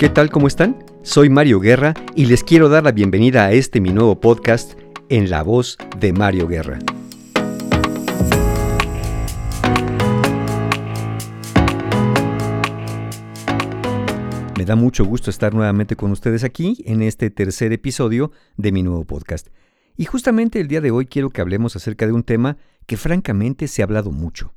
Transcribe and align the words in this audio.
¿Qué 0.00 0.08
tal? 0.08 0.30
¿Cómo 0.30 0.46
están? 0.46 0.82
Soy 1.02 1.28
Mario 1.28 1.60
Guerra 1.60 1.92
y 2.16 2.24
les 2.24 2.42
quiero 2.42 2.70
dar 2.70 2.84
la 2.84 2.90
bienvenida 2.90 3.44
a 3.44 3.52
este 3.52 3.82
mi 3.82 3.90
nuevo 3.90 4.18
podcast 4.18 4.72
en 5.10 5.28
la 5.28 5.42
voz 5.42 5.76
de 5.98 6.14
Mario 6.14 6.48
Guerra. 6.48 6.78
Me 14.56 14.64
da 14.64 14.74
mucho 14.74 15.04
gusto 15.04 15.28
estar 15.28 15.52
nuevamente 15.52 15.96
con 15.96 16.12
ustedes 16.12 16.44
aquí 16.44 16.82
en 16.86 17.02
este 17.02 17.28
tercer 17.28 17.70
episodio 17.74 18.32
de 18.56 18.72
mi 18.72 18.82
nuevo 18.82 19.04
podcast. 19.04 19.48
Y 19.98 20.06
justamente 20.06 20.60
el 20.60 20.68
día 20.68 20.80
de 20.80 20.92
hoy 20.92 21.04
quiero 21.04 21.28
que 21.28 21.42
hablemos 21.42 21.76
acerca 21.76 22.06
de 22.06 22.12
un 22.12 22.22
tema 22.22 22.56
que 22.86 22.96
francamente 22.96 23.68
se 23.68 23.82
ha 23.82 23.84
hablado 23.84 24.12
mucho 24.12 24.54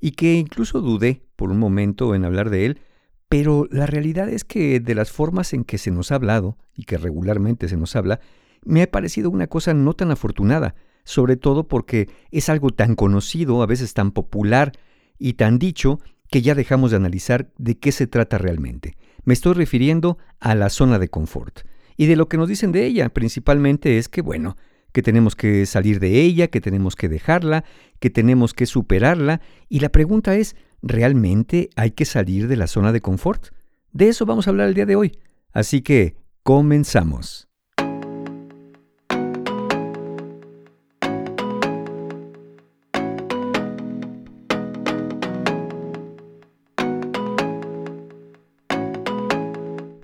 y 0.00 0.12
que 0.12 0.34
incluso 0.34 0.80
dudé 0.80 1.22
por 1.34 1.50
un 1.50 1.58
momento 1.58 2.14
en 2.14 2.24
hablar 2.24 2.50
de 2.50 2.66
él 2.66 2.80
pero 3.28 3.66
la 3.70 3.86
realidad 3.86 4.28
es 4.28 4.44
que 4.44 4.80
de 4.80 4.94
las 4.94 5.10
formas 5.10 5.52
en 5.52 5.64
que 5.64 5.78
se 5.78 5.90
nos 5.90 6.12
ha 6.12 6.16
hablado, 6.16 6.56
y 6.74 6.84
que 6.84 6.98
regularmente 6.98 7.68
se 7.68 7.76
nos 7.76 7.96
habla, 7.96 8.20
me 8.64 8.82
ha 8.82 8.90
parecido 8.90 9.30
una 9.30 9.46
cosa 9.46 9.74
no 9.74 9.94
tan 9.94 10.10
afortunada, 10.10 10.74
sobre 11.04 11.36
todo 11.36 11.68
porque 11.68 12.08
es 12.30 12.48
algo 12.48 12.70
tan 12.70 12.94
conocido, 12.94 13.62
a 13.62 13.66
veces 13.66 13.94
tan 13.94 14.10
popular 14.10 14.72
y 15.18 15.34
tan 15.34 15.58
dicho, 15.58 16.00
que 16.30 16.42
ya 16.42 16.54
dejamos 16.54 16.90
de 16.90 16.96
analizar 16.96 17.52
de 17.56 17.78
qué 17.78 17.92
se 17.92 18.06
trata 18.06 18.38
realmente. 18.38 18.96
Me 19.24 19.32
estoy 19.32 19.54
refiriendo 19.54 20.18
a 20.40 20.54
la 20.54 20.70
zona 20.70 20.98
de 20.98 21.08
confort. 21.08 21.60
Y 21.96 22.06
de 22.06 22.16
lo 22.16 22.28
que 22.28 22.36
nos 22.36 22.48
dicen 22.48 22.72
de 22.72 22.84
ella 22.84 23.08
principalmente 23.08 23.98
es 23.98 24.08
que, 24.08 24.22
bueno, 24.22 24.56
que 24.92 25.02
tenemos 25.02 25.36
que 25.36 25.66
salir 25.66 26.00
de 26.00 26.20
ella, 26.20 26.48
que 26.48 26.60
tenemos 26.60 26.96
que 26.96 27.08
dejarla, 27.08 27.64
que 28.00 28.10
tenemos 28.10 28.54
que 28.54 28.66
superarla. 28.66 29.40
Y 29.68 29.80
la 29.80 29.90
pregunta 29.90 30.34
es, 30.36 30.56
¿realmente 30.86 31.70
hay 31.76 31.90
que 31.90 32.04
salir 32.04 32.48
de 32.48 32.56
la 32.56 32.66
zona 32.66 32.92
de 32.92 33.00
confort? 33.00 33.48
De 33.92 34.08
eso 34.08 34.24
vamos 34.24 34.46
a 34.46 34.50
hablar 34.50 34.68
el 34.68 34.74
día 34.74 34.86
de 34.86 34.96
hoy. 34.96 35.18
Así 35.52 35.82
que, 35.82 36.16
comenzamos. 36.42 37.48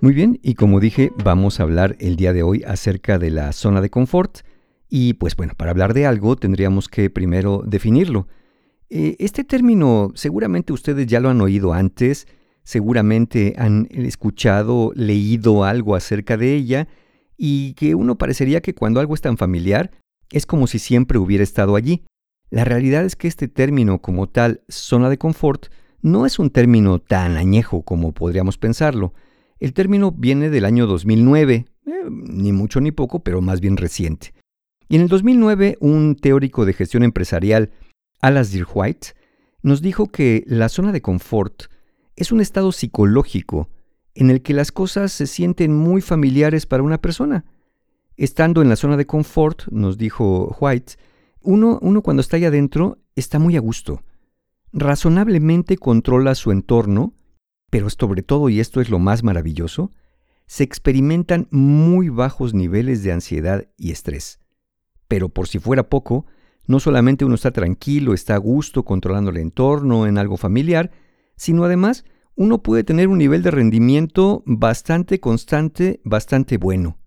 Muy 0.01 0.13
bien, 0.13 0.37
y 0.43 0.55
como 0.55 0.81
dije, 0.81 1.13
vamos 1.23 1.61
a 1.61 1.63
hablar 1.63 1.95
el 1.99 2.17
día 2.17 2.33
de 2.33 2.43
hoy 2.43 2.61
acerca 2.67 3.17
de 3.17 3.31
la 3.31 3.53
zona 3.53 3.79
de 3.79 3.89
confort. 3.89 4.39
Y 4.89 5.13
pues 5.13 5.37
bueno, 5.37 5.53
para 5.55 5.71
hablar 5.71 5.93
de 5.93 6.05
algo 6.05 6.35
tendríamos 6.35 6.89
que 6.89 7.09
primero 7.09 7.63
definirlo. 7.65 8.27
Eh, 8.95 9.15
este 9.17 9.43
término 9.43 10.11
seguramente 10.13 10.71
ustedes 10.71 11.07
ya 11.07 11.19
lo 11.19 11.29
han 11.29 11.41
oído 11.41 11.73
antes, 11.73 12.27
seguramente 12.61 13.55
han 13.57 13.87
escuchado, 13.89 14.91
leído 14.93 15.63
algo 15.63 15.95
acerca 15.95 16.37
de 16.37 16.53
ella, 16.53 16.87
y 17.35 17.73
que 17.73 17.95
uno 17.95 18.19
parecería 18.19 18.61
que 18.61 18.75
cuando 18.75 18.99
algo 18.99 19.15
es 19.15 19.21
tan 19.21 19.35
familiar, 19.35 19.89
es 20.31 20.45
como 20.45 20.67
si 20.67 20.77
siempre 20.77 21.17
hubiera 21.17 21.43
estado 21.43 21.75
allí. 21.75 22.03
La 22.51 22.65
realidad 22.65 23.03
es 23.03 23.15
que 23.15 23.27
este 23.27 23.47
término 23.47 23.99
como 23.99 24.29
tal, 24.29 24.61
zona 24.69 25.09
de 25.09 25.17
confort, 25.17 25.69
no 26.03 26.27
es 26.27 26.37
un 26.37 26.51
término 26.51 26.99
tan 26.99 27.35
añejo 27.35 27.81
como 27.81 28.11
podríamos 28.11 28.59
pensarlo. 28.59 29.15
El 29.59 29.73
término 29.73 30.11
viene 30.11 30.51
del 30.51 30.65
año 30.65 30.85
2009, 30.85 31.65
eh, 31.87 31.91
ni 32.09 32.51
mucho 32.51 32.79
ni 32.79 32.91
poco, 32.91 33.23
pero 33.23 33.41
más 33.41 33.59
bien 33.59 33.75
reciente. 33.75 34.35
Y 34.87 34.97
en 34.97 35.01
el 35.01 35.07
2009, 35.07 35.77
un 35.79 36.15
teórico 36.15 36.63
de 36.65 36.73
gestión 36.73 37.01
empresarial 37.01 37.71
Alasdair 38.23 38.65
White, 38.73 39.09
nos 39.63 39.81
dijo 39.81 40.07
que 40.07 40.45
la 40.47 40.69
zona 40.69 40.93
de 40.93 41.01
confort 41.01 41.63
es 42.15 42.31
un 42.31 42.39
estado 42.39 42.71
psicológico 42.71 43.69
en 44.15 44.29
el 44.29 44.41
que 44.41 44.53
las 44.53 44.71
cosas 44.71 45.11
se 45.11 45.27
sienten 45.27 45.75
muy 45.75 46.01
familiares 46.01 46.65
para 46.65 46.83
una 46.83 46.99
persona. 47.01 47.43
Estando 48.15 48.61
en 48.61 48.69
la 48.69 48.77
zona 48.77 48.95
de 48.95 49.05
confort, 49.05 49.67
nos 49.71 49.97
dijo 49.97 50.55
White, 50.59 50.93
uno, 51.41 51.79
uno 51.81 52.01
cuando 52.01 52.21
está 52.21 52.37
ahí 52.37 52.45
adentro 52.45 52.97
está 53.17 53.39
muy 53.39 53.57
a 53.57 53.59
gusto. 53.59 54.03
Razonablemente 54.71 55.77
controla 55.77 56.33
su 56.35 56.51
entorno, 56.51 57.13
pero 57.69 57.89
sobre 57.89 58.23
todo, 58.23 58.47
y 58.47 58.61
esto 58.61 58.79
es 58.79 58.89
lo 58.89 58.99
más 58.99 59.23
maravilloso, 59.23 59.91
se 60.45 60.63
experimentan 60.63 61.49
muy 61.51 62.07
bajos 62.07 62.53
niveles 62.53 63.03
de 63.03 63.11
ansiedad 63.11 63.67
y 63.75 63.91
estrés. 63.91 64.39
Pero 65.09 65.27
por 65.27 65.49
si 65.49 65.59
fuera 65.59 65.89
poco, 65.89 66.25
no 66.65 66.79
solamente 66.79 67.25
uno 67.25 67.35
está 67.35 67.51
tranquilo, 67.51 68.13
está 68.13 68.35
a 68.35 68.39
gusto 68.39 68.83
controlando 68.83 69.31
el 69.31 69.37
entorno 69.37 70.07
en 70.07 70.17
algo 70.17 70.37
familiar, 70.37 70.91
sino 71.35 71.63
además 71.63 72.05
uno 72.35 72.63
puede 72.63 72.83
tener 72.83 73.07
un 73.09 73.17
nivel 73.17 73.43
de 73.43 73.51
rendimiento 73.51 74.43
bastante 74.45 75.19
constante, 75.19 76.01
bastante 76.03 76.57
bueno. 76.57 76.97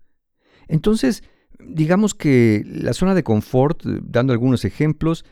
Entonces, 0.67 1.23
digamos 1.59 2.13
que 2.13 2.63
la 2.65 2.93
zona 2.93 3.15
de 3.15 3.23
confort, 3.23 3.83
dando 3.83 4.33
algunos 4.33 4.63
ejemplos, 4.65 5.25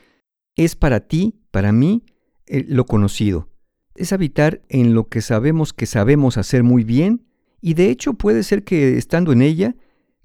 es 0.56 0.75
para 0.75 1.02
ti, 1.02 1.42
para 1.52 1.72
mí, 1.72 2.06
eh, 2.47 2.66
lo 2.68 2.86
conocido. 2.86 3.50
Es 3.96 4.12
habitar 4.12 4.62
en 4.69 4.94
lo 4.94 5.07
que 5.07 5.22
sabemos 5.22 5.74
que 5.74 5.86
sabemos 5.86 6.38
hacer 6.38 6.63
muy 6.63 6.84
bien 6.84 7.25
y 7.62 7.74
de 7.74 7.90
hecho 7.90 8.13
puede 8.13 8.44
ser 8.44 8.63
que 8.63 8.97
estando 8.97 9.31
en 9.31 9.42
ella, 9.42 9.75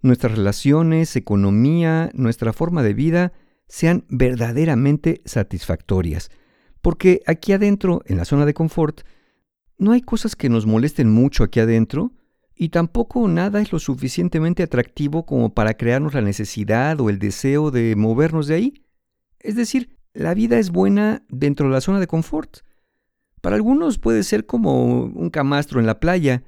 nuestras 0.02 0.36
relaciones, 0.36 1.14
economía, 1.16 2.10
nuestra 2.14 2.52
forma 2.52 2.82
de 2.82 2.94
vida, 2.94 3.32
sean 3.70 4.04
verdaderamente 4.08 5.22
satisfactorias. 5.24 6.30
Porque 6.82 7.22
aquí 7.26 7.52
adentro, 7.52 8.02
en 8.04 8.16
la 8.16 8.24
zona 8.24 8.44
de 8.44 8.52
confort, 8.52 9.02
no 9.78 9.92
hay 9.92 10.02
cosas 10.02 10.34
que 10.36 10.48
nos 10.48 10.66
molesten 10.66 11.08
mucho 11.08 11.44
aquí 11.44 11.60
adentro 11.60 12.12
y 12.54 12.70
tampoco 12.70 13.26
nada 13.28 13.62
es 13.62 13.72
lo 13.72 13.78
suficientemente 13.78 14.62
atractivo 14.62 15.24
como 15.24 15.54
para 15.54 15.74
crearnos 15.74 16.14
la 16.14 16.20
necesidad 16.20 17.00
o 17.00 17.08
el 17.08 17.18
deseo 17.18 17.70
de 17.70 17.94
movernos 17.96 18.48
de 18.48 18.54
ahí. 18.54 18.74
Es 19.38 19.54
decir, 19.54 19.96
la 20.12 20.34
vida 20.34 20.58
es 20.58 20.70
buena 20.70 21.22
dentro 21.28 21.68
de 21.68 21.72
la 21.72 21.80
zona 21.80 22.00
de 22.00 22.08
confort. 22.08 22.58
Para 23.40 23.56
algunos 23.56 23.98
puede 23.98 24.24
ser 24.24 24.46
como 24.46 25.04
un 25.04 25.30
camastro 25.30 25.80
en 25.80 25.86
la 25.86 26.00
playa, 26.00 26.42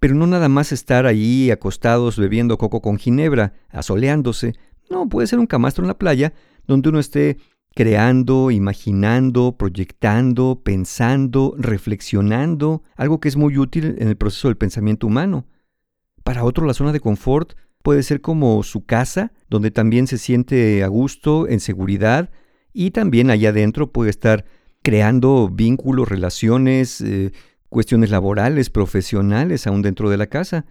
pero 0.00 0.14
no 0.14 0.26
nada 0.26 0.48
más 0.48 0.72
estar 0.72 1.06
allí 1.06 1.50
acostados 1.50 2.18
bebiendo 2.18 2.58
coco 2.58 2.82
con 2.82 2.98
ginebra, 2.98 3.54
asoleándose. 3.70 4.54
No, 4.90 5.08
puede 5.08 5.28
ser 5.28 5.38
un 5.38 5.46
camastro 5.46 5.84
en 5.84 5.88
la 5.88 5.98
playa 5.98 6.34
donde 6.66 6.88
uno 6.88 6.98
esté 6.98 7.38
creando, 7.74 8.50
imaginando, 8.50 9.56
proyectando, 9.58 10.62
pensando, 10.64 11.54
reflexionando, 11.58 12.82
algo 12.96 13.20
que 13.20 13.28
es 13.28 13.36
muy 13.36 13.58
útil 13.58 13.96
en 13.98 14.08
el 14.08 14.16
proceso 14.16 14.48
del 14.48 14.56
pensamiento 14.56 15.06
humano. 15.06 15.46
Para 16.24 16.44
otro, 16.44 16.66
la 16.66 16.74
zona 16.74 16.92
de 16.92 17.00
confort 17.00 17.52
puede 17.82 18.02
ser 18.02 18.20
como 18.20 18.62
su 18.62 18.86
casa, 18.86 19.32
donde 19.48 19.70
también 19.70 20.06
se 20.06 20.18
siente 20.18 20.82
a 20.82 20.88
gusto, 20.88 21.46
en 21.48 21.60
seguridad, 21.60 22.30
y 22.72 22.92
también 22.92 23.30
allá 23.30 23.50
adentro 23.50 23.92
puede 23.92 24.10
estar 24.10 24.46
creando 24.82 25.48
vínculos, 25.48 26.08
relaciones, 26.08 27.00
eh, 27.00 27.32
cuestiones 27.68 28.10
laborales, 28.10 28.70
profesionales, 28.70 29.66
aún 29.66 29.82
dentro 29.82 30.08
de 30.08 30.16
la 30.16 30.28
casa. 30.28 30.64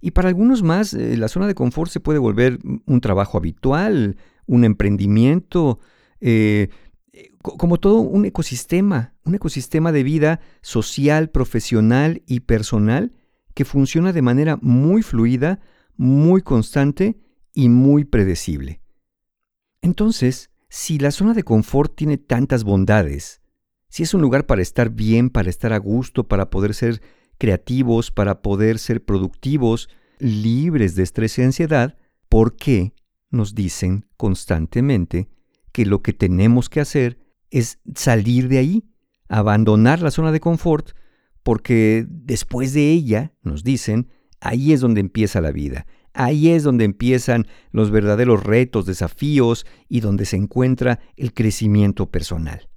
Y 0.00 0.12
para 0.12 0.28
algunos 0.28 0.62
más, 0.62 0.94
eh, 0.94 1.16
la 1.16 1.28
zona 1.28 1.46
de 1.46 1.54
confort 1.54 1.90
se 1.90 2.00
puede 2.00 2.18
volver 2.18 2.58
un 2.86 3.00
trabajo 3.00 3.36
habitual, 3.36 4.16
un 4.46 4.64
emprendimiento, 4.64 5.80
eh, 6.20 6.68
como 7.40 7.78
todo 7.78 8.00
un 8.00 8.24
ecosistema, 8.24 9.14
un 9.24 9.34
ecosistema 9.34 9.92
de 9.92 10.02
vida 10.02 10.40
social, 10.62 11.30
profesional 11.30 12.22
y 12.26 12.40
personal 12.40 13.12
que 13.54 13.64
funciona 13.64 14.12
de 14.12 14.22
manera 14.22 14.58
muy 14.60 15.02
fluida, 15.02 15.60
muy 15.96 16.42
constante 16.42 17.18
y 17.54 17.68
muy 17.68 18.04
predecible. 18.04 18.82
Entonces, 19.80 20.50
si 20.68 20.98
la 20.98 21.10
zona 21.10 21.32
de 21.32 21.42
confort 21.42 21.94
tiene 21.96 22.18
tantas 22.18 22.64
bondades, 22.64 23.40
si 23.88 24.02
es 24.02 24.12
un 24.12 24.20
lugar 24.20 24.46
para 24.46 24.62
estar 24.62 24.90
bien, 24.90 25.30
para 25.30 25.48
estar 25.48 25.72
a 25.72 25.78
gusto, 25.78 26.28
para 26.28 26.50
poder 26.50 26.74
ser 26.74 27.00
creativos, 27.38 28.10
para 28.10 28.42
poder 28.42 28.78
ser 28.78 29.04
productivos, 29.04 29.88
libres 30.18 30.94
de 30.94 31.02
estrés 31.02 31.38
y 31.38 31.42
ansiedad, 31.42 31.96
¿por 32.28 32.56
qué 32.56 32.92
nos 33.30 33.54
dicen 33.54 34.06
constantemente 34.16 35.28
que 35.72 35.86
lo 35.86 36.02
que 36.02 36.12
tenemos 36.12 36.68
que 36.68 36.80
hacer 36.80 37.18
es 37.50 37.78
salir 37.94 38.48
de 38.48 38.58
ahí, 38.58 38.84
abandonar 39.28 40.00
la 40.00 40.10
zona 40.10 40.32
de 40.32 40.40
confort, 40.40 40.90
porque 41.42 42.06
después 42.08 42.72
de 42.72 42.90
ella, 42.90 43.32
nos 43.42 43.62
dicen, 43.62 44.08
ahí 44.40 44.72
es 44.72 44.80
donde 44.80 45.00
empieza 45.00 45.40
la 45.40 45.52
vida, 45.52 45.86
ahí 46.12 46.48
es 46.48 46.62
donde 46.62 46.84
empiezan 46.84 47.46
los 47.70 47.90
verdaderos 47.90 48.42
retos, 48.42 48.86
desafíos 48.86 49.66
y 49.88 50.00
donde 50.00 50.24
se 50.24 50.36
encuentra 50.36 51.00
el 51.16 51.34
crecimiento 51.34 52.10
personal. 52.10 52.68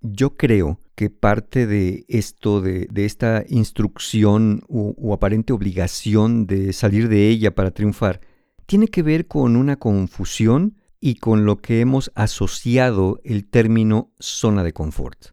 Yo 0.00 0.36
creo 0.36 0.80
que 0.94 1.10
parte 1.10 1.66
de 1.66 2.04
esto, 2.08 2.60
de, 2.60 2.88
esta 2.94 3.44
instrucción 3.48 4.62
o 4.68 5.12
aparente 5.12 5.52
obligación 5.52 6.46
de 6.46 6.72
salir 6.72 7.08
de 7.08 7.28
ella 7.28 7.54
para 7.54 7.72
triunfar, 7.72 8.20
tiene 8.66 8.88
que 8.88 9.02
ver 9.02 9.26
con 9.26 9.56
una 9.56 9.76
confusión 9.76 10.76
y 11.00 11.16
con 11.16 11.44
lo 11.44 11.58
que 11.58 11.80
hemos 11.80 12.10
asociado 12.14 13.20
el 13.24 13.48
término 13.48 14.12
zona 14.18 14.64
de 14.64 14.72
confort. 14.72 15.28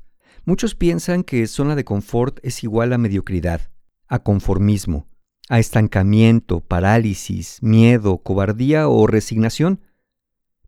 Muchos 0.45 0.75
piensan 0.75 1.23
que 1.23 1.47
zona 1.47 1.75
de 1.75 1.83
confort 1.85 2.39
es 2.43 2.63
igual 2.63 2.93
a 2.93 2.97
mediocridad, 2.97 3.71
a 4.07 4.19
conformismo, 4.19 5.07
a 5.49 5.59
estancamiento, 5.59 6.59
parálisis, 6.59 7.59
miedo, 7.61 8.19
cobardía 8.19 8.87
o 8.87 9.07
resignación. 9.07 9.81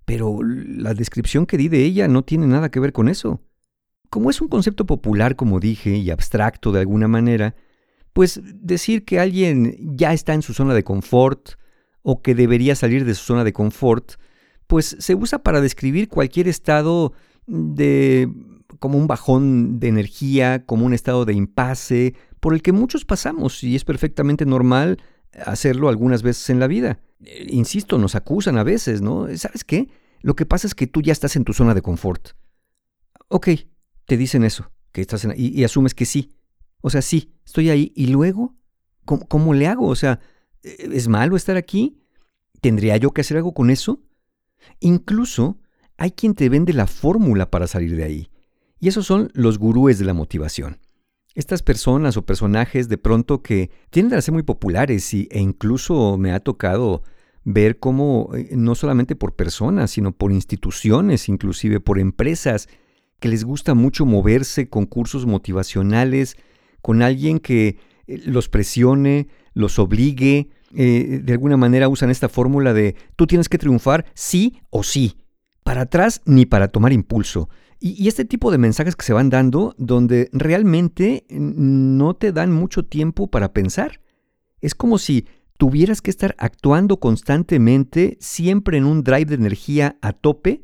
Pero 0.06 0.40
la 0.44 0.94
descripción 0.94 1.46
que 1.46 1.58
di 1.58 1.68
de 1.68 1.84
ella 1.84 2.08
no 2.08 2.24
tiene 2.24 2.48
nada 2.48 2.70
que 2.70 2.80
ver 2.80 2.94
con 2.94 3.10
eso. 3.10 3.42
Como 4.10 4.30
es 4.30 4.40
un 4.40 4.48
concepto 4.48 4.86
popular, 4.86 5.36
como 5.36 5.60
dije, 5.60 5.98
y 5.98 6.10
abstracto 6.10 6.72
de 6.72 6.80
alguna 6.80 7.08
manera, 7.08 7.56
pues 8.14 8.40
decir 8.44 9.04
que 9.04 9.20
alguien 9.20 9.98
ya 9.98 10.14
está 10.14 10.34
en 10.34 10.42
su 10.42 10.54
zona 10.54 10.74
de 10.74 10.84
confort 10.84 11.56
o 12.08 12.22
que 12.22 12.36
debería 12.36 12.76
salir 12.76 13.04
de 13.04 13.16
su 13.16 13.26
zona 13.26 13.44
de 13.44 13.52
confort, 13.52 14.14
pues 14.68 14.96
se 15.00 15.16
usa 15.16 15.40
para 15.40 15.60
describir 15.60 16.08
cualquier 16.08 16.48
estado 16.48 17.14
de 17.48 18.30
como 18.78 19.00
un 19.00 19.08
bajón 19.08 19.80
de 19.80 19.88
energía, 19.88 20.66
como 20.68 20.86
un 20.86 20.94
estado 20.94 21.26
de 21.26 21.34
impasse, 21.34 22.14
por 22.40 22.54
el 22.54 22.62
que 22.62 22.74
muchos 22.74 23.06
pasamos 23.06 23.64
y 23.64 23.76
es 23.76 23.84
perfectamente 23.86 24.46
normal 24.46 25.02
hacerlo 25.48 25.90
algunas 25.90 26.22
veces 26.22 26.52
en 26.52 26.60
la 26.60 26.68
vida. 26.68 27.00
Eh, 27.24 27.48
insisto, 27.50 27.98
nos 27.98 28.14
acusan 28.14 28.60
a 28.60 28.64
veces, 28.64 29.02
¿no? 29.02 29.26
¿Sabes 29.36 29.64
qué? 29.64 29.90
Lo 30.22 30.36
que 30.36 30.46
pasa 30.46 30.68
es 30.68 30.76
que 30.76 30.86
tú 30.86 31.02
ya 31.02 31.12
estás 31.12 31.36
en 31.36 31.44
tu 31.44 31.54
zona 31.54 31.74
de 31.74 31.82
confort. 31.82 32.30
Ok, 33.30 33.50
te 34.06 34.16
dicen 34.16 34.44
eso, 34.44 34.72
que 34.92 35.02
estás 35.02 35.26
en, 35.26 35.34
y, 35.36 35.60
y 35.60 35.64
asumes 35.64 35.96
que 35.96 36.06
sí. 36.06 36.38
O 36.82 36.92
sea, 36.92 37.02
sí, 37.02 37.34
estoy 37.44 37.72
ahí. 37.72 37.92
¿Y 37.96 38.08
luego? 38.08 38.56
¿Cómo, 39.06 39.28
¿Cómo, 39.28 39.56
le 39.56 39.66
hago? 39.66 39.88
O 39.88 39.96
sea, 39.96 40.20
¿es 40.66 41.08
malo 41.08 41.36
estar 41.36 41.58
aquí? 41.58 41.98
¿Tendría 42.62 42.98
yo 42.98 43.12
que 43.12 43.22
hacer 43.22 43.38
algo 43.38 43.54
con 43.54 43.70
eso? 43.70 44.02
Incluso 44.80 45.60
hay 45.98 46.12
quien 46.12 46.34
te 46.34 46.50
vende 46.50 46.74
la 46.74 46.88
fórmula 46.88 47.52
para 47.52 47.68
salir 47.68 47.96
de 47.96 48.04
ahí. 48.04 48.30
Y 48.80 48.88
esos 48.88 49.06
son 49.06 49.32
los 49.34 49.58
gurúes 49.58 50.00
de 50.00 50.06
la 50.06 50.14
motivación. 50.14 50.80
Estas 51.34 51.62
personas 51.62 52.18
o 52.18 52.26
personajes 52.26 52.88
de 52.88 52.98
pronto 52.98 53.42
que 53.42 53.70
tienden 53.90 54.18
a 54.18 54.22
ser 54.22 54.34
muy 54.34 54.44
populares 54.44 55.14
y, 55.14 55.28
e 55.32 55.40
incluso 55.40 56.18
me 56.18 56.32
ha 56.32 56.40
tocado 56.40 57.04
ver 57.44 57.80
cómo 57.80 58.32
eh, 58.34 58.50
no 58.56 58.74
solamente 58.76 59.16
por 59.16 59.36
personas, 59.36 59.92
sino 59.92 60.12
por 60.12 60.32
instituciones, 60.32 61.30
inclusive 61.30 61.80
por 61.80 62.00
empresas, 62.00 62.68
que 63.20 63.30
les 63.30 63.44
gusta 63.44 63.74
mucho 63.74 64.06
moverse 64.06 64.70
con 64.70 64.86
cursos 64.86 65.26
motivacionales, 65.26 66.38
con 66.82 67.02
alguien 67.02 67.40
que 67.40 67.78
los 68.08 68.50
presione, 68.50 69.28
los 69.54 69.80
obligue, 69.80 70.50
eh, 70.76 71.22
de 71.24 71.34
alguna 71.34 71.58
manera 71.58 71.88
usan 71.88 72.10
esta 72.10 72.30
fórmula 72.30 72.74
de 72.74 72.96
tú 73.16 73.28
tienes 73.28 73.48
que 73.48 73.58
triunfar 73.58 74.06
sí 74.14 74.62
o 74.70 74.84
sí, 74.84 75.18
para 75.64 75.82
atrás 75.82 76.22
ni 76.26 76.46
para 76.46 76.68
tomar 76.68 76.94
impulso. 76.94 77.50
Y, 77.80 78.08
este 78.08 78.26
tipo 78.26 78.52
de 78.52 78.58
mensajes 78.58 78.96
que 78.96 79.06
se 79.06 79.14
van 79.14 79.30
dando 79.30 79.76
donde 79.78 80.30
realmente 80.32 81.26
no 81.30 82.16
te 82.16 82.32
dan 82.32 82.52
mucho 82.52 82.86
tiempo 82.86 83.28
para 83.28 83.54
pensar. 83.54 84.02
Es 84.62 84.74
como 84.74 84.98
si 84.98 85.28
tuvieras 85.58 86.02
que 86.02 86.10
estar 86.10 86.36
actuando 86.40 87.00
constantemente, 87.00 88.18
siempre 88.20 88.78
en 88.78 88.86
un 88.86 89.04
drive 89.04 89.26
de 89.26 89.36
energía 89.36 89.98
a 90.02 90.14
tope, 90.14 90.64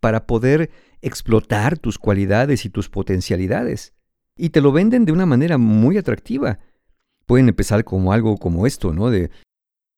para 0.00 0.26
poder 0.26 0.70
explotar 1.02 1.78
tus 1.78 1.98
cualidades 1.98 2.64
y 2.64 2.70
tus 2.70 2.88
potencialidades. 2.88 3.94
Y 4.36 4.50
te 4.50 4.60
lo 4.60 4.72
venden 4.72 5.04
de 5.04 5.12
una 5.12 5.26
manera 5.26 5.58
muy 5.58 5.98
atractiva. 5.98 6.58
Pueden 7.30 7.48
empezar 7.48 7.84
como 7.84 8.12
algo 8.12 8.36
como 8.38 8.66
esto, 8.66 8.92
¿no? 8.92 9.08
De, 9.08 9.30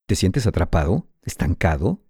¿te 0.07 0.17
sientes 0.17 0.47
atrapado? 0.47 1.09
¿Estancado? 1.23 2.05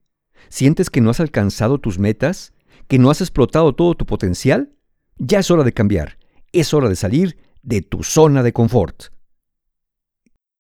¿Sientes 0.49 0.91
que 0.91 1.01
no 1.01 1.11
has 1.11 1.21
alcanzado 1.21 1.79
tus 1.79 2.01
metas? 2.01 2.53
que 2.89 2.99
no 2.99 3.11
has 3.11 3.21
explotado 3.21 3.75
todo 3.75 3.95
tu 3.95 4.05
potencial, 4.05 4.73
ya 5.17 5.39
es 5.39 5.51
hora 5.51 5.65
de 5.65 5.73
cambiar. 5.73 6.19
Es 6.53 6.75
hora 6.75 6.89
de 6.89 6.97
salir 6.97 7.39
de 7.63 7.81
tu 7.81 8.03
zona 8.03 8.43
de 8.43 8.53
confort. 8.53 9.05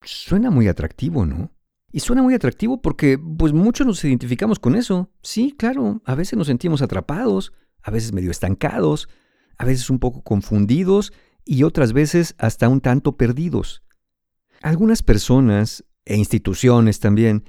Suena 0.02 0.50
muy 0.50 0.68
atractivo, 0.68 1.26
¿no? 1.26 1.52
Y 1.90 2.00
suena 2.00 2.22
muy 2.22 2.32
atractivo 2.32 2.80
porque 2.80 3.18
pues 3.18 3.52
muchos 3.52 3.86
nos 3.86 4.02
identificamos 4.04 4.58
con 4.58 4.76
eso. 4.76 5.10
Sí, 5.22 5.54
claro, 5.58 6.00
a 6.06 6.14
veces 6.14 6.38
nos 6.38 6.46
sentimos 6.46 6.80
atrapados, 6.80 7.52
a 7.82 7.90
veces 7.90 8.14
medio 8.14 8.30
estancados, 8.30 9.08
a 9.58 9.66
veces 9.66 9.90
un 9.90 9.98
poco 9.98 10.22
confundidos 10.22 11.12
y 11.44 11.64
otras 11.64 11.92
veces 11.92 12.34
hasta 12.38 12.68
un 12.70 12.80
tanto 12.80 13.18
perdidos. 13.18 13.82
Algunas 14.62 15.02
personas 15.02 15.84
e 16.04 16.16
instituciones 16.16 17.00
también 17.00 17.44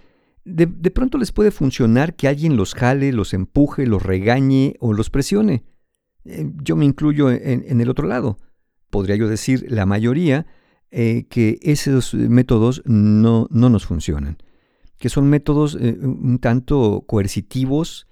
de, 0.46 0.68
pronto 0.92 1.18
les 1.18 1.32
puede 1.32 1.52
funcionar 1.52 2.16
que 2.16 2.28
alguien 2.28 2.58
los 2.58 2.74
jale, 2.74 3.14
los 3.14 3.34
empuje, 3.34 3.86
los 3.86 4.04
regañe 4.04 4.76
o 4.80 4.94
los 4.94 5.10
presione. 5.10 5.64
Eh, 6.26 6.52
yo 6.64 6.76
me 6.76 6.86
incluyo 6.86 7.32
en, 7.32 7.80
el 7.80 7.90
otro 7.90 8.08
lado. 8.08 8.38
Podría 8.90 9.16
yo 9.16 9.28
decir, 9.28 9.66
la 9.70 9.86
mayoría, 9.86 10.46
eh, 10.92 11.26
que 11.30 11.60
esos 11.62 12.14
métodos 12.14 12.82
no, 12.86 13.48
no, 13.52 13.70
nos 13.70 13.86
funcionan. 13.86 14.38
Que 14.98 15.10
son 15.10 15.30
métodos 15.30 15.78
eh, 15.80 15.98
un 16.02 16.40
tanto 16.40 17.04
coercitivos 17.08 18.08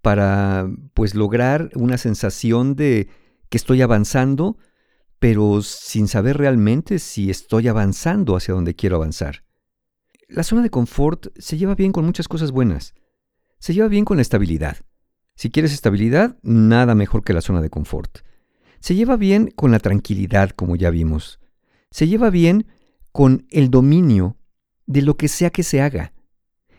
para 0.00 0.70
pues 0.94 1.14
lograr 1.14 1.70
una 1.74 1.98
sensación 1.98 2.74
de 2.74 3.08
que 3.48 3.58
estoy 3.58 3.82
avanzando, 3.82 4.56
pero 5.22 5.62
sin 5.62 6.08
saber 6.08 6.36
realmente 6.36 6.98
si 6.98 7.30
estoy 7.30 7.68
avanzando 7.68 8.34
hacia 8.34 8.54
donde 8.54 8.74
quiero 8.74 8.96
avanzar. 8.96 9.44
La 10.26 10.42
zona 10.42 10.62
de 10.62 10.70
confort 10.70 11.28
se 11.38 11.56
lleva 11.56 11.76
bien 11.76 11.92
con 11.92 12.04
muchas 12.04 12.26
cosas 12.26 12.50
buenas. 12.50 12.94
Se 13.60 13.72
lleva 13.72 13.86
bien 13.86 14.04
con 14.04 14.16
la 14.16 14.22
estabilidad. 14.22 14.78
Si 15.36 15.52
quieres 15.52 15.72
estabilidad, 15.72 16.40
nada 16.42 16.96
mejor 16.96 17.22
que 17.22 17.34
la 17.34 17.40
zona 17.40 17.62
de 17.62 17.70
confort. 17.70 18.18
Se 18.80 18.96
lleva 18.96 19.16
bien 19.16 19.52
con 19.54 19.70
la 19.70 19.78
tranquilidad, 19.78 20.50
como 20.50 20.74
ya 20.74 20.90
vimos. 20.90 21.38
Se 21.92 22.08
lleva 22.08 22.28
bien 22.28 22.66
con 23.12 23.46
el 23.50 23.70
dominio 23.70 24.38
de 24.86 25.02
lo 25.02 25.16
que 25.16 25.28
sea 25.28 25.50
que 25.50 25.62
se 25.62 25.82
haga. 25.82 26.14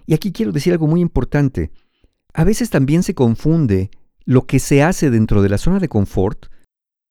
Y 0.05 0.15
aquí 0.15 0.33
quiero 0.33 0.51
decir 0.51 0.73
algo 0.73 0.87
muy 0.87 0.99
importante. 0.99 1.71
A 2.33 2.43
veces 2.43 2.69
también 2.69 3.03
se 3.03 3.15
confunde 3.15 3.89
lo 4.25 4.45
que 4.47 4.59
se 4.59 4.83
hace 4.83 5.11
dentro 5.11 5.41
de 5.41 5.47
la 5.47 5.57
zona 5.57 5.79
de 5.79 5.87
confort 5.87 6.47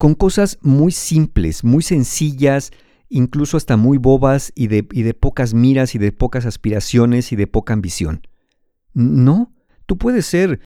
con 0.02 0.16
cosas 0.16 0.58
muy 0.62 0.90
simples, 0.90 1.62
muy 1.62 1.80
sencillas, 1.84 2.72
incluso 3.08 3.56
hasta 3.56 3.76
muy 3.76 3.98
bobas 3.98 4.50
y 4.56 4.66
de, 4.66 4.82
de 4.82 5.14
pocas 5.14 5.54
miras 5.54 5.94
y 5.94 5.98
de 5.98 6.10
pocas 6.10 6.44
aspiraciones 6.44 7.30
y 7.30 7.36
de 7.36 7.46
poca 7.46 7.72
ambición. 7.72 8.26
No, 8.94 9.54
tú 9.86 9.98
puedes 9.98 10.26
ser 10.26 10.58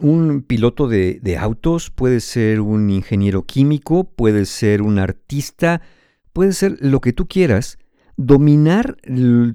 un 0.00 0.42
piloto 0.42 0.88
de, 0.88 1.20
de, 1.22 1.38
autos, 1.38 1.90
puedes 1.90 2.24
ser 2.24 2.60
un 2.60 2.90
ingeniero 2.90 3.44
químico, 3.44 4.12
puedes 4.12 4.48
ser 4.48 4.82
un 4.82 4.98
artista, 4.98 5.82
puedes 6.32 6.56
ser 6.56 6.76
lo 6.80 7.00
que 7.00 7.12
tú 7.12 7.28
quieras, 7.28 7.78
dominar 8.16 8.96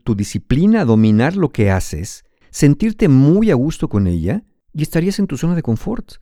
tu 0.05 0.15
disciplina, 0.15 0.85
dominar 0.85 1.35
lo 1.35 1.49
que 1.49 1.71
haces, 1.71 2.23
sentirte 2.51 3.09
muy 3.09 3.51
a 3.51 3.55
gusto 3.55 3.89
con 3.89 4.07
ella 4.07 4.45
y 4.71 4.81
estarías 4.83 5.19
en 5.19 5.27
tu 5.27 5.35
zona 5.35 5.55
de 5.55 5.61
confort. 5.61 6.21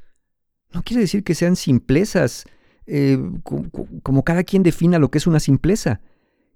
No 0.74 0.82
quiere 0.82 1.02
decir 1.02 1.24
que 1.24 1.36
sean 1.36 1.56
simplezas, 1.56 2.46
eh, 2.86 3.18
como 4.04 4.24
cada 4.24 4.44
quien 4.44 4.63
defina 4.63 5.00
lo 5.00 5.10
que 5.10 5.18
es 5.18 5.28
una 5.28 5.40
simpleza 5.40 6.02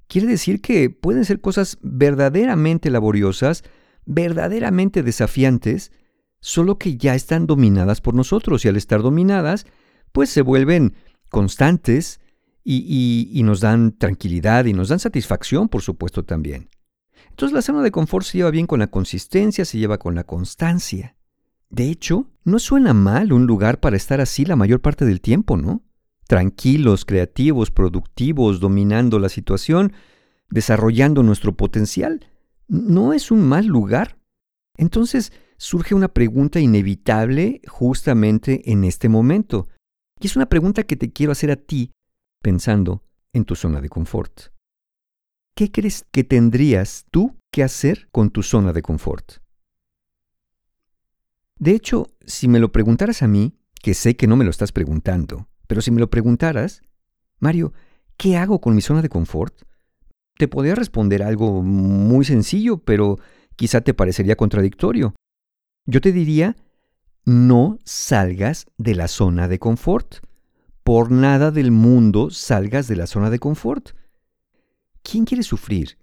quiere 0.07 0.27
decir 0.27 0.61
que 0.61 0.89
pueden 0.89 1.25
ser 1.25 1.41
cosas 1.41 1.77
verdaderamente 1.81 2.89
laboriosas, 2.89 3.63
verdaderamente 4.05 5.03
desafiantes, 5.03 5.91
solo 6.39 6.77
que 6.77 6.97
ya 6.97 7.15
están 7.15 7.45
dominadas 7.45 8.01
por 8.01 8.13
nosotros 8.13 8.63
y 8.63 8.67
al 8.67 8.77
estar 8.77 9.01
dominadas, 9.01 9.65
pues 10.11 10.29
se 10.29 10.41
vuelven 10.41 10.95
constantes 11.29 12.19
y, 12.63 13.41
nos 13.43 13.61
dan 13.61 13.97
tranquilidad 13.97 14.65
y 14.65 14.73
nos 14.73 14.89
dan 14.89 14.99
satisfacción, 14.99 15.69
por 15.69 15.81
supuesto, 15.81 16.23
también. 16.25 16.69
Entonces 17.29 17.53
la 17.53 17.61
zona 17.61 17.81
de 17.81 17.91
confort 17.91 18.25
se 18.25 18.37
lleva 18.37 18.51
bien 18.51 18.67
con 18.67 18.79
la 18.79 18.87
consistencia, 18.87 19.63
se 19.63 19.77
lleva 19.77 19.97
con 19.97 20.15
la 20.15 20.25
constancia. 20.25 21.15
De 21.69 21.89
hecho, 21.89 22.29
no 22.43 22.59
suena 22.59 22.93
mal 22.93 23.31
un 23.31 23.45
lugar 23.45 23.79
para 23.79 23.95
estar 23.95 24.21
así 24.21 24.45
la 24.45 24.55
mayor 24.55 24.81
parte 24.81 25.05
del 25.05 25.21
tiempo, 25.21 25.57
¿no? 25.57 25.81
Tranquilos, 26.27 27.05
creativos, 27.05 27.71
productivos, 27.71 28.59
dominando 28.59 29.19
la 29.19 29.29
situación, 29.29 29.93
desarrollando 30.49 31.23
nuestro 31.23 31.55
potencial, 31.55 32.25
no 32.67 33.13
es 33.13 33.31
un 33.31 33.47
mal 33.47 33.65
lugar. 33.65 34.19
Entonces 34.77 35.31
surge 35.57 35.95
una 35.95 36.09
pregunta 36.09 36.59
inevitable 36.59 37.61
justamente 37.67 38.71
en 38.71 38.83
este 38.83 39.09
momento. 39.09 39.67
Y 40.19 40.27
es 40.27 40.35
una 40.35 40.47
pregunta 40.47 40.83
que 40.83 40.95
te 40.95 41.11
quiero 41.11 41.31
hacer 41.31 41.51
a 41.51 41.55
ti 41.55 41.91
pensando 42.41 43.03
en 43.33 43.45
tu 43.45 43.55
zona 43.55 43.81
de 43.81 43.89
confort. 43.89 44.51
¿Qué 45.55 45.71
crees 45.71 46.05
que 46.11 46.23
tendrías 46.23 47.05
tú 47.09 47.39
que 47.51 47.63
hacer 47.63 48.09
con 48.11 48.29
tu 48.29 48.43
zona 48.43 48.73
de 48.73 48.81
confort? 48.81 49.39
De 51.57 51.71
hecho, 51.71 52.07
si 52.25 52.47
me 52.47 52.59
lo 52.59 52.71
preguntaras 52.71 53.23
a 53.23 53.27
mí, 53.27 53.57
que 53.81 53.93
sé 53.95 54.15
que 54.15 54.27
no 54.27 54.35
me 54.35 54.43
lo 54.43 54.51
estás 54.51 54.71
preguntando, 54.71 55.47
pero 55.67 55.81
si 55.81 55.91
me 55.91 55.99
lo 55.99 56.09
preguntaras, 56.09 56.81
Mario, 57.39 57.73
¿qué 58.17 58.37
hago 58.37 58.59
con 58.59 58.75
mi 58.75 58.81
zona 58.81 59.01
de 59.01 59.09
confort? 59.09 59.61
Te 60.37 60.47
podría 60.47 60.75
responder 60.75 61.23
algo 61.23 61.61
muy 61.61 62.25
sencillo, 62.25 62.77
pero 62.77 63.17
quizá 63.55 63.81
te 63.81 63.93
parecería 63.93 64.35
contradictorio. 64.35 65.13
Yo 65.85 66.01
te 66.01 66.11
diría, 66.11 66.55
no 67.25 67.79
salgas 67.83 68.65
de 68.77 68.95
la 68.95 69.07
zona 69.07 69.47
de 69.47 69.59
confort. 69.59 70.17
Por 70.83 71.11
nada 71.11 71.51
del 71.51 71.71
mundo 71.71 72.29
salgas 72.29 72.87
de 72.87 72.95
la 72.95 73.07
zona 73.07 73.29
de 73.29 73.39
confort. 73.39 73.89
¿Quién 75.03 75.25
quiere 75.25 75.43
sufrir? 75.43 75.97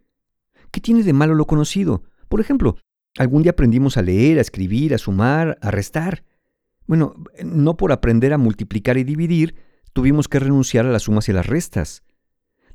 ¿Qué 0.71 0.81
tiene 0.81 1.03
de 1.03 1.13
malo 1.13 1.35
lo 1.35 1.47
conocido? 1.47 2.03
Por 2.29 2.41
ejemplo, 2.41 2.77
algún 3.17 3.43
día 3.43 3.53
aprendimos 3.53 3.97
a 3.97 4.03
leer, 4.03 4.39
a 4.39 4.41
escribir, 4.41 4.95
a 4.95 4.99
sumar, 4.99 5.57
a 5.61 5.71
restar. 5.71 6.25
Bueno, 6.87 7.15
no 7.45 7.77
por 7.77 7.93
aprender 7.93 8.33
a 8.33 8.39
multiplicar 8.39 8.99
y 8.99 9.05
dividir, 9.05 9.55
tuvimos 9.93 10.29
que 10.29 10.39
renunciar 10.39 10.87
a 10.87 10.91
las 10.91 11.03
sumas 11.03 11.29
y 11.29 11.33
las 11.33 11.47
restas. 11.47 12.03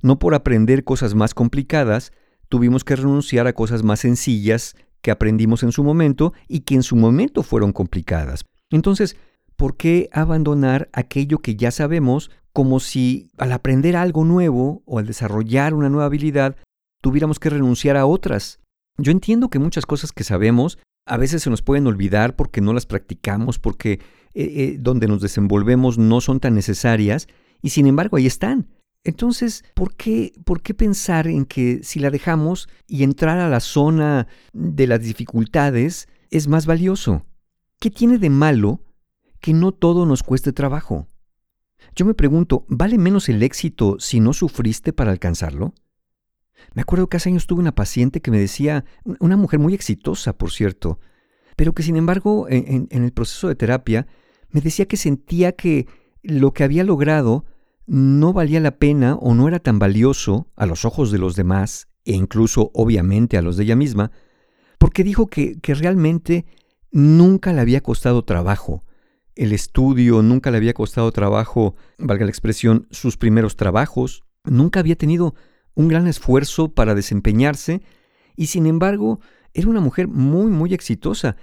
No 0.02 0.18
por 0.20 0.34
aprender 0.34 0.84
cosas 0.84 1.14
más 1.14 1.34
complicadas, 1.34 2.12
tuvimos 2.48 2.84
que 2.84 2.96
renunciar 2.96 3.48
a 3.48 3.54
cosas 3.54 3.84
más 3.84 4.00
sencillas 4.00 4.76
que 5.02 5.12
aprendimos 5.12 5.64
en 5.64 5.72
su 5.72 5.84
momento 5.84 6.34
y 6.48 6.62
que 6.62 6.76
en 6.76 6.84
su 6.84 6.96
momento 6.96 7.44
fueron 7.44 7.72
complicadas. 7.72 8.46
Entonces, 8.70 9.16
¿por 9.56 9.78
qué 9.78 10.10
abandonar 10.12 10.90
aquello 10.94 11.40
que 11.40 11.56
ya 11.56 11.72
sabemos 11.72 12.32
como 12.54 12.80
si 12.80 13.30
al 13.38 13.52
aprender 13.52 13.96
algo 13.96 14.26
nuevo 14.26 14.82
o 14.86 15.00
al 15.00 15.06
desarrollar 15.06 15.74
una 15.74 15.90
nueva 15.90 16.06
habilidad 16.06 16.56
tuviéramos 17.02 17.40
que 17.40 17.50
renunciar 17.50 17.98
a 17.98 18.06
otras? 18.06 18.60
Yo 18.98 19.12
entiendo 19.12 19.50
que 19.50 19.60
muchas 19.60 19.86
cosas 19.86 20.12
que 20.12 20.24
sabemos 20.24 20.78
a 21.10 21.18
veces 21.18 21.44
se 21.44 21.50
nos 21.50 21.62
pueden 21.62 21.88
olvidar 21.88 22.36
porque 22.36 22.62
no 22.62 22.74
las 22.74 22.86
practicamos, 22.86 23.60
porque 23.60 23.94
eh, 23.94 24.00
eh, 24.34 24.78
donde 24.80 25.08
nos 25.08 25.22
desenvolvemos 25.22 25.98
no 25.98 26.22
son 26.22 26.40
tan 26.40 26.54
necesarias 26.54 27.28
y 27.62 27.72
sin 27.72 27.88
embargo 27.88 28.18
ahí 28.18 28.28
están. 28.28 28.70
Entonces, 29.04 29.64
¿por 29.76 29.96
qué, 29.96 30.34
¿por 30.46 30.62
qué 30.62 30.74
pensar 30.74 31.28
en 31.28 31.46
que 31.46 31.82
si 31.84 32.00
la 32.00 32.12
dejamos 32.12 32.70
y 32.86 33.04
entrar 33.04 33.40
a 33.40 33.50
la 33.50 33.60
zona 33.60 34.28
de 34.54 34.88
las 34.88 35.02
dificultades 35.02 36.08
es 36.30 36.48
más 36.48 36.66
valioso? 36.66 37.26
¿Qué 37.80 37.90
tiene 37.90 38.18
de 38.18 38.30
malo 38.30 38.82
que 39.40 39.54
no 39.54 39.72
todo 39.72 40.06
nos 40.06 40.22
cueste 40.22 40.52
trabajo? 40.52 41.08
Yo 41.96 42.06
me 42.06 42.14
pregunto, 42.14 42.66
¿vale 42.68 42.98
menos 42.98 43.30
el 43.30 43.42
éxito 43.42 43.98
si 44.00 44.20
no 44.20 44.34
sufriste 44.34 44.94
para 44.94 45.12
alcanzarlo? 45.12 45.74
Me 46.74 46.82
acuerdo 46.82 47.08
que 47.08 47.18
hace 47.18 47.30
años 47.30 47.48
tuve 47.48 47.62
una 47.62 47.76
paciente 47.76 48.22
que 48.22 48.32
me 48.32 48.40
decía, 48.40 48.86
una 49.20 49.38
mujer 49.38 49.60
muy 49.60 49.74
exitosa, 49.74 50.34
por 50.34 50.52
cierto, 50.52 51.00
pero 51.56 51.74
que 51.74 51.84
sin 51.84 51.98
embargo 51.98 52.48
en, 52.50 52.88
el 52.90 53.12
proceso 53.12 53.48
de 53.48 53.56
terapia 53.56 54.08
me 54.50 54.62
decía 54.62 54.88
que 54.88 54.98
sentía 54.98 55.52
que 55.52 55.88
lo 56.24 56.54
que 56.54 56.64
había 56.64 56.84
logrado 56.84 57.46
no 57.86 58.34
valía 58.34 58.60
la 58.60 58.78
pena 58.78 59.16
o 59.16 59.34
no 59.34 59.48
era 59.48 59.60
tan 59.60 59.80
valioso 59.80 60.48
a 60.56 60.66
los 60.66 60.86
ojos 60.86 61.12
de 61.12 61.18
los 61.18 61.36
demás 61.36 61.88
e 62.06 62.14
incluso 62.14 62.72
obviamente 62.74 63.38
a 63.38 63.42
los 63.42 63.58
de 63.58 63.64
ella 63.64 63.76
misma, 63.76 64.12
porque 64.78 65.04
dijo 65.04 65.28
que, 65.28 65.60
que 65.60 65.74
realmente 65.74 66.46
nunca 66.92 67.52
le 67.52 67.62
había 67.62 67.82
costado 67.82 68.24
trabajo. 68.24 68.84
El 69.36 69.54
estudio 69.54 70.22
nunca 70.22 70.52
le 70.52 70.58
había 70.58 70.74
costado 70.74 71.12
trabajo, 71.12 71.76
valga 71.98 72.26
la 72.26 72.32
expresión, 72.32 72.88
sus 72.92 73.18
primeros 73.18 73.56
trabajos, 73.56 74.24
nunca 74.44 74.80
había 74.80 74.96
tenido 74.96 75.36
un 75.80 75.88
gran 75.88 76.08
esfuerzo 76.08 76.68
para 76.68 76.94
desempeñarse 76.94 77.82
y 78.36 78.48
sin 78.48 78.66
embargo 78.66 79.22
era 79.54 79.70
una 79.70 79.80
mujer 79.80 80.10
muy, 80.10 80.52
muy 80.52 80.74
exitosa, 80.74 81.38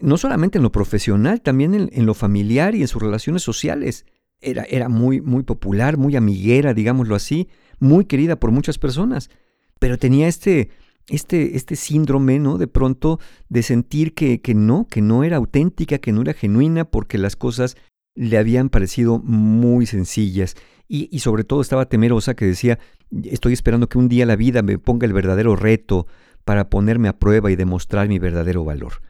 no 0.00 0.16
solamente 0.16 0.58
en 0.58 0.64
lo 0.64 0.72
profesional, 0.72 1.40
también 1.40 1.72
en, 1.72 1.88
en 1.92 2.04
lo 2.04 2.12
familiar 2.14 2.74
y 2.74 2.82
en 2.82 2.88
sus 2.88 3.00
relaciones 3.00 3.42
sociales 3.42 4.04
era, 4.40 4.64
era 4.64 4.88
muy, 4.88 5.20
muy 5.20 5.44
popular, 5.44 5.98
muy 5.98 6.16
amiguera, 6.16 6.74
digámoslo 6.74 7.14
así, 7.14 7.48
muy 7.78 8.06
querida 8.06 8.34
por 8.40 8.50
muchas 8.50 8.76
personas, 8.76 9.30
pero 9.78 9.98
tenía 9.98 10.26
este, 10.26 10.70
este, 11.08 11.56
este 11.56 11.76
síndrome, 11.76 12.40
¿no? 12.40 12.58
De 12.58 12.66
pronto 12.66 13.20
de 13.48 13.62
sentir 13.62 14.14
que, 14.14 14.40
que 14.40 14.54
no, 14.54 14.88
que 14.90 15.00
no 15.00 15.22
era 15.22 15.36
auténtica, 15.36 15.98
que 15.98 16.10
no 16.10 16.22
era 16.22 16.34
genuina, 16.34 16.86
porque 16.86 17.18
las 17.18 17.36
cosas 17.36 17.76
le 18.16 18.36
habían 18.36 18.68
parecido 18.68 19.20
muy 19.20 19.86
sencillas. 19.86 20.56
Y, 20.88 21.08
y, 21.10 21.20
sobre 21.20 21.44
todo 21.44 21.60
estaba 21.60 21.88
temerosa 21.88 22.34
que 22.34 22.46
decía, 22.46 22.78
estoy 23.24 23.52
esperando 23.52 23.88
que 23.88 23.98
un 23.98 24.08
día 24.08 24.26
la 24.26 24.36
vida 24.36 24.62
me 24.62 24.78
ponga 24.78 25.06
el 25.06 25.12
verdadero 25.12 25.56
reto 25.56 26.06
para 26.44 26.70
ponerme 26.70 27.08
a 27.08 27.18
prueba 27.18 27.50
y 27.50 27.56
demostrar 27.56 28.08
mi 28.08 28.18
verdadero 28.18 28.64
valor. 28.64 29.02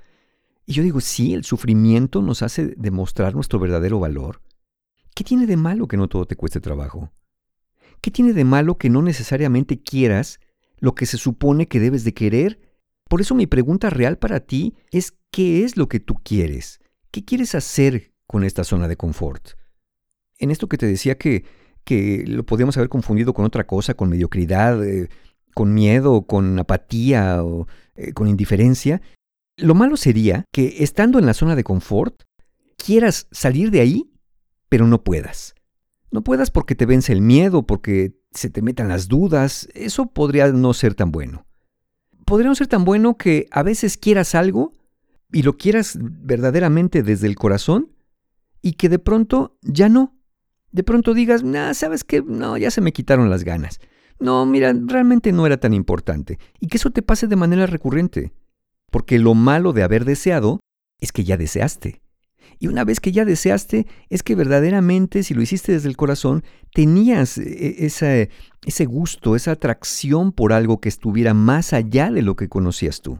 Y 0.65 0.73
yo 0.73 0.83
digo, 0.83 1.00
sí, 1.00 1.35
el 1.35 1.45
sufrimiento 1.45 2.23
nos 2.23 2.43
hace 2.43 2.75
demostrar 2.76 3.35
nuestro 3.35 3.59
verdadero 3.59 4.00
valor, 4.00 4.41
¿Qué 5.17 5.25
tiene 5.25 5.47
de 5.47 5.57
malo 5.57 5.88
que 5.88 5.97
no 5.97 6.09
todo 6.09 6.26
te 6.26 6.37
cueste 6.37 6.61
trabajo? 6.61 7.11
¿Qué 8.03 8.11
tiene 8.11 8.35
de 8.35 8.45
malo 8.45 8.76
que 8.76 8.91
no 8.91 9.00
necesariamente 9.00 9.81
quieras 9.81 10.41
lo 10.76 10.95
que 10.95 11.07
se 11.07 11.17
supone 11.17 11.69
que 11.69 11.81
debes 11.81 12.05
de 12.05 12.12
querer? 12.12 12.61
Por 13.09 13.23
eso 13.23 13.35
mi 13.35 13.47
pregunta 13.47 13.88
real 13.88 14.19
para 14.19 14.41
ti 14.41 14.75
es 14.91 15.15
¿qué 15.31 15.65
es 15.65 15.79
lo 15.79 15.88
que 15.88 16.00
tú 16.00 16.17
quieres? 16.23 16.81
¿Qué 17.12 17.25
quieres 17.25 17.55
hacer 17.55 18.12
con 18.26 18.45
esta 18.45 18.62
zona 18.62 18.88
de 18.88 18.99
confort? 18.99 19.53
En 20.37 20.50
esto 20.50 20.69
que 20.69 20.76
te 20.76 20.85
decía 20.85 21.17
que, 21.17 21.47
que 21.87 22.25
lo 22.26 22.45
podíamos 22.45 22.76
haber 22.76 22.90
confundido 22.90 23.33
con 23.33 23.47
otra 23.47 23.66
cosa, 23.66 23.95
con 23.95 24.11
mediocridad, 24.11 24.85
eh, 24.85 25.09
con 25.55 25.73
miedo, 25.73 26.26
con 26.26 26.59
apatía 26.59 27.43
o 27.43 27.66
eh, 27.95 28.12
con 28.12 28.28
indiferencia, 28.28 29.00
lo 29.57 29.75
malo 29.75 29.97
sería 29.97 30.45
que 30.52 30.76
estando 30.81 31.19
en 31.19 31.25
la 31.25 31.33
zona 31.33 31.57
de 31.57 31.64
confort, 31.64 32.25
quieras 32.76 33.28
salir 33.31 33.71
de 33.71 33.81
ahí 33.81 34.11
pero 34.69 34.87
no 34.87 35.02
puedas. 35.02 35.55
No 36.11 36.23
puedas 36.23 36.50
porque 36.50 36.75
te 36.75 36.87
vence 36.87 37.12
el 37.12 37.21
miedo, 37.21 37.66
porque 37.66 38.19
se 38.33 38.50
te 38.50 38.62
metan 38.62 38.88
las 38.88 39.09
dudas, 39.09 39.69
eso 39.75 40.07
podría 40.07 40.52
no 40.52 40.75
ser 40.75 40.95
tan 40.95 41.11
bueno. 41.11 41.47
Podría 42.25 42.49
no 42.49 42.55
ser 42.55 42.66
tan 42.66 42.85
bueno 42.85 43.16
que 43.16 43.47
a 43.50 43.62
veces 43.62 43.97
quieras 43.97 44.35
algo 44.35 44.73
y 45.33 45.43
lo 45.43 45.57
quieras 45.57 45.99
verdaderamente 46.00 47.02
desde 47.02 47.26
el 47.26 47.37
corazón 47.37 47.93
y 48.62 48.73
que 48.73 48.88
de 48.88 48.99
pronto 48.99 49.57
ya 49.62 49.88
no. 49.88 50.16
De 50.73 50.83
pronto 50.83 51.15
digas, 51.15 51.43
nah, 51.43 51.73
sabes 51.75 52.05
que 52.05 52.23
no, 52.23 52.57
ya 52.57 52.71
se 52.71 52.81
me 52.81 52.93
quitaron 52.93 53.31
las 53.31 53.45
ganas. 53.45 53.81
No, 54.19 54.47
mira, 54.47 54.75
realmente 54.75 55.33
no 55.33 55.47
era 55.47 55.59
tan 55.59 55.75
importante. 55.75 56.39
Y 56.61 56.69
que 56.69 56.79
eso 56.79 56.91
te 56.91 57.03
pase 57.03 57.27
de 57.27 57.37
manera 57.37 57.67
recurrente. 57.67 58.33
Porque 58.91 59.19
lo 59.19 59.35
malo 59.35 59.73
de 59.73 59.83
haber 59.83 60.05
deseado 60.05 60.61
es 61.01 61.13
que 61.13 61.25
ya 61.25 61.37
deseaste. 61.37 62.01
Y 62.59 62.69
una 62.69 62.85
vez 62.85 63.01
que 63.01 63.13
ya 63.13 63.25
deseaste, 63.25 63.87
es 64.09 64.23
que 64.23 64.35
verdaderamente, 64.35 65.23
si 65.23 65.35
lo 65.35 65.43
hiciste 65.43 65.73
desde 65.73 65.89
el 65.89 65.97
corazón, 65.97 66.45
tenías 66.73 67.37
eh, 67.39 67.85
ese, 67.85 68.31
ese 68.65 68.87
gusto, 68.87 69.37
esa 69.37 69.53
atracción 69.53 70.33
por 70.33 70.53
algo 70.53 70.81
que 70.81 70.89
estuviera 70.89 71.35
más 71.35 71.73
allá 71.73 72.11
de 72.11 72.23
lo 72.23 72.37
que 72.37 72.49
conocías 72.49 73.03
tú. 73.03 73.19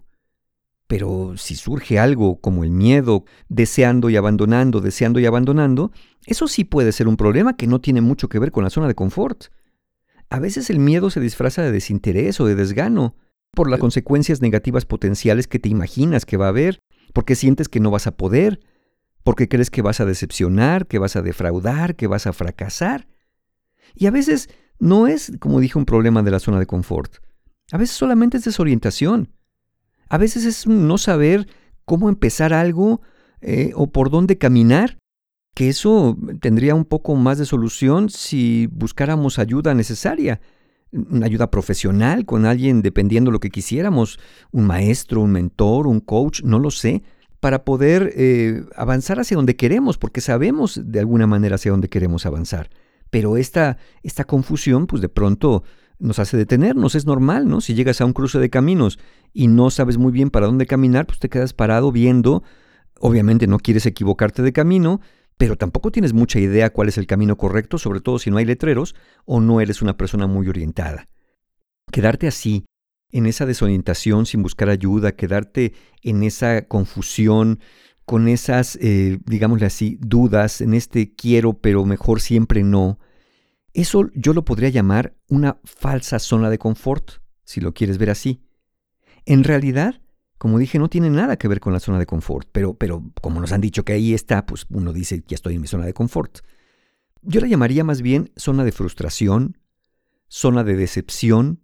Pero 0.87 1.35
si 1.37 1.57
surge 1.57 1.99
algo 1.99 2.40
como 2.40 2.62
el 2.62 2.71
miedo, 2.71 3.25
deseando 3.49 4.09
y 4.09 4.16
abandonando, 4.16 4.81
deseando 4.81 5.19
y 5.19 5.26
abandonando, 5.26 5.90
eso 6.26 6.47
sí 6.47 6.64
puede 6.64 6.93
ser 6.93 7.09
un 7.09 7.16
problema 7.16 7.57
que 7.57 7.66
no 7.66 7.81
tiene 7.81 8.00
mucho 8.00 8.28
que 8.28 8.38
ver 8.38 8.52
con 8.52 8.64
la 8.64 8.71
zona 8.71 8.87
de 8.87 8.95
confort. 8.95 9.47
A 10.31 10.38
veces 10.38 10.71
el 10.71 10.78
miedo 10.78 11.11
se 11.11 11.21
disfraza 11.21 11.62
de 11.62 11.73
desinterés 11.73 12.40
o 12.40 12.47
de 12.47 12.55
desgano 12.55 13.16
por 13.52 13.71
las 13.71 13.81
consecuencias 13.81 14.43
negativas 14.43 14.85
potenciales 14.85 15.49
que 15.49 15.59
te 15.59 15.69
imaginas 15.69 16.25
que 16.26 16.37
va 16.37 16.47
a 16.47 16.50
haber, 16.50 16.81
porque 17.12 17.35
sientes 17.35 17.69
que 17.69 17.81
no 17.81 17.90
vas 17.90 18.07
a 18.07 18.16
poder, 18.16 18.61
porque 19.25 19.49
crees 19.49 19.71
que 19.71 19.83
vas 19.83 20.00
a 20.00 20.05
decepcionar, 20.05 20.87
que 20.87 20.99
vas 20.99 21.16
a 21.16 21.23
defraudar, 21.23 21.97
que 21.97 22.07
vas 22.07 22.26
a 22.26 22.33
fracasar. 22.33 23.09
Y 23.95 24.07
a 24.07 24.11
veces 24.11 24.50
no 24.78 25.07
es, 25.07 25.33
como 25.40 25.61
dije, 25.61 25.78
un 25.78 25.87
problema 25.87 26.23
de 26.23 26.31
la 26.31 26.38
zona 26.38 26.59
de 26.59 26.66
confort. 26.66 27.16
A 27.73 27.78
veces 27.78 27.97
solamente 27.97 28.37
es 28.37 28.45
desorientación. 28.45 29.33
A 30.08 30.18
veces 30.18 30.44
es 30.44 30.66
no 30.66 30.98
saber 30.98 31.48
cómo 31.84 32.08
empezar 32.08 32.52
algo 32.52 33.00
eh, 33.40 33.72
o 33.75 33.88
por 33.88 34.10
dónde 34.10 34.38
caminar, 34.38 34.98
que 35.54 35.68
eso 35.68 36.16
tendría 36.40 36.75
un 36.75 36.84
poco 36.84 37.14
más 37.14 37.38
de 37.38 37.46
solución 37.46 38.10
si 38.10 38.68
buscáramos 38.70 39.38
ayuda 39.38 39.75
necesaria, 39.75 40.40
una 40.92 41.26
ayuda 41.26 41.50
profesional 41.50 42.25
con 42.26 42.44
alguien 42.44 42.82
dependiendo 42.82 43.30
lo 43.30 43.40
que 43.40 43.50
quisiéramos, 43.50 44.18
un 44.52 44.66
maestro, 44.66 45.22
un 45.22 45.32
mentor, 45.32 45.86
un 45.86 46.00
coach, 46.00 46.42
no 46.42 46.58
lo 46.58 46.70
sé, 46.70 47.02
para 47.40 47.64
poder 47.64 48.12
eh, 48.16 48.64
avanzar 48.76 49.20
hacia 49.20 49.36
donde 49.36 49.56
queremos, 49.56 49.98
porque 49.98 50.20
sabemos 50.20 50.80
de 50.84 51.00
alguna 51.00 51.26
manera 51.26 51.56
hacia 51.56 51.70
dónde 51.70 51.88
queremos 51.88 52.26
avanzar. 52.26 52.70
Pero 53.10 53.36
esta, 53.36 53.78
esta 54.02 54.25
confusión, 54.25 54.86
pues 54.86 55.00
de 55.00 55.08
pronto 55.08 55.62
nos 55.99 56.19
hace 56.19 56.37
detenernos, 56.37 56.95
es 56.95 57.07
normal, 57.07 57.49
¿no? 57.49 57.61
Si 57.61 57.75
llegas 57.75 58.00
a 58.00 58.05
un 58.05 58.12
cruce 58.12 58.38
de 58.38 58.50
caminos 58.50 58.99
y 59.33 59.49
no 59.49 59.71
sabes 59.71 59.99
muy 59.99 60.12
bien 60.12 60.31
para 60.31 60.47
dónde 60.47 60.67
caminar, 60.67 61.07
pues 61.07 61.19
te 61.19 61.29
quedas 61.29 61.53
parado 61.53 61.93
viendo, 61.93 62.43
obviamente 63.00 63.47
no 63.47 63.59
quieres 63.59 63.87
equivocarte 63.87 64.43
de 64.43 64.53
camino, 64.53 65.00
pero 65.38 65.57
tampoco 65.57 65.91
tienes 65.91 66.12
mucha 66.12 66.38
idea 66.38 66.71
cuál 66.71 66.88
es 66.88 66.99
el 66.99 67.07
camino 67.07 67.37
correcto, 67.37 67.79
sobre 67.79 68.00
todo 68.00 68.19
si 68.19 68.31
no 68.31 68.38
hay 68.38 68.45
letreros 68.45 68.95
o 69.25 69.41
no 69.41 69.61
eres 69.61 69.83
una 69.83 69.97
persona 69.97 70.26
muy 70.26 70.49
orientada. 70.49 71.09
Quedarte 71.93 72.26
así, 72.26 72.65
en 73.12 73.26
esa 73.26 73.47
desorientación 73.47 74.26
sin 74.26 74.43
buscar 74.43 74.69
ayuda, 74.69 75.12
quedarte 75.12 75.75
en 76.03 76.23
esa 76.23 76.67
confusión, 76.67 77.61
con 78.05 78.29
esas, 78.29 78.79
eh, 78.81 79.19
digámosle 79.26 79.67
así, 79.67 79.99
dudas, 80.00 80.61
en 80.61 80.75
este 80.75 81.15
quiero 81.15 81.55
pero 81.55 81.85
mejor 81.85 82.21
siempre 82.21 82.62
no, 82.62 82.99
eso 83.83 84.11
yo 84.14 84.33
lo 84.33 84.45
podría 84.45 84.71
llamar 84.71 85.14
una 85.28 85.59
falsa 85.64 86.18
zona 86.18 86.50
de 86.50 86.59
confort, 86.59 87.23
si 87.45 87.61
lo 87.61 87.75
quieres 87.75 87.99
ver 87.99 88.11
así. 88.11 88.42
En 89.26 89.45
realidad, 89.45 90.00
como 90.38 90.59
dije, 90.59 90.78
no 90.78 90.88
tiene 90.88 91.11
nada 91.11 91.37
que 91.37 91.49
ver 91.49 91.61
con 91.61 91.73
la 91.73 91.80
zona 91.80 91.99
de 91.99 92.06
confort, 92.06 92.49
pero, 92.52 92.75
pero 92.75 93.04
como 93.21 93.40
nos 93.40 93.52
han 93.52 93.61
dicho 93.61 93.85
que 93.85 93.92
ahí 93.92 94.14
está, 94.14 94.47
pues 94.47 94.66
uno 94.71 94.92
dice, 94.92 95.23
ya 95.26 95.35
estoy 95.35 95.56
en 95.56 95.61
mi 95.61 95.66
zona 95.66 95.85
de 95.85 95.95
confort. 95.95 96.38
Yo 97.23 97.40
la 97.40 97.49
llamaría 97.49 97.85
más 97.85 98.02
bien 98.02 98.30
zona 98.37 98.64
de 98.64 98.73
frustración, 98.73 99.59
zona 100.28 100.64
de 100.64 100.76
decepción, 100.76 101.61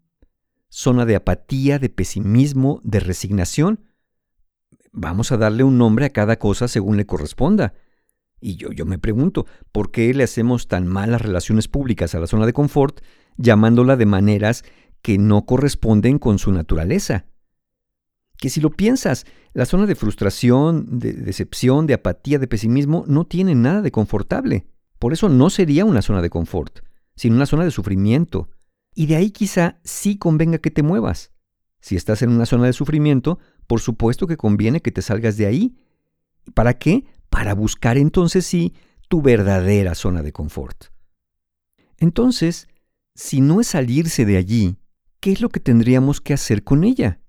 zona 0.69 1.07
de 1.07 1.17
apatía, 1.17 1.79
de 1.79 1.89
pesimismo, 1.89 2.81
de 2.83 3.01
resignación. 3.01 3.85
Vamos 4.93 5.33
a 5.33 5.37
darle 5.37 5.65
un 5.65 5.79
nombre 5.79 6.07
a 6.07 6.11
cada 6.11 6.39
cosa 6.39 6.69
según 6.69 6.97
le 6.97 7.07
corresponda. 7.07 7.75
Y 8.43 8.57
yo, 8.57 8.73
yo 8.73 8.85
me 8.85 8.99
pregunto, 8.99 9.47
¿por 9.71 9.93
qué 9.93 10.13
le 10.13 10.25
hacemos 10.25 10.67
tan 10.67 10.87
malas 10.89 11.23
relaciones 11.23 11.69
públicas 11.69 12.15
a 12.15 12.19
la 12.19 12.27
zona 12.27 12.45
de 12.45 12.53
confort, 12.53 13.01
llamándola 13.37 13.97
de 13.97 14.05
maneras 14.05 14.65
que 15.01 15.17
no 15.17 15.47
corresponden 15.47 16.19
con 16.19 16.41
su 16.41 16.51
naturaleza? 16.53 17.27
Que 18.37 18.51
si 18.51 18.61
lo 18.61 18.71
piensas, 18.71 19.27
la 19.53 19.65
zona 19.65 19.87
de 19.87 19.95
frustración, 19.95 20.99
de 20.99 21.13
decepción, 21.13 21.87
de 21.87 21.95
apatía, 21.95 22.41
de 22.41 22.49
pesimismo 22.49 23.05
no 23.07 23.25
tiene 23.25 23.55
nada 23.55 23.81
de 23.81 23.93
confortable. 23.93 24.67
Por 24.99 25.13
eso 25.13 25.29
no 25.29 25.49
sería 25.49 25.85
una 25.85 26.03
zona 26.03 26.21
de 26.21 26.31
confort, 26.31 26.81
sino 27.15 27.37
una 27.37 27.47
zona 27.47 27.65
de 27.65 27.71
sufrimiento. 27.71 28.51
Y 28.93 29.07
de 29.07 29.15
ahí 29.15 29.31
quizá 29.31 29.79
sí 29.85 30.19
convenga 30.19 30.59
que 30.59 30.73
te 30.73 30.83
muevas. 30.83 31.31
Si 31.81 31.95
estás 31.95 32.23
en 32.23 32.31
una 32.31 32.47
zona 32.47 32.67
de 32.67 32.73
sufrimiento, 32.73 33.39
por 33.69 33.81
supuesto 33.81 34.27
que 34.27 34.37
conviene 34.37 34.83
que 34.83 34.91
te 34.91 35.03
salgas 35.03 35.37
de 35.37 35.47
ahí. 35.47 35.77
¿Para 36.55 36.75
qué? 36.75 37.05
Para 37.33 37.55
buscar 37.55 37.97
entonces 37.97 38.45
sí 38.45 38.75
tu 39.09 39.23
verdadera 39.23 39.95
zona 39.95 40.23
de 40.23 40.33
confort. 40.33 40.89
Entonces, 41.97 42.69
si 43.15 43.41
no 43.41 43.63
es 43.63 43.69
salirse 43.69 44.27
de 44.27 44.37
allí, 44.37 44.77
¿qué 45.19 45.33
es 45.33 45.41
lo 45.41 45.49
que 45.49 45.59
tendríamos 45.59 46.21
que 46.21 46.35
hacer 46.35 46.63
con 46.63 46.85
ella? 46.85 47.21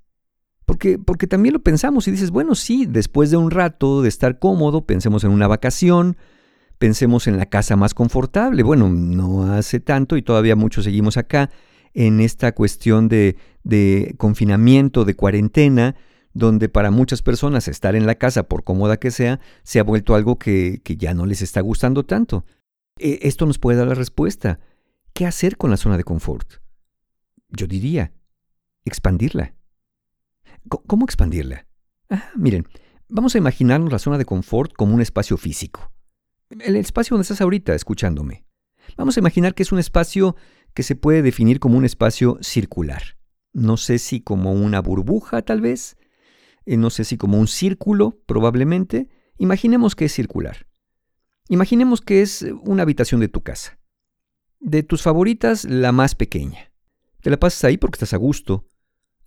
Porque, 0.65 0.99
porque 0.99 1.25
también 1.25 1.53
lo 1.53 1.63
pensamos 1.63 2.05
y 2.09 2.11
dices, 2.11 2.31
bueno, 2.31 2.53
sí, 2.53 2.85
después 2.85 3.31
de 3.31 3.37
un 3.37 3.49
rato 3.49 4.01
de 4.01 4.09
estar 4.09 4.39
cómodo, 4.39 4.85
pensemos 4.85 5.23
en 5.23 5.31
una 5.31 5.47
vacación, 5.47 6.17
pensemos 6.77 7.27
en 7.27 7.37
la 7.37 7.45
casa 7.45 7.77
más 7.77 7.93
confortable. 7.93 8.61
Bueno, 8.63 8.89
no 8.89 9.53
hace 9.53 9.79
tanto 9.79 10.17
y 10.17 10.21
todavía 10.21 10.57
muchos 10.57 10.83
seguimos 10.83 11.15
acá 11.15 11.49
en 11.93 12.19
esta 12.19 12.51
cuestión 12.51 13.07
de, 13.07 13.37
de 13.63 14.15
confinamiento, 14.17 15.05
de 15.05 15.15
cuarentena, 15.15 15.95
donde 16.33 16.67
para 16.67 16.91
muchas 16.91 17.21
personas 17.21 17.67
estar 17.67 17.95
en 17.95 18.05
la 18.05 18.15
casa, 18.15 18.43
por 18.43 18.63
cómoda 18.63 18.97
que 18.97 19.11
sea, 19.11 19.39
se 19.63 19.79
ha 19.79 19.83
vuelto 19.83 20.15
algo 20.15 20.37
que, 20.37 20.81
ya 20.85 21.13
no 21.13 21.25
les 21.25 21.41
está 21.41 21.61
gustando 21.61 22.03
tanto. 22.03 22.45
E, 22.97 23.19
esto 23.23 23.45
nos 23.45 23.59
puede 23.59 23.77
dar 23.77 23.87
la 23.87 23.95
respuesta. 23.95 24.59
¿Qué 25.13 25.25
hacer 25.25 25.57
con 25.57 25.69
la 25.69 25.77
zona 25.77 25.97
de 25.97 26.03
confort? 26.03 26.53
Yo 27.49 27.67
diría, 27.67 28.13
expandirla. 28.83 29.53
¿Cómo 30.67 31.05
expandirla? 31.05 31.67
Ah, 32.09 32.31
miren, 32.35 32.67
vamos 33.07 33.35
a 33.35 33.37
imaginarnos 33.37 33.91
la 33.91 33.99
zona 33.99 34.17
de 34.17 34.25
confort 34.25 34.73
como 34.73 34.95
un 34.95 35.01
espacio 35.01 35.37
físico. 35.37 35.91
El 36.49 36.75
espacio 36.75 37.15
donde 37.15 37.23
estás 37.23 37.41
ahorita 37.41 37.75
escuchándome. 37.75 38.45
Vamos 38.97 39.17
a 39.17 39.19
imaginar 39.19 39.53
que 39.53 39.63
es 39.63 39.71
un 39.71 39.79
espacio 39.79 40.35
que 40.73 40.83
se 40.83 40.95
puede 40.95 41.21
definir 41.21 41.59
como 41.59 41.77
un 41.77 41.85
espacio 41.85 42.37
circular. 42.41 43.17
No 43.53 43.77
sé 43.77 43.99
si 43.99 44.19
como 44.19 44.53
una 44.53 44.81
burbuja 44.81 45.43
tal 45.43 45.61
vez, 45.61 45.95
eh, 46.65 46.77
no 46.77 46.89
sé 46.89 47.03
si 47.03 47.17
como 47.17 47.39
un 47.39 47.47
círculo 47.47 48.19
probablemente. 48.25 49.09
Imaginemos 49.37 49.95
que 49.95 50.05
es 50.05 50.13
circular. 50.13 50.67
Imaginemos 51.49 52.01
que 52.01 52.21
es 52.21 52.45
una 52.63 52.83
habitación 52.83 53.19
de 53.21 53.27
tu 53.27 53.41
casa. 53.41 53.79
De 54.59 54.83
tus 54.83 55.01
favoritas, 55.01 55.65
la 55.65 55.91
más 55.91 56.15
pequeña. 56.15 56.71
Te 57.21 57.29
la 57.29 57.37
pasas 57.37 57.63
ahí 57.65 57.77
porque 57.77 57.95
estás 57.95 58.13
a 58.13 58.17
gusto. 58.17 58.65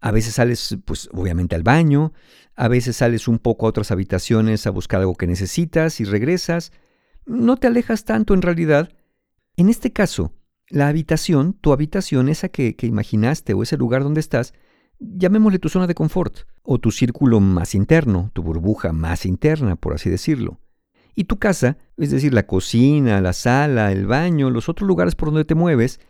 A 0.01 0.13
veces 0.13 0.35
sales, 0.35 0.77
pues 0.85 1.09
obviamente 1.13 1.55
al 1.55 1.63
baño, 1.63 2.13
a 2.55 2.69
veces 2.69 2.97
sales 2.97 3.29
un 3.29 3.39
poco 3.39 3.67
a 3.67 3.71
otras 3.71 3.91
habitaciones 3.91 4.67
a 4.67 4.71
buscar 4.71 5.01
algo 5.01 5.15
que 5.15 5.27
necesitas 5.27 6.01
y 6.01 6.05
regresas. 6.05 6.73
No 7.27 7.57
te 7.57 7.67
alejas 7.67 8.05
tanto 8.05 8.35
en 8.35 8.43
realidad. 8.43 8.91
En 9.57 9.69
este 9.69 9.93
caso, 9.93 10.33
la 10.69 10.89
habitación, 10.89 11.55
tu 11.55 11.73
habitación, 11.73 12.29
esa 12.29 12.49
que, 12.49 12.77
que 12.77 12.87
imaginaste 12.87 13.55
o 13.55 13.63
ese 13.63 13.77
lugar 13.77 14.03
donde 14.03 14.21
estás, 14.21 14.53
llamémosle 14.99 15.59
tu 15.59 15.69
zona 15.69 15.87
de 15.87 15.95
confort, 15.95 16.41
o 16.63 16.79
tu 16.79 16.91
círculo 16.91 17.41
más 17.41 17.75
interno, 17.75 18.31
tu 18.33 18.43
burbuja 18.43 18.93
más 18.93 19.27
interna, 19.27 19.77
por 19.77 19.95
así 19.95 20.11
decirlo. 20.11 20.59
Y 21.15 21.25
tu 21.25 21.39
casa, 21.39 21.79
es 21.97 22.11
decir, 22.11 22.35
la 22.35 22.47
cocina, 22.47 23.21
la 23.21 23.33
sala, 23.33 23.93
el 23.93 24.07
baño, 24.07 24.51
los 24.51 24.69
otros 24.69 24.87
lugares 24.87 25.15
por 25.15 25.29
donde 25.29 25.45
te 25.45 25.55
mueves, 25.55 26.01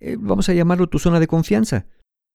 eh, 0.00 0.16
vamos 0.18 0.48
a 0.48 0.54
llamarlo 0.54 0.88
tu 0.88 0.98
zona 0.98 1.20
de 1.20 1.26
confianza, 1.26 1.86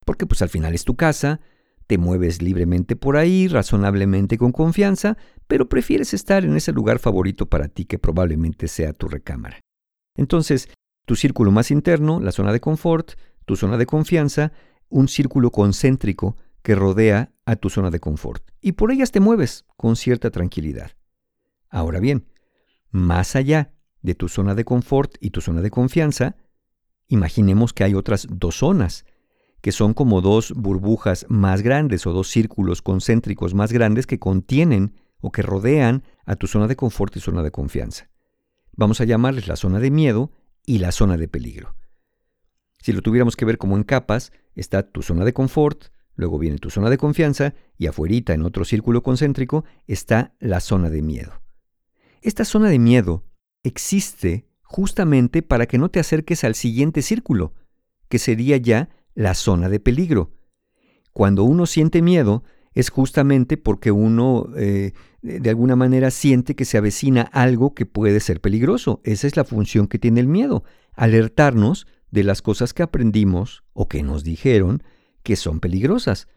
porque 0.06 0.26
pues 0.26 0.42
al 0.42 0.50
final 0.50 0.74
es 0.74 0.86
tu 0.86 0.96
casa, 0.96 1.42
te 1.88 1.98
mueves 1.98 2.42
libremente 2.42 2.96
por 2.96 3.18
ahí, 3.18 3.48
razonablemente 3.48 4.38
con 4.38 4.52
confianza, 4.52 5.18
pero 5.48 5.68
prefieres 5.68 6.14
estar 6.14 6.46
en 6.46 6.56
ese 6.56 6.72
lugar 6.72 7.00
favorito 7.00 7.48
para 7.48 7.68
ti 7.68 7.86
que 7.86 8.00
probablemente 8.00 8.68
sea 8.68 8.94
tu 8.94 9.08
recámara. 9.08 9.60
Entonces, 10.16 10.70
tu 11.06 11.16
círculo 11.16 11.52
más 11.52 11.72
interno, 11.72 12.20
la 12.20 12.32
zona 12.32 12.54
de 12.54 12.62
confort, 12.62 13.12
tu 13.46 13.56
zona 13.56 13.78
de 13.78 13.86
confianza, 13.86 14.54
un 14.94 15.08
círculo 15.08 15.50
concéntrico 15.50 16.38
que 16.62 16.76
rodea 16.76 17.34
a 17.46 17.56
tu 17.56 17.70
zona 17.70 17.90
de 17.90 18.00
confort. 18.00 18.44
Y 18.62 18.74
por 18.74 18.92
ellas 18.92 19.12
te 19.12 19.20
mueves 19.20 19.66
con 19.76 19.96
cierta 19.96 20.30
tranquilidad. 20.30 20.92
Ahora 21.68 22.00
bien, 22.00 22.28
más 22.92 23.36
allá 23.36 23.74
de 24.04 24.14
tu 24.14 24.30
zona 24.30 24.54
de 24.54 24.64
confort 24.64 25.16
y 25.20 25.32
tu 25.32 25.42
zona 25.42 25.62
de 25.62 25.72
confianza, 25.72 26.36
imaginemos 27.08 27.74
que 27.74 27.84
hay 27.84 27.96
otras 27.96 28.28
dos 28.30 28.58
zonas, 28.58 29.06
que 29.62 29.72
son 29.72 29.96
como 29.96 30.22
dos 30.22 30.54
burbujas 30.56 31.26
más 31.28 31.64
grandes 31.64 32.06
o 32.06 32.14
dos 32.14 32.30
círculos 32.30 32.84
concéntricos 32.84 33.56
más 33.56 33.74
grandes 33.74 34.06
que 34.06 34.20
contienen 34.20 34.94
o 35.22 35.32
que 35.32 35.42
rodean 35.42 36.04
a 36.26 36.36
tu 36.36 36.46
zona 36.46 36.68
de 36.68 36.76
confort 36.76 37.16
y 37.18 37.20
zona 37.20 37.42
de 37.42 37.52
confianza. 37.52 38.10
Vamos 38.74 39.02
a 39.02 39.06
llamarles 39.06 39.48
la 39.48 39.56
zona 39.56 39.80
de 39.80 39.90
miedo 39.90 40.32
y 40.66 40.78
la 40.78 40.92
zona 40.92 41.18
de 41.18 41.28
peligro. 41.28 41.76
Si 42.84 42.92
lo 42.92 43.02
tuviéramos 43.02 43.38
que 43.38 43.46
ver 43.46 43.58
como 43.58 43.78
en 43.78 43.84
capas, 43.84 44.34
está 44.56 44.84
tu 44.84 45.02
zona 45.02 45.24
de 45.24 45.32
confort, 45.32 45.86
luego 46.16 46.38
viene 46.38 46.58
tu 46.58 46.70
zona 46.70 46.90
de 46.90 46.98
confianza 46.98 47.54
y 47.78 47.88
afuerita 47.88 48.34
en 48.34 48.44
otro 48.44 48.66
círculo 48.66 49.02
concéntrico 49.02 49.64
está 49.88 50.36
la 50.42 50.60
zona 50.60 50.90
de 50.90 51.02
miedo. 51.02 51.32
Esta 52.22 52.44
zona 52.44 52.68
de 52.68 52.80
miedo 52.80 53.24
existe 53.64 54.50
justamente 54.64 55.42
para 55.42 55.66
que 55.66 55.78
no 55.78 55.88
te 55.88 56.02
acerques 56.02 56.44
al 56.44 56.56
siguiente 56.56 57.02
círculo, 57.02 57.54
que 58.10 58.20
sería 58.20 58.58
ya 58.58 58.90
la 59.16 59.34
zona 59.34 59.70
de 59.70 59.80
peligro. 59.80 60.34
Cuando 61.14 61.46
uno 61.46 61.68
siente 61.68 62.02
miedo 62.02 62.44
es 62.74 62.90
justamente 62.90 63.56
porque 63.56 63.94
uno 63.94 64.50
eh, 64.58 64.92
de 65.22 65.50
alguna 65.50 65.78
manera 65.78 66.12
siente 66.12 66.54
que 66.54 66.66
se 66.66 66.78
avecina 66.78 67.22
algo 67.22 67.76
que 67.76 67.86
puede 67.86 68.20
ser 68.20 68.42
peligroso. 68.42 69.00
Esa 69.06 69.26
es 69.26 69.38
la 69.38 69.46
función 69.46 69.88
que 69.88 70.00
tiene 70.00 70.20
el 70.20 70.28
miedo, 70.28 70.66
alertarnos 70.96 71.88
de 72.14 72.24
las 72.24 72.44
cosas 72.44 72.76
que 72.76 72.84
aprendimos 72.84 73.64
o 73.74 73.88
que 73.88 74.04
nos 74.04 74.24
dijeron 74.24 74.84
que 75.24 75.36
son 75.36 75.60
peligrosas. 75.60 76.28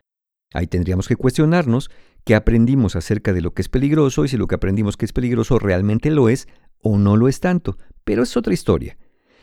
Ahí 0.54 0.66
tendríamos 0.66 1.06
que 1.06 1.16
cuestionarnos 1.16 1.90
qué 2.24 2.34
aprendimos 2.34 2.96
acerca 2.96 3.34
de 3.34 3.42
lo 3.42 3.52
que 3.52 3.60
es 3.60 3.68
peligroso 3.68 4.24
y 4.24 4.28
si 4.28 4.38
lo 4.38 4.46
que 4.46 4.54
aprendimos 4.54 4.96
que 4.96 5.04
es 5.04 5.12
peligroso 5.12 5.58
realmente 5.58 6.10
lo 6.10 6.30
es 6.30 6.48
o 6.80 6.96
no 6.96 7.18
lo 7.18 7.28
es 7.28 7.40
tanto. 7.40 7.76
Pero 8.04 8.22
es 8.22 8.38
otra 8.38 8.54
historia. 8.54 8.96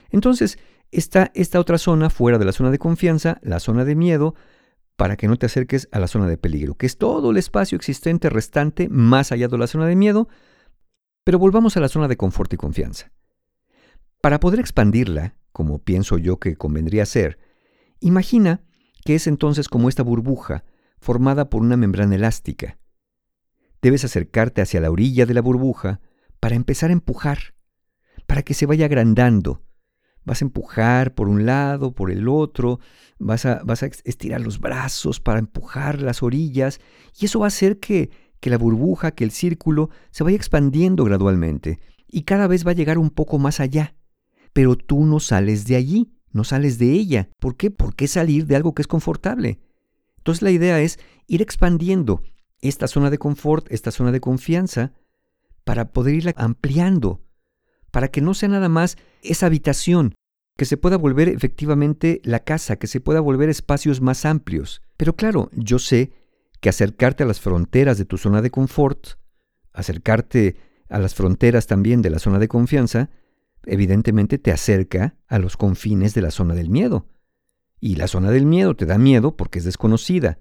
Entonces, 0.09 0.57
está 0.91 1.31
esta 1.35 1.59
otra 1.59 1.77
zona 1.77 2.09
fuera 2.09 2.39
de 2.39 2.45
la 2.45 2.51
zona 2.51 2.71
de 2.71 2.79
confianza, 2.79 3.39
la 3.43 3.59
zona 3.59 3.85
de 3.85 3.93
miedo, 3.93 4.33
para 4.95 5.17
que 5.17 5.27
no 5.27 5.37
te 5.37 5.45
acerques 5.45 5.87
a 5.91 5.99
la 5.99 6.07
zona 6.07 6.27
de 6.27 6.37
peligro, 6.37 6.73
que 6.75 6.87
es 6.87 6.97
todo 6.97 7.29
el 7.29 7.37
espacio 7.37 7.75
existente 7.75 8.31
restante 8.31 8.89
más 8.89 9.31
allá 9.31 9.47
de 9.47 9.57
la 9.59 9.67
zona 9.67 9.85
de 9.85 9.95
miedo. 9.95 10.29
Pero 11.23 11.37
volvamos 11.37 11.77
a 11.77 11.79
la 11.79 11.89
zona 11.89 12.07
de 12.07 12.17
confort 12.17 12.51
y 12.53 12.57
confianza. 12.57 13.11
Para 14.19 14.39
poder 14.39 14.59
expandirla, 14.59 15.35
como 15.53 15.79
pienso 15.79 16.17
yo 16.17 16.39
que 16.39 16.57
convendría 16.57 17.05
ser, 17.05 17.39
imagina 18.01 18.61
que 19.05 19.15
es 19.15 19.27
entonces 19.27 19.69
como 19.69 19.87
esta 19.87 20.03
burbuja 20.03 20.65
formada 20.97 21.49
por 21.49 21.61
una 21.61 21.77
membrana 21.77 22.15
elástica. 22.15 22.79
Debes 23.81 24.03
acercarte 24.03 24.61
hacia 24.61 24.81
la 24.81 24.91
orilla 24.91 25.25
de 25.25 25.33
la 25.33 25.41
burbuja 25.41 26.01
para 26.39 26.55
empezar 26.55 26.89
a 26.89 26.93
empujar, 26.93 27.55
para 28.25 28.41
que 28.41 28.53
se 28.53 28.65
vaya 28.65 28.85
agrandando. 28.85 29.61
Vas 30.25 30.41
a 30.41 30.45
empujar 30.45 31.13
por 31.13 31.27
un 31.27 31.45
lado, 31.45 31.93
por 31.93 32.09
el 32.09 32.27
otro, 32.29 32.79
vas 33.19 33.45
a, 33.45 33.61
vas 33.63 33.83
a 33.83 33.87
estirar 34.05 34.41
los 34.41 34.59
brazos 34.59 35.19
para 35.19 35.39
empujar 35.39 36.01
las 36.01 36.23
orillas 36.23 36.79
y 37.19 37.25
eso 37.25 37.39
va 37.39 37.45
a 37.45 37.47
hacer 37.47 37.79
que, 37.79 38.09
que 38.39 38.49
la 38.49 38.57
burbuja, 38.57 39.11
que 39.11 39.25
el 39.25 39.31
círculo 39.31 39.89
se 40.11 40.23
vaya 40.23 40.37
expandiendo 40.37 41.03
gradualmente 41.03 41.79
y 42.07 42.23
cada 42.23 42.47
vez 42.47 42.65
va 42.65 42.71
a 42.71 42.75
llegar 42.75 42.97
un 42.97 43.09
poco 43.09 43.37
más 43.37 43.59
allá 43.59 43.95
pero 44.53 44.77
tú 44.77 45.05
no 45.05 45.19
sales 45.19 45.65
de 45.65 45.75
allí, 45.75 46.13
no 46.31 46.43
sales 46.43 46.77
de 46.77 46.91
ella. 46.91 47.29
¿Por 47.39 47.57
qué? 47.57 47.71
¿Por 47.71 47.95
qué 47.95 48.07
salir 48.07 48.45
de 48.45 48.55
algo 48.55 48.73
que 48.73 48.81
es 48.81 48.87
confortable? 48.87 49.59
Entonces 50.17 50.41
la 50.41 50.51
idea 50.51 50.79
es 50.79 50.99
ir 51.27 51.41
expandiendo 51.41 52.23
esta 52.61 52.87
zona 52.87 53.09
de 53.09 53.17
confort, 53.17 53.69
esta 53.71 53.91
zona 53.91 54.11
de 54.11 54.21
confianza, 54.21 54.93
para 55.65 55.91
poder 55.91 56.15
irla 56.15 56.33
ampliando, 56.37 57.21
para 57.91 58.07
que 58.07 58.21
no 58.21 58.33
sea 58.33 58.49
nada 58.49 58.69
más 58.69 58.97
esa 59.21 59.47
habitación, 59.47 60.15
que 60.57 60.65
se 60.65 60.77
pueda 60.77 60.97
volver 60.97 61.29
efectivamente 61.29 62.21
la 62.23 62.39
casa, 62.39 62.77
que 62.77 62.87
se 62.87 63.01
pueda 63.01 63.19
volver 63.19 63.49
espacios 63.49 64.01
más 64.01 64.25
amplios. 64.25 64.81
Pero 64.97 65.15
claro, 65.15 65.49
yo 65.53 65.79
sé 65.79 66.13
que 66.61 66.69
acercarte 66.69 67.23
a 67.23 67.25
las 67.25 67.41
fronteras 67.41 67.97
de 67.97 68.05
tu 68.05 68.17
zona 68.17 68.41
de 68.41 68.51
confort, 68.51 69.19
acercarte 69.73 70.55
a 70.89 70.99
las 70.99 71.15
fronteras 71.15 71.67
también 71.67 72.01
de 72.01 72.09
la 72.09 72.19
zona 72.19 72.39
de 72.39 72.47
confianza, 72.47 73.09
evidentemente 73.65 74.37
te 74.37 74.51
acerca 74.51 75.15
a 75.27 75.39
los 75.39 75.57
confines 75.57 76.13
de 76.13 76.21
la 76.21 76.31
zona 76.31 76.53
del 76.53 76.69
miedo. 76.69 77.07
Y 77.79 77.95
la 77.95 78.07
zona 78.07 78.31
del 78.31 78.45
miedo 78.45 78.75
te 78.75 78.85
da 78.85 78.97
miedo 78.97 79.35
porque 79.35 79.59
es 79.59 79.65
desconocida. 79.65 80.39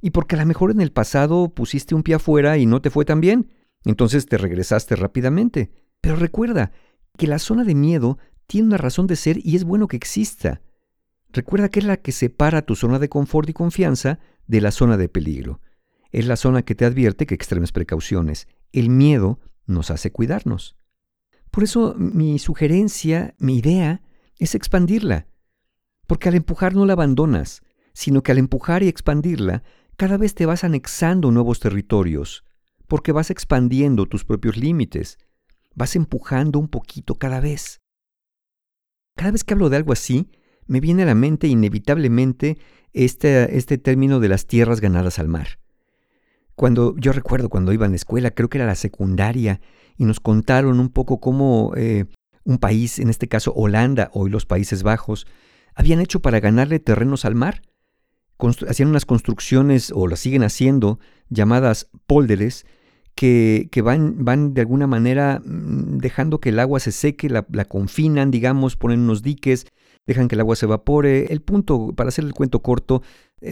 Y 0.00 0.10
porque 0.10 0.36
a 0.36 0.38
lo 0.38 0.46
mejor 0.46 0.70
en 0.70 0.80
el 0.80 0.92
pasado 0.92 1.52
pusiste 1.52 1.94
un 1.94 2.02
pie 2.02 2.14
afuera 2.14 2.56
y 2.56 2.66
no 2.66 2.80
te 2.80 2.90
fue 2.90 3.04
tan 3.04 3.20
bien. 3.20 3.50
Entonces 3.84 4.26
te 4.26 4.38
regresaste 4.38 4.94
rápidamente. 4.96 5.72
Pero 6.00 6.16
recuerda 6.16 6.72
que 7.16 7.26
la 7.26 7.38
zona 7.38 7.64
de 7.64 7.74
miedo 7.74 8.18
tiene 8.46 8.68
una 8.68 8.76
razón 8.78 9.06
de 9.06 9.16
ser 9.16 9.38
y 9.44 9.56
es 9.56 9.64
bueno 9.64 9.88
que 9.88 9.96
exista. 9.96 10.62
Recuerda 11.30 11.68
que 11.68 11.80
es 11.80 11.84
la 11.84 11.98
que 11.98 12.12
separa 12.12 12.62
tu 12.62 12.76
zona 12.76 12.98
de 12.98 13.08
confort 13.08 13.48
y 13.48 13.52
confianza 13.52 14.18
de 14.46 14.60
la 14.60 14.70
zona 14.70 14.96
de 14.96 15.08
peligro. 15.08 15.60
Es 16.10 16.26
la 16.26 16.36
zona 16.36 16.62
que 16.62 16.74
te 16.74 16.84
advierte 16.84 17.26
que 17.26 17.34
extremes 17.34 17.72
precauciones. 17.72 18.48
El 18.72 18.88
miedo 18.88 19.40
nos 19.66 19.90
hace 19.90 20.10
cuidarnos. 20.10 20.76
Por 21.50 21.64
eso 21.64 21.94
mi 21.96 22.38
sugerencia, 22.38 23.34
mi 23.38 23.58
idea, 23.58 24.02
es 24.38 24.54
expandirla. 24.54 25.26
Porque 26.06 26.28
al 26.28 26.34
empujar 26.34 26.74
no 26.74 26.86
la 26.86 26.94
abandonas, 26.94 27.62
sino 27.92 28.22
que 28.22 28.32
al 28.32 28.38
empujar 28.38 28.82
y 28.82 28.88
expandirla, 28.88 29.62
cada 29.96 30.16
vez 30.16 30.34
te 30.34 30.46
vas 30.46 30.64
anexando 30.64 31.30
nuevos 31.30 31.60
territorios, 31.60 32.44
porque 32.86 33.12
vas 33.12 33.30
expandiendo 33.30 34.06
tus 34.06 34.24
propios 34.24 34.56
límites, 34.56 35.18
vas 35.74 35.96
empujando 35.96 36.58
un 36.58 36.68
poquito 36.68 37.16
cada 37.16 37.40
vez. 37.40 37.80
Cada 39.16 39.32
vez 39.32 39.42
que 39.42 39.54
hablo 39.54 39.68
de 39.68 39.76
algo 39.76 39.92
así, 39.92 40.30
me 40.66 40.80
viene 40.80 41.02
a 41.02 41.06
la 41.06 41.14
mente 41.14 41.48
inevitablemente 41.48 42.58
este, 42.92 43.56
este 43.56 43.78
término 43.78 44.20
de 44.20 44.28
las 44.28 44.46
tierras 44.46 44.80
ganadas 44.80 45.18
al 45.18 45.28
mar. 45.28 45.58
Cuando 46.58 46.96
yo 46.96 47.12
recuerdo 47.12 47.50
cuando 47.50 47.72
iba 47.72 47.86
en 47.86 47.92
la 47.92 47.96
escuela, 47.96 48.32
creo 48.32 48.48
que 48.48 48.58
era 48.58 48.66
la 48.66 48.74
secundaria, 48.74 49.60
y 49.96 50.04
nos 50.04 50.18
contaron 50.18 50.80
un 50.80 50.88
poco 50.88 51.20
cómo 51.20 51.72
eh, 51.76 52.06
un 52.42 52.58
país, 52.58 52.98
en 52.98 53.10
este 53.10 53.28
caso 53.28 53.52
Holanda, 53.54 54.10
hoy 54.12 54.28
los 54.28 54.44
Países 54.44 54.82
Bajos, 54.82 55.28
habían 55.76 56.00
hecho 56.00 56.18
para 56.18 56.40
ganarle 56.40 56.80
terrenos 56.80 57.24
al 57.24 57.36
mar. 57.36 57.62
hacían 58.68 58.88
unas 58.88 59.06
construcciones, 59.06 59.92
o 59.94 60.08
las 60.08 60.18
siguen 60.18 60.42
haciendo, 60.42 60.98
llamadas 61.28 61.90
polderes, 62.08 62.66
que, 63.14 63.68
van, 63.84 64.24
van 64.24 64.52
de 64.52 64.60
alguna 64.62 64.88
manera 64.88 65.40
mm, 65.44 65.98
dejando 65.98 66.40
que 66.40 66.48
el 66.48 66.58
agua 66.58 66.80
se 66.80 66.90
seque, 66.90 67.30
la, 67.30 67.46
la, 67.52 67.66
confinan, 67.66 68.32
digamos, 68.32 68.76
ponen 68.76 68.98
unos 68.98 69.22
diques, 69.22 69.68
dejan 70.08 70.26
que 70.26 70.34
el 70.34 70.40
agua 70.40 70.56
se 70.56 70.66
evapore. 70.66 71.32
El 71.32 71.40
punto, 71.40 71.92
para 71.94 72.08
hacer 72.08 72.24
el 72.24 72.34
cuento 72.34 72.62
corto, 72.62 73.02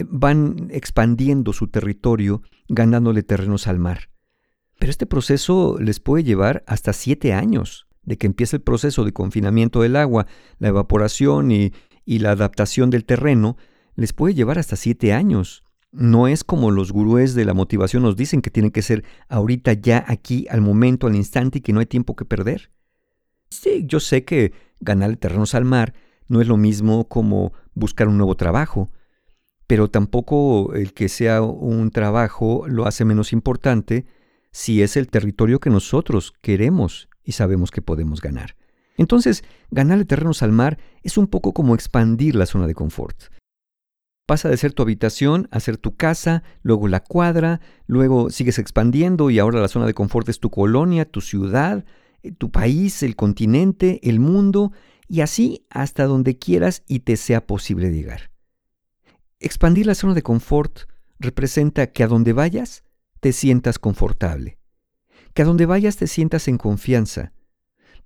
van 0.09 0.67
expandiendo 0.71 1.53
su 1.53 1.67
territorio, 1.67 2.41
ganándole 2.67 3.23
terrenos 3.23 3.67
al 3.67 3.79
mar. 3.79 4.09
Pero 4.79 4.89
este 4.89 5.05
proceso 5.05 5.77
les 5.79 5.99
puede 5.99 6.23
llevar 6.23 6.63
hasta 6.67 6.93
siete 6.93 7.33
años, 7.33 7.87
de 8.03 8.17
que 8.17 8.27
empiece 8.27 8.57
el 8.57 8.61
proceso 8.61 9.03
de 9.03 9.11
confinamiento 9.11 9.81
del 9.81 9.95
agua, 9.95 10.27
la 10.59 10.69
evaporación 10.69 11.51
y, 11.51 11.73
la 12.05 12.31
adaptación 12.31 12.89
del 12.89 13.03
terreno, 13.03 13.57
les 13.95 14.13
puede 14.13 14.33
llevar 14.33 14.59
hasta 14.59 14.75
siete 14.75 15.13
años. 15.13 15.63
No 15.91 16.27
es 16.27 16.43
como 16.43 16.71
los 16.71 16.91
gurúes 16.91 17.33
de 17.33 17.43
la 17.43 17.53
motivación 17.53 18.03
nos 18.03 18.15
dicen 18.15 18.41
que 18.41 18.51
tiene 18.51 18.71
que 18.71 18.81
ser 18.81 19.03
ahorita, 19.29 19.73
ya, 19.73 20.05
aquí, 20.07 20.47
al 20.49 20.61
momento, 20.61 21.07
al 21.07 21.15
instante 21.15 21.57
y 21.57 21.61
que 21.61 21.73
no 21.73 21.79
hay 21.79 21.85
tiempo 21.85 22.15
que 22.15 22.23
perder. 22.23 22.71
Sí, 23.49 23.83
yo 23.85 23.99
sé 23.99 24.23
que 24.23 24.53
ganar 24.79 25.15
terrenos 25.17 25.55
al 25.55 25.65
mar 25.65 25.93
no 26.27 26.41
es 26.41 26.47
lo 26.47 26.57
mismo 26.57 27.07
como 27.07 27.53
buscar 27.73 28.07
un 28.07 28.17
nuevo 28.17 28.35
trabajo, 28.35 28.91
pero 29.67 29.89
tampoco 29.89 30.73
el 30.73 30.93
que 30.93 31.09
sea 31.09 31.41
un 31.41 31.91
trabajo 31.91 32.65
lo 32.67 32.87
hace 32.87 33.05
menos 33.05 33.33
importante 33.33 34.05
si 34.51 34.81
es 34.81 34.97
el 34.97 35.09
territorio 35.09 35.59
que 35.59 35.69
nosotros 35.69 36.33
queremos 36.41 37.09
y 37.23 37.33
sabemos 37.33 37.69
que 37.69 37.81
podemos 37.81 38.21
ganar. 38.21 38.55
Entonces, 38.95 39.43
ganarle 39.69 40.05
terrenos 40.05 40.41
al 40.41 40.53
mar 40.53 40.79
es 41.03 41.17
un 41.17 41.27
poco 41.27 41.53
como 41.53 41.75
expandir 41.75 42.35
la 42.35 42.45
zona 42.45 42.65
de 42.65 42.73
confort. 42.73 43.25
Pasa 44.25 44.49
de 44.49 44.57
ser 44.57 44.73
tu 44.73 44.81
habitación 44.81 45.47
a 45.51 45.59
ser 45.59 45.77
tu 45.77 45.95
casa, 45.95 46.43
luego 46.61 46.87
la 46.87 47.01
cuadra, 47.01 47.61
luego 47.85 48.29
sigues 48.29 48.59
expandiendo 48.59 49.29
y 49.29 49.39
ahora 49.39 49.61
la 49.61 49.67
zona 49.67 49.85
de 49.85 49.93
confort 49.93 50.27
es 50.29 50.39
tu 50.39 50.49
colonia, 50.49 51.05
tu 51.05 51.21
ciudad, 51.21 51.85
eh, 52.23 52.31
tu 52.31 52.51
país, 52.51 53.03
el 53.03 53.15
continente, 53.15 53.99
el 54.03 54.19
mundo, 54.19 54.71
y 55.07 55.21
así 55.21 55.65
hasta 55.69 56.05
donde 56.05 56.37
quieras 56.37 56.83
y 56.87 57.01
te 57.01 57.15
sea 57.15 57.45
posible 57.45 57.91
llegar. 57.91 58.31
Expandir 59.39 59.85
la 59.85 59.93
zona 59.93 60.15
de 60.15 60.23
confort 60.23 60.89
representa 61.19 61.91
que 61.91 62.03
a 62.03 62.07
donde 62.07 62.33
vayas 62.33 62.83
te 63.19 63.33
sientas 63.33 63.77
confortable, 63.77 64.57
que 65.35 65.43
a 65.43 65.45
donde 65.45 65.67
vayas 65.67 65.97
te 65.97 66.07
sientas 66.07 66.47
en 66.47 66.57
confianza, 66.57 67.33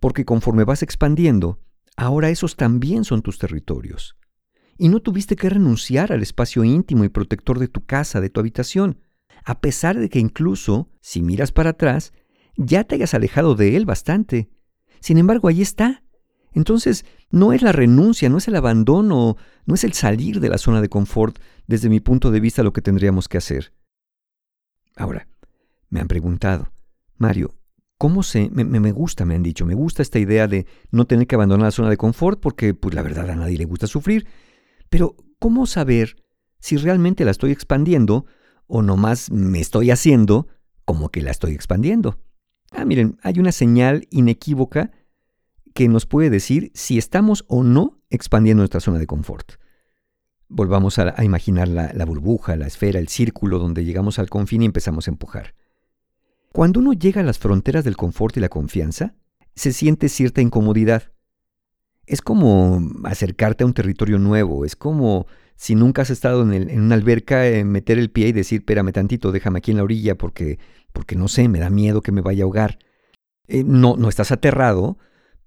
porque 0.01 0.25
conforme 0.25 0.65
vas 0.65 0.83
expandiendo, 0.83 1.61
ahora 1.95 2.29
esos 2.29 2.57
también 2.57 3.05
son 3.05 3.21
tus 3.21 3.37
territorios. 3.37 4.17
Y 4.77 4.89
no 4.89 4.99
tuviste 4.99 5.37
que 5.37 5.49
renunciar 5.49 6.11
al 6.11 6.21
espacio 6.21 6.65
íntimo 6.65 7.05
y 7.05 7.09
protector 7.09 7.59
de 7.59 7.69
tu 7.69 7.85
casa, 7.85 8.19
de 8.19 8.29
tu 8.29 8.41
habitación, 8.41 8.99
a 9.45 9.61
pesar 9.61 9.97
de 9.97 10.09
que 10.09 10.19
incluso, 10.19 10.89
si 10.99 11.21
miras 11.21 11.53
para 11.53 11.71
atrás, 11.71 12.11
ya 12.57 12.83
te 12.83 12.95
hayas 12.95 13.13
alejado 13.13 13.55
de 13.55 13.77
él 13.77 13.85
bastante. 13.85 14.49
Sin 14.99 15.17
embargo, 15.17 15.47
ahí 15.47 15.61
está. 15.61 16.03
Entonces, 16.53 17.05
no 17.29 17.53
es 17.53 17.61
la 17.61 17.71
renuncia, 17.71 18.29
no 18.29 18.37
es 18.37 18.47
el 18.47 18.55
abandono, 18.55 19.37
no 19.65 19.75
es 19.75 19.83
el 19.83 19.93
salir 19.93 20.39
de 20.39 20.49
la 20.49 20.57
zona 20.57 20.81
de 20.81 20.89
confort 20.89 21.39
desde 21.67 21.89
mi 21.89 21.99
punto 21.99 22.31
de 22.31 22.39
vista 22.39 22.63
lo 22.63 22.73
que 22.73 22.81
tendríamos 22.81 23.29
que 23.29 23.37
hacer. 23.37 23.73
Ahora, 24.95 25.27
me 25.89 26.01
han 26.01 26.07
preguntado, 26.07 26.71
Mario, 27.17 27.55
¿cómo 27.97 28.23
sé? 28.23 28.49
Me, 28.51 28.65
me, 28.65 28.91
gusta, 28.91 29.25
me 29.25 29.35
han 29.35 29.43
dicho, 29.43 29.65
me 29.65 29.75
gusta 29.75 30.01
esta 30.01 30.19
idea 30.19 30.47
de 30.47 30.65
no 30.91 31.05
tener 31.05 31.27
que 31.27 31.35
abandonar 31.35 31.67
la 31.67 31.71
zona 31.71 31.89
de 31.89 31.97
confort 31.97 32.39
porque, 32.41 32.73
pues 32.73 32.93
la 32.95 33.01
verdad, 33.01 33.29
a 33.29 33.35
nadie 33.35 33.57
le 33.57 33.65
gusta 33.65 33.87
sufrir. 33.87 34.27
Pero, 34.89 35.15
¿cómo 35.39 35.65
saber 35.65 36.17
si 36.59 36.75
realmente 36.77 37.23
la 37.23 37.31
estoy 37.31 37.51
expandiendo 37.51 38.25
o 38.67 38.81
nomás 38.81 39.31
me 39.31 39.61
estoy 39.61 39.91
haciendo 39.91 40.47
como 40.83 41.09
que 41.09 41.21
la 41.21 41.31
estoy 41.31 41.53
expandiendo? 41.53 42.19
Ah, 42.71 42.85
miren, 42.85 43.17
hay 43.21 43.39
una 43.39 43.51
señal 43.51 44.07
inequívoca 44.11 44.91
que 45.73 45.87
nos 45.87 46.05
puede 46.05 46.29
decir 46.29 46.71
si 46.73 46.97
estamos 46.97 47.45
o 47.47 47.63
no 47.63 48.01
expandiendo 48.09 48.61
nuestra 48.61 48.79
zona 48.79 48.99
de 48.99 49.07
confort. 49.07 49.53
Volvamos 50.47 50.99
a, 50.99 51.23
imaginar 51.23 51.67
la, 51.69 51.91
la, 51.93 52.05
burbuja, 52.05 52.57
la 52.57 52.67
esfera, 52.67 52.99
el 52.99 53.07
círculo 53.07 53.57
donde 53.57 53.85
llegamos 53.85 54.19
al 54.19 54.29
confín 54.29 54.63
y 54.63 54.65
empezamos 54.65 55.07
a 55.07 55.11
empujar. 55.11 55.55
Cuando 56.51 56.81
uno 56.81 56.91
llega 56.91 57.21
a 57.21 57.23
las 57.23 57.39
fronteras 57.39 57.85
del 57.85 57.95
confort 57.95 58.35
y 58.35 58.41
la 58.41 58.49
confianza, 58.49 59.15
se 59.55 59.71
siente 59.71 60.09
cierta 60.09 60.41
incomodidad. 60.41 61.13
Es 62.05 62.21
como 62.21 62.81
acercarte 63.05 63.63
a 63.63 63.67
un 63.67 63.73
territorio 63.73 64.19
nuevo, 64.19 64.65
es 64.65 64.75
como 64.75 65.27
si 65.55 65.75
nunca 65.75 66.01
has 66.01 66.09
estado 66.09 66.41
en, 66.51 66.81
una 66.81 66.95
alberca, 66.95 67.47
eh, 67.47 67.63
meter 67.63 67.99
el 67.99 68.09
pie 68.09 68.29
y 68.29 68.31
decir, 68.31 68.61
espérame 68.61 68.91
tantito, 68.91 69.31
déjame 69.31 69.59
aquí 69.59 69.71
en 69.71 69.77
la 69.77 69.83
orilla 69.83 70.17
porque, 70.17 70.57
porque 70.91 71.15
no 71.15 71.27
sé, 71.27 71.47
me 71.47 71.59
da 71.59 71.69
miedo 71.69 72.01
que 72.01 72.11
me 72.11 72.21
vaya 72.21 72.43
a 72.43 72.45
ahogar. 72.45 72.79
Eh, 73.47 73.63
no, 73.63 73.95
no 73.95 74.09
estás 74.09 74.31
aterrado, 74.31 74.97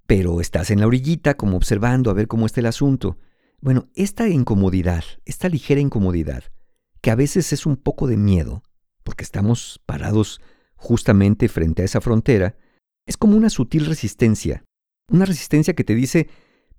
pero 0.06 0.40
estás 0.40 0.70
en 0.70 0.80
la 0.80 0.86
orillita 0.86 1.34
como 1.34 1.56
observando 1.56 2.10
a 2.10 2.14
ver 2.14 2.28
cómo 2.28 2.46
está 2.46 2.60
el 2.60 2.66
asunto. 2.66 3.18
Bueno, 3.60 3.88
esta 3.94 4.28
incomodidad, 4.28 5.04
esta 5.24 5.48
ligera 5.48 5.80
incomodidad, 5.80 6.44
que 7.00 7.10
a 7.10 7.14
veces 7.14 7.52
es 7.52 7.66
un 7.66 7.76
poco 7.76 8.06
de 8.06 8.16
miedo, 8.16 8.62
porque 9.02 9.24
estamos 9.24 9.80
parados 9.86 10.40
justamente 10.76 11.48
frente 11.48 11.82
a 11.82 11.84
esa 11.84 12.00
frontera, 12.00 12.56
es 13.06 13.16
como 13.16 13.36
una 13.36 13.50
sutil 13.50 13.86
resistencia, 13.86 14.64
una 15.08 15.24
resistencia 15.24 15.74
que 15.74 15.84
te 15.84 15.94
dice, 15.94 16.28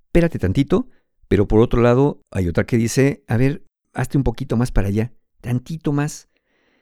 espérate 0.05 0.39
tantito, 0.39 0.89
pero 1.27 1.47
por 1.47 1.59
otro 1.59 1.81
lado 1.81 2.21
hay 2.31 2.47
otra 2.47 2.65
que 2.65 2.77
dice, 2.77 3.23
a 3.27 3.37
ver, 3.37 3.65
hazte 3.93 4.17
un 4.17 4.23
poquito 4.23 4.57
más 4.57 4.71
para 4.71 4.87
allá, 4.87 5.13
tantito 5.41 5.91
más. 5.91 6.29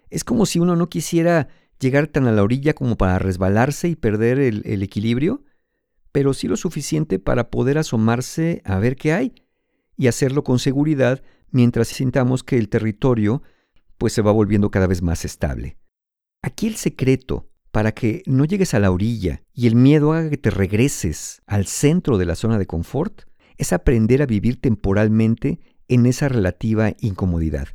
Es 0.09 0.23
como 0.23 0.45
si 0.45 0.59
uno 0.59 0.75
no 0.75 0.89
quisiera 0.89 1.47
llegar 1.79 2.07
tan 2.07 2.27
a 2.27 2.31
la 2.31 2.43
orilla 2.43 2.73
como 2.73 2.97
para 2.97 3.19
resbalarse 3.19 3.87
y 3.87 3.95
perder 3.95 4.39
el, 4.39 4.61
el 4.65 4.83
equilibrio, 4.83 5.43
pero 6.13 6.33
sí 6.33 6.47
lo 6.47 6.55
suficiente 6.55 7.19
para 7.19 7.49
poder 7.49 7.77
asomarse 7.77 8.61
a 8.63 8.77
ver 8.77 8.95
qué 8.95 9.11
hay 9.11 9.33
y 9.97 10.07
hacerlo 10.07 10.43
con 10.45 10.59
seguridad 10.59 11.21
mientras 11.51 11.89
sintamos 11.89 12.43
que 12.43 12.57
el 12.57 12.69
territorio 12.69 13.41
pues 13.97 14.13
se 14.13 14.21
va 14.21 14.31
volviendo 14.31 14.71
cada 14.71 14.87
vez 14.87 15.01
más 15.01 15.25
estable. 15.25 15.77
Aquí 16.41 16.67
el 16.67 16.75
secreto 16.75 17.49
para 17.71 17.93
que 17.93 18.21
no 18.27 18.45
llegues 18.45 18.75
a 18.75 18.79
la 18.79 18.91
orilla 18.91 19.41
y 19.53 19.65
el 19.65 19.75
miedo 19.75 20.13
haga 20.13 20.29
que 20.29 20.37
te 20.37 20.51
regreses 20.51 21.41
al 21.47 21.65
centro 21.65 22.19
de 22.19 22.25
la 22.25 22.35
zona 22.35 22.59
de 22.59 22.67
confort 22.67 23.23
es 23.57 23.73
aprender 23.73 24.21
a 24.21 24.27
vivir 24.27 24.61
temporalmente 24.61 25.59
en 25.87 26.05
esa 26.05 26.29
relativa 26.29 26.93
incomodidad, 26.99 27.69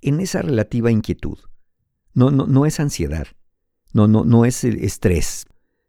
en 0.00 0.18
esa 0.18 0.42
relativa 0.42 0.90
inquietud. 0.90 1.38
No, 2.14 2.32
no, 2.32 2.46
no 2.46 2.66
es 2.66 2.80
ansiedad, 2.80 3.28
no, 3.92 4.08
no, 4.08 4.24
no 4.24 4.44
es 4.44 4.64
el 4.64 4.82
estrés, 4.82 5.46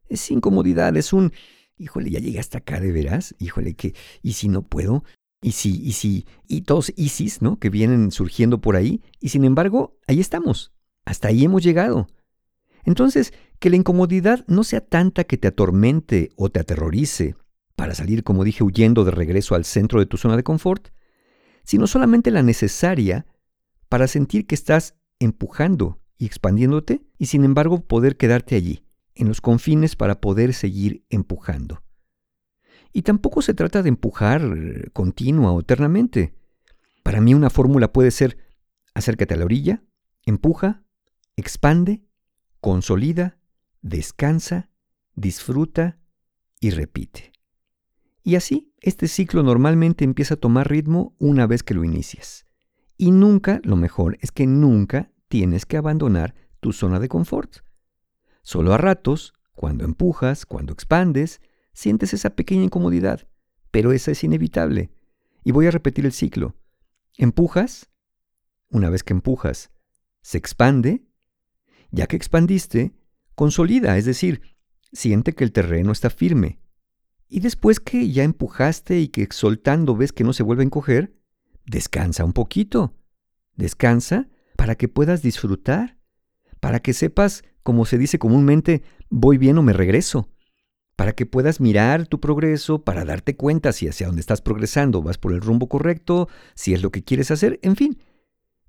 es 0.09 0.29
incomodidad, 0.29 0.95
es 0.95 1.11
un, 1.11 1.31
híjole, 1.77 2.09
ya 2.09 2.19
llegué 2.19 2.39
hasta 2.39 2.59
acá 2.59 2.79
de 2.79 2.91
veras, 2.91 3.35
híjole, 3.39 3.75
que, 3.75 3.93
y 4.21 4.33
si 4.33 4.47
no 4.47 4.63
puedo, 4.63 5.03
y 5.41 5.51
si, 5.51 5.81
y 5.81 5.93
si, 5.93 6.25
y 6.47 6.61
todos 6.61 6.91
ISIS, 6.95 7.41
¿no? 7.41 7.59
Que 7.59 7.69
vienen 7.69 8.11
surgiendo 8.11 8.59
por 8.59 8.75
ahí, 8.75 9.01
y 9.19 9.29
sin 9.29 9.43
embargo, 9.43 9.97
ahí 10.07 10.19
estamos, 10.19 10.73
hasta 11.05 11.27
ahí 11.27 11.43
hemos 11.43 11.63
llegado. 11.63 12.07
Entonces, 12.83 13.33
que 13.59 13.69
la 13.69 13.75
incomodidad 13.75 14.45
no 14.47 14.63
sea 14.63 14.81
tanta 14.81 15.25
que 15.25 15.37
te 15.37 15.47
atormente 15.47 16.31
o 16.35 16.49
te 16.49 16.59
aterrorice, 16.59 17.35
para 17.75 17.93
salir, 17.93 18.23
como 18.23 18.43
dije, 18.43 18.63
huyendo 18.63 19.05
de 19.05 19.11
regreso 19.11 19.53
al 19.53 19.63
centro 19.63 19.99
de 19.99 20.07
tu 20.07 20.17
zona 20.17 20.35
de 20.35 20.43
confort, 20.43 20.87
sino 21.63 21.85
solamente 21.85 22.31
la 22.31 22.41
necesaria 22.41 23.27
para 23.87 24.07
sentir 24.07 24.47
que 24.47 24.55
estás 24.55 24.95
empujando 25.19 25.99
y 26.17 26.25
expandiéndote 26.25 27.03
y 27.19 27.27
sin 27.27 27.43
embargo 27.43 27.81
poder 27.81 28.17
quedarte 28.17 28.55
allí, 28.55 28.83
en 29.17 29.27
los 29.27 29.41
confines 29.41 29.95
para 29.95 30.21
poder 30.21 30.53
seguir 30.53 31.05
empujando. 31.09 31.83
Y 32.93 33.01
tampoco 33.01 33.41
se 33.41 33.53
trata 33.53 33.83
de 33.83 33.89
empujar 33.89 34.91
continua 34.93 35.51
o 35.51 35.59
eternamente. 35.59 36.33
Para 37.03 37.21
mí 37.21 37.33
una 37.33 37.49
fórmula 37.49 37.91
puede 37.91 38.11
ser 38.11 38.37
acércate 38.93 39.35
a 39.35 39.37
la 39.37 39.45
orilla, 39.45 39.83
empuja, 40.25 40.83
expande, 41.35 42.03
consolida, 42.59 43.37
descansa, 43.81 44.69
disfruta 45.15 45.99
y 46.59 46.71
repite. 46.71 47.31
Y 48.23 48.35
así, 48.35 48.73
este 48.81 49.07
ciclo 49.07 49.43
normalmente 49.43 50.03
empieza 50.03 50.33
a 50.33 50.39
tomar 50.39 50.69
ritmo 50.69 51.15
una 51.19 51.47
vez 51.47 51.63
que 51.63 51.73
lo 51.73 51.83
inicias. 51.83 52.45
Y 52.97 53.11
nunca, 53.11 53.61
lo 53.63 53.75
mejor 53.75 54.17
es 54.21 54.31
que 54.31 54.47
nunca 54.47 55.11
tienes 55.27 55.65
que 55.65 55.77
abandonar 55.77 56.35
tu 56.59 56.73
zona 56.73 56.99
de 56.99 57.07
confort. 57.07 57.59
Solo 58.47 58.73
a 58.73 58.77
ratos, 58.77 59.33
cuando 59.55 59.83
empujas, 59.83 60.45
cuando 60.45 60.71
expandes, 60.71 61.41
sientes 61.73 62.13
esa 62.13 62.29
pequeña 62.29 62.63
incomodidad, 62.63 63.27
pero 63.71 63.91
esa 63.91 64.11
es 64.11 64.23
inevitable. 64.23 64.89
Y 65.43 65.51
voy 65.51 65.67
a 65.67 65.71
repetir 65.71 66.05
el 66.05 66.13
ciclo. 66.13 66.55
Empujas, 67.17 67.89
una 68.69 68.89
vez 68.89 69.03
que 69.03 69.11
empujas, 69.11 69.69
se 70.21 70.37
expande, 70.37 71.03
ya 71.91 72.07
que 72.07 72.15
expandiste, 72.15 72.95
consolida, 73.35 73.97
es 73.97 74.05
decir, 74.05 74.55
siente 74.93 75.33
que 75.33 75.43
el 75.43 75.51
terreno 75.51 75.91
está 75.91 76.09
firme, 76.09 76.61
y 77.27 77.41
después 77.41 77.81
que 77.81 78.09
ya 78.09 78.23
empujaste 78.23 79.01
y 79.01 79.09
que 79.09 79.27
soltando 79.29 79.97
ves 79.97 80.13
que 80.13 80.23
no 80.23 80.31
se 80.31 80.43
vuelve 80.43 80.63
a 80.63 80.67
encoger, 80.67 81.19
descansa 81.65 82.23
un 82.23 82.31
poquito. 82.31 82.95
Descansa 83.57 84.29
para 84.55 84.75
que 84.75 84.87
puedas 84.87 85.21
disfrutar, 85.21 85.97
para 86.61 86.79
que 86.79 86.93
sepas, 86.93 87.43
como 87.67 87.83
se 87.83 87.97
dice 87.97 88.17
comúnmente, 88.17 88.81
voy 89.09 89.37
bien 89.37 89.57
o 89.57 89.61
me 89.61 89.73
regreso, 89.73 90.29
para 90.95 91.11
que 91.11 91.25
puedas 91.25 91.59
mirar 91.59 92.07
tu 92.07 92.21
progreso, 92.21 92.85
para 92.85 93.03
darte 93.03 93.35
cuenta 93.35 93.73
si 93.73 93.89
hacia 93.89 94.07
dónde 94.07 94.21
estás 94.21 94.41
progresando 94.41 95.01
vas 95.01 95.17
por 95.17 95.33
el 95.33 95.41
rumbo 95.41 95.67
correcto, 95.67 96.29
si 96.55 96.73
es 96.73 96.81
lo 96.81 96.91
que 96.91 97.03
quieres 97.03 97.29
hacer, 97.29 97.59
en 97.63 97.75
fin. 97.75 98.01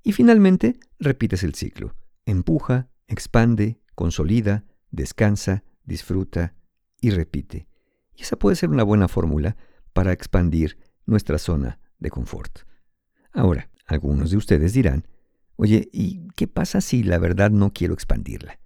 Y 0.02 0.14
finalmente, 0.14 0.80
repites 0.98 1.44
el 1.44 1.54
ciclo. 1.54 1.94
Empuja, 2.26 2.88
expande, 3.06 3.80
consolida, 3.94 4.64
descansa, 4.90 5.62
disfruta 5.84 6.56
y 7.00 7.10
repite. 7.10 7.68
Y 8.16 8.22
esa 8.22 8.36
puede 8.36 8.56
ser 8.56 8.68
una 8.68 8.82
buena 8.82 9.06
fórmula 9.06 9.56
para 9.92 10.10
expandir 10.10 10.76
nuestra 11.06 11.38
zona 11.38 11.78
de 12.00 12.10
confort. 12.10 12.62
Ahora, 13.32 13.70
algunos 13.86 14.32
de 14.32 14.38
ustedes 14.38 14.72
dirán, 14.72 15.06
oye, 15.54 15.88
¿y 15.92 16.26
qué 16.34 16.48
pasa 16.48 16.80
si 16.80 17.04
la 17.04 17.18
verdad 17.18 17.52
no 17.52 17.72
quiero 17.72 17.94
expandirla? 17.94 18.58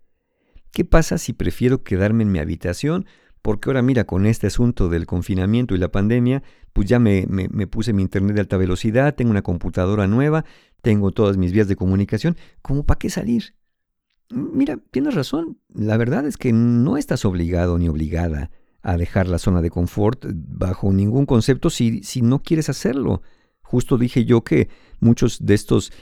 ¿Qué 0.72 0.84
pasa 0.86 1.18
si 1.18 1.34
prefiero 1.34 1.82
quedarme 1.82 2.22
en 2.22 2.32
mi 2.32 2.38
habitación? 2.38 3.06
Porque 3.42 3.68
ahora 3.68 3.82
mira, 3.82 4.04
con 4.04 4.24
este 4.24 4.46
asunto 4.46 4.88
del 4.88 5.04
confinamiento 5.04 5.74
y 5.74 5.78
la 5.78 5.90
pandemia, 5.92 6.42
pues 6.72 6.88
ya 6.88 6.98
me, 6.98 7.26
puse 7.70 7.92
mi 7.92 8.02
internet 8.02 8.34
de 8.34 8.40
alta 8.40 8.56
velocidad, 8.56 9.14
tengo 9.14 9.30
una 9.30 9.42
computadora 9.42 10.06
nueva, 10.06 10.44
tengo 10.80 11.10
todas 11.10 11.36
mis 11.36 11.52
vías 11.52 11.68
de 11.68 11.76
comunicación, 11.76 12.36
¿cómo 12.62 12.84
para 12.84 12.98
qué 12.98 13.10
salir? 13.10 13.54
Mira, 14.30 14.78
tienes 14.90 15.14
razón, 15.14 15.58
la 15.74 15.98
verdad 15.98 16.26
es 16.26 16.38
que 16.38 16.52
no 16.52 16.96
estás 16.96 17.26
obligado 17.26 17.78
ni 17.78 17.88
obligada 17.88 18.50
a 18.80 18.96
dejar 18.96 19.28
la 19.28 19.38
zona 19.38 19.60
de 19.60 19.70
confort 19.70 20.24
bajo 20.32 20.90
ningún 20.92 21.26
concepto 21.26 21.68
si, 21.68 22.02
si 22.02 22.22
no 22.22 22.42
quieres 22.42 22.70
hacerlo. 22.70 23.22
Justo 23.60 23.98
dije 23.98 24.24
yo 24.24 24.42
que 24.42 24.68
muchos 25.00 25.44
de 25.44 25.54
estos 25.54 25.92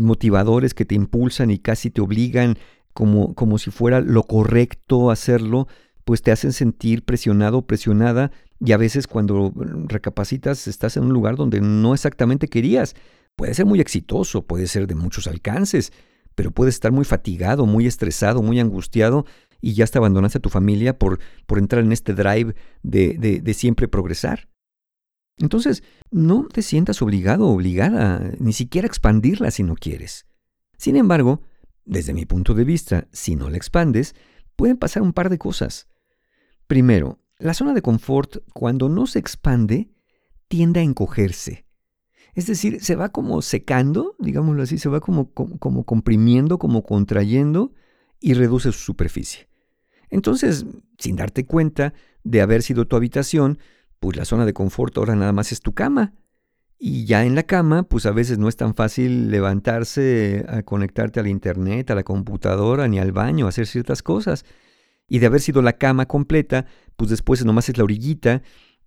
motivadores 0.00 0.72
que 0.72 0.84
te 0.84 0.94
impulsan 0.94 1.50
y 1.50 1.58
casi 1.58 1.90
te 1.90 2.00
obligan 2.00 2.56
como, 2.96 3.34
como 3.34 3.58
si 3.58 3.70
fuera 3.70 4.00
lo 4.00 4.22
correcto 4.22 5.10
hacerlo, 5.10 5.68
pues 6.04 6.22
te 6.22 6.32
hacen 6.32 6.54
sentir 6.54 7.04
presionado 7.04 7.66
presionada 7.66 8.32
y 8.58 8.72
a 8.72 8.78
veces 8.78 9.06
cuando 9.06 9.52
recapacitas 9.86 10.66
estás 10.66 10.96
en 10.96 11.04
un 11.04 11.12
lugar 11.12 11.36
donde 11.36 11.60
no 11.60 11.92
exactamente 11.92 12.48
querías. 12.48 12.96
Puede 13.36 13.52
ser 13.52 13.66
muy 13.66 13.80
exitoso, 13.82 14.46
puede 14.46 14.66
ser 14.66 14.86
de 14.86 14.94
muchos 14.94 15.26
alcances, 15.26 15.92
pero 16.34 16.52
puedes 16.52 16.74
estar 16.74 16.90
muy 16.90 17.04
fatigado, 17.04 17.66
muy 17.66 17.86
estresado, 17.86 18.40
muy 18.40 18.60
angustiado 18.60 19.26
y 19.60 19.74
ya 19.74 19.84
hasta 19.84 19.98
abandonaste 19.98 20.38
a 20.38 20.42
tu 20.42 20.48
familia 20.48 20.98
por, 20.98 21.18
por 21.44 21.58
entrar 21.58 21.84
en 21.84 21.92
este 21.92 22.14
drive 22.14 22.54
de, 22.82 23.42
de, 23.42 23.54
siempre 23.54 23.88
progresar. 23.88 24.48
Entonces, 25.36 25.82
no 26.10 26.48
te 26.50 26.62
sientas 26.62 27.02
obligado 27.02 27.46
o 27.46 27.52
obligada, 27.52 28.32
ni 28.38 28.54
siquiera 28.54 28.86
expandirla 28.86 29.50
si 29.50 29.64
no 29.64 29.74
quieres. 29.74 30.24
Sin 30.78 30.96
embargo, 30.96 31.42
desde 31.86 32.12
mi 32.12 32.26
punto 32.26 32.52
de 32.52 32.64
vista, 32.64 33.08
si 33.12 33.36
no 33.36 33.48
la 33.48 33.56
expandes, 33.56 34.14
pueden 34.56 34.76
pasar 34.76 35.02
un 35.02 35.12
par 35.12 35.30
de 35.30 35.38
cosas. 35.38 35.88
Primero, 36.66 37.20
la 37.38 37.54
zona 37.54 37.72
de 37.72 37.82
confort, 37.82 38.38
cuando 38.52 38.88
no 38.88 39.06
se 39.06 39.18
expande, 39.18 39.90
tiende 40.48 40.80
a 40.80 40.82
encogerse. 40.82 41.64
Es 42.34 42.46
decir, 42.46 42.82
se 42.82 42.96
va 42.96 43.10
como 43.10 43.40
secando, 43.40 44.14
digámoslo 44.18 44.62
así, 44.62 44.78
se 44.78 44.88
va 44.88 45.00
como, 45.00 45.32
como 45.32 45.84
comprimiendo, 45.84 46.58
como 46.58 46.82
contrayendo, 46.82 47.72
y 48.20 48.34
reduce 48.34 48.72
su 48.72 48.78
superficie. 48.78 49.48
Entonces, 50.10 50.66
sin 50.98 51.16
darte 51.16 51.46
cuenta 51.46 51.94
de 52.24 52.40
haber 52.40 52.62
sido 52.62 52.86
tu 52.86 52.96
habitación, 52.96 53.58
pues 54.00 54.16
la 54.16 54.24
zona 54.24 54.44
de 54.44 54.52
confort 54.52 54.96
ahora 54.98 55.16
nada 55.16 55.32
más 55.32 55.52
es 55.52 55.60
tu 55.60 55.72
cama. 55.72 56.14
Y 56.78 57.06
ya 57.06 57.24
en 57.24 57.34
la 57.34 57.44
cama, 57.44 57.84
pues 57.84 58.04
a 58.06 58.12
veces 58.12 58.38
no 58.38 58.48
es 58.48 58.56
tan 58.56 58.74
fácil 58.74 59.30
levantarse 59.30 60.44
a 60.48 60.62
conectarte 60.62 61.20
al 61.20 61.26
internet, 61.26 61.90
a 61.90 61.94
la 61.94 62.04
computadora, 62.04 62.86
ni 62.86 62.98
al 62.98 63.12
baño, 63.12 63.46
a 63.46 63.48
hacer 63.48 63.66
ciertas 63.66 64.02
cosas. 64.02 64.44
Y 65.08 65.20
de 65.20 65.26
haber 65.26 65.40
sido 65.40 65.62
la 65.62 65.74
cama 65.74 66.06
completa, 66.06 66.66
pues 66.96 67.10
después 67.10 67.44
nomás 67.44 67.68
es 67.68 67.78
la 67.78 67.84
orillita 67.84 68.42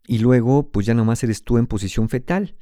y 0.05 0.19
luego 0.19 0.71
pues 0.71 0.85
ya 0.85 0.93
nomás 0.93 1.23
eres 1.23 1.43
tú 1.43 1.57
en 1.57 1.67
posición 1.67 2.09
fetal 2.09 2.55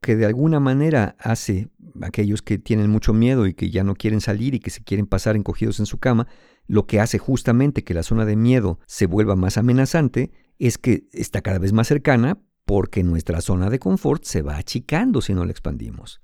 que 0.00 0.16
de 0.16 0.26
alguna 0.26 0.60
manera 0.60 1.16
hace 1.18 1.68
aquellos 2.02 2.42
que 2.42 2.58
tienen 2.58 2.90
mucho 2.90 3.12
miedo 3.12 3.46
y 3.46 3.54
que 3.54 3.70
ya 3.70 3.84
no 3.84 3.94
quieren 3.94 4.20
salir 4.20 4.54
y 4.54 4.60
que 4.60 4.70
se 4.70 4.82
quieren 4.82 5.06
pasar 5.06 5.36
encogidos 5.36 5.80
en 5.80 5.86
su 5.86 5.98
cama, 5.98 6.26
lo 6.66 6.86
que 6.86 7.00
hace 7.00 7.18
justamente 7.18 7.84
que 7.84 7.94
la 7.94 8.02
zona 8.02 8.24
de 8.24 8.36
miedo 8.36 8.78
se 8.86 9.06
vuelva 9.06 9.36
más 9.36 9.56
amenazante 9.56 10.32
es 10.58 10.78
que 10.78 11.08
está 11.12 11.42
cada 11.42 11.58
vez 11.58 11.72
más 11.72 11.88
cercana 11.88 12.38
porque 12.66 13.04
nuestra 13.04 13.40
zona 13.40 13.70
de 13.70 13.78
confort 13.78 14.24
se 14.24 14.42
va 14.42 14.56
achicando 14.58 15.22
si 15.22 15.32
no 15.32 15.44
la 15.44 15.52
expandimos. 15.52 16.20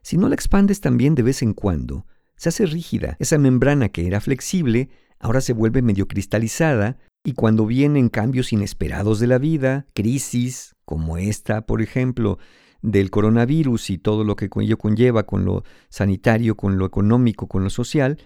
Si 0.00 0.16
no 0.16 0.28
la 0.28 0.34
expandes 0.34 0.80
también 0.80 1.14
de 1.14 1.22
vez 1.22 1.42
en 1.42 1.52
cuando, 1.52 2.06
se 2.36 2.48
hace 2.48 2.64
rígida. 2.64 3.16
Esa 3.18 3.38
membrana 3.38 3.90
que 3.90 4.06
era 4.06 4.20
flexible 4.20 4.88
ahora 5.18 5.40
se 5.40 5.52
vuelve 5.52 5.82
medio 5.82 6.08
cristalizada 6.08 6.96
y 7.24 7.34
cuando 7.34 7.66
vienen 7.66 8.08
cambios 8.08 8.52
inesperados 8.52 9.20
de 9.20 9.26
la 9.26 9.38
vida, 9.38 9.86
crisis 9.94 10.74
como 10.84 11.16
esta, 11.16 11.66
por 11.66 11.82
ejemplo, 11.82 12.38
del 12.80 13.10
coronavirus 13.10 13.90
y 13.90 13.98
todo 13.98 14.24
lo 14.24 14.36
que 14.36 14.48
ello 14.60 14.78
conlleva 14.78 15.24
con 15.24 15.44
lo 15.44 15.64
sanitario, 15.88 16.56
con 16.56 16.78
lo 16.78 16.86
económico, 16.86 17.48
con 17.48 17.64
lo 17.64 17.70
social, 17.70 18.18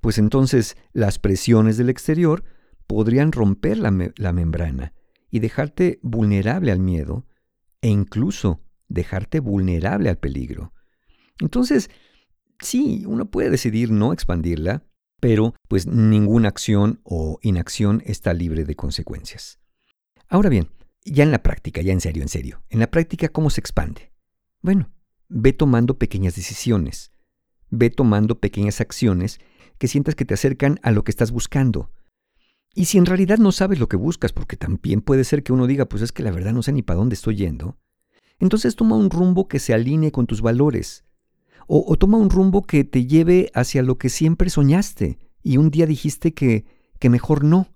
pues 0.00 0.18
entonces 0.18 0.76
las 0.92 1.18
presiones 1.18 1.76
del 1.76 1.88
exterior 1.88 2.44
podrían 2.86 3.32
romper 3.32 3.78
la, 3.78 4.12
la 4.16 4.32
membrana 4.32 4.92
y 5.34 5.40
dejarte 5.40 5.98
vulnerable 6.00 6.70
al 6.70 6.78
miedo 6.78 7.26
e 7.80 7.88
incluso 7.88 8.60
dejarte 8.86 9.40
vulnerable 9.40 10.08
al 10.08 10.16
peligro. 10.16 10.72
Entonces, 11.40 11.90
sí, 12.60 13.02
uno 13.04 13.28
puede 13.28 13.50
decidir 13.50 13.90
no 13.90 14.12
expandirla, 14.12 14.84
pero 15.18 15.52
pues 15.66 15.88
ninguna 15.88 16.50
acción 16.50 17.00
o 17.02 17.40
inacción 17.42 18.00
está 18.06 18.32
libre 18.32 18.64
de 18.64 18.76
consecuencias. 18.76 19.58
Ahora 20.28 20.50
bien, 20.50 20.68
ya 21.04 21.24
en 21.24 21.32
la 21.32 21.42
práctica, 21.42 21.82
ya 21.82 21.92
en 21.92 22.00
serio, 22.00 22.22
en 22.22 22.28
serio. 22.28 22.62
En 22.68 22.78
la 22.78 22.92
práctica, 22.92 23.28
¿cómo 23.28 23.50
se 23.50 23.60
expande? 23.60 24.12
Bueno, 24.62 24.92
ve 25.28 25.52
tomando 25.52 25.98
pequeñas 25.98 26.36
decisiones. 26.36 27.10
Ve 27.70 27.90
tomando 27.90 28.38
pequeñas 28.38 28.80
acciones 28.80 29.40
que 29.78 29.88
sientas 29.88 30.14
que 30.14 30.24
te 30.24 30.34
acercan 30.34 30.78
a 30.84 30.92
lo 30.92 31.02
que 31.02 31.10
estás 31.10 31.32
buscando. 31.32 31.90
Y 32.74 32.86
si 32.86 32.98
en 32.98 33.06
realidad 33.06 33.38
no 33.38 33.52
sabes 33.52 33.78
lo 33.78 33.88
que 33.88 33.96
buscas, 33.96 34.32
porque 34.32 34.56
también 34.56 35.00
puede 35.00 35.24
ser 35.24 35.42
que 35.42 35.52
uno 35.52 35.66
diga, 35.66 35.86
pues 35.86 36.02
es 36.02 36.12
que 36.12 36.24
la 36.24 36.32
verdad 36.32 36.52
no 36.52 36.62
sé 36.62 36.72
ni 36.72 36.82
para 36.82 36.98
dónde 36.98 37.14
estoy 37.14 37.36
yendo, 37.36 37.78
entonces 38.40 38.74
toma 38.74 38.96
un 38.96 39.10
rumbo 39.10 39.46
que 39.46 39.60
se 39.60 39.72
alinee 39.72 40.10
con 40.10 40.26
tus 40.26 40.42
valores. 40.42 41.04
O, 41.66 41.96
toma 41.96 42.18
un 42.18 42.28
rumbo 42.28 42.62
que 42.62 42.84
te 42.84 43.06
lleve 43.06 43.50
hacia 43.54 43.82
lo 43.82 43.96
que 43.96 44.10
siempre 44.10 44.50
soñaste 44.50 45.18
y 45.42 45.56
un 45.56 45.70
día 45.70 45.86
dijiste 45.86 46.34
que, 46.34 46.66
que 46.98 47.08
mejor 47.08 47.42
no. 47.42 47.68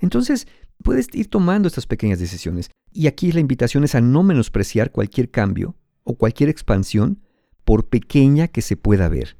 Entonces, 0.00 0.48
puedes 0.82 1.06
ir 1.14 1.28
tomando 1.28 1.68
estas 1.68 1.86
pequeñas 1.86 2.18
decisiones. 2.18 2.70
Y 2.90 3.06
aquí 3.06 3.30
la 3.30 3.40
invitación 3.40 3.84
es 3.84 3.94
a 3.94 4.00
no 4.00 4.24
menospreciar 4.24 4.90
cualquier 4.90 5.30
cambio 5.30 5.76
o 6.02 6.16
cualquier 6.16 6.48
expansión, 6.48 7.22
por 7.64 7.88
pequeña 7.88 8.48
que 8.48 8.62
se 8.62 8.76
pueda 8.76 9.08
ver. 9.08 9.36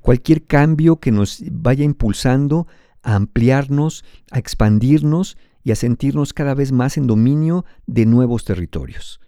Cualquier 0.00 0.46
cambio 0.46 0.96
que 0.96 1.12
nos 1.12 1.42
vaya 1.50 1.84
impulsando 1.84 2.66
a 3.06 3.14
ampliarnos, 3.14 4.04
a 4.32 4.38
expandirnos 4.38 5.38
y 5.62 5.70
a 5.70 5.76
sentirnos 5.76 6.34
cada 6.34 6.54
vez 6.54 6.72
más 6.72 6.96
en 6.98 7.06
dominio 7.06 7.64
de 7.86 8.04
nuevos 8.04 8.44
territorios. 8.44 9.20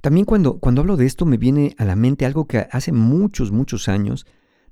También 0.00 0.24
cuando, 0.24 0.58
cuando 0.60 0.82
hablo 0.82 0.96
de 0.96 1.06
esto 1.06 1.26
me 1.26 1.36
viene 1.36 1.74
a 1.78 1.84
la 1.84 1.96
mente 1.96 2.26
algo 2.26 2.46
que 2.46 2.68
hace 2.70 2.92
muchos, 2.92 3.50
muchos 3.50 3.88
años, 3.88 4.24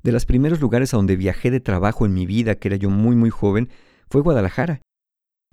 de 0.04 0.12
los 0.12 0.26
primeros 0.26 0.60
lugares 0.60 0.94
a 0.94 0.96
donde 0.96 1.16
viajé 1.16 1.50
de 1.50 1.58
trabajo 1.58 2.06
en 2.06 2.14
mi 2.14 2.24
vida, 2.24 2.54
que 2.54 2.68
era 2.68 2.76
yo 2.76 2.88
muy, 2.88 3.16
muy 3.16 3.30
joven, 3.30 3.68
fue 4.08 4.22
Guadalajara. 4.22 4.80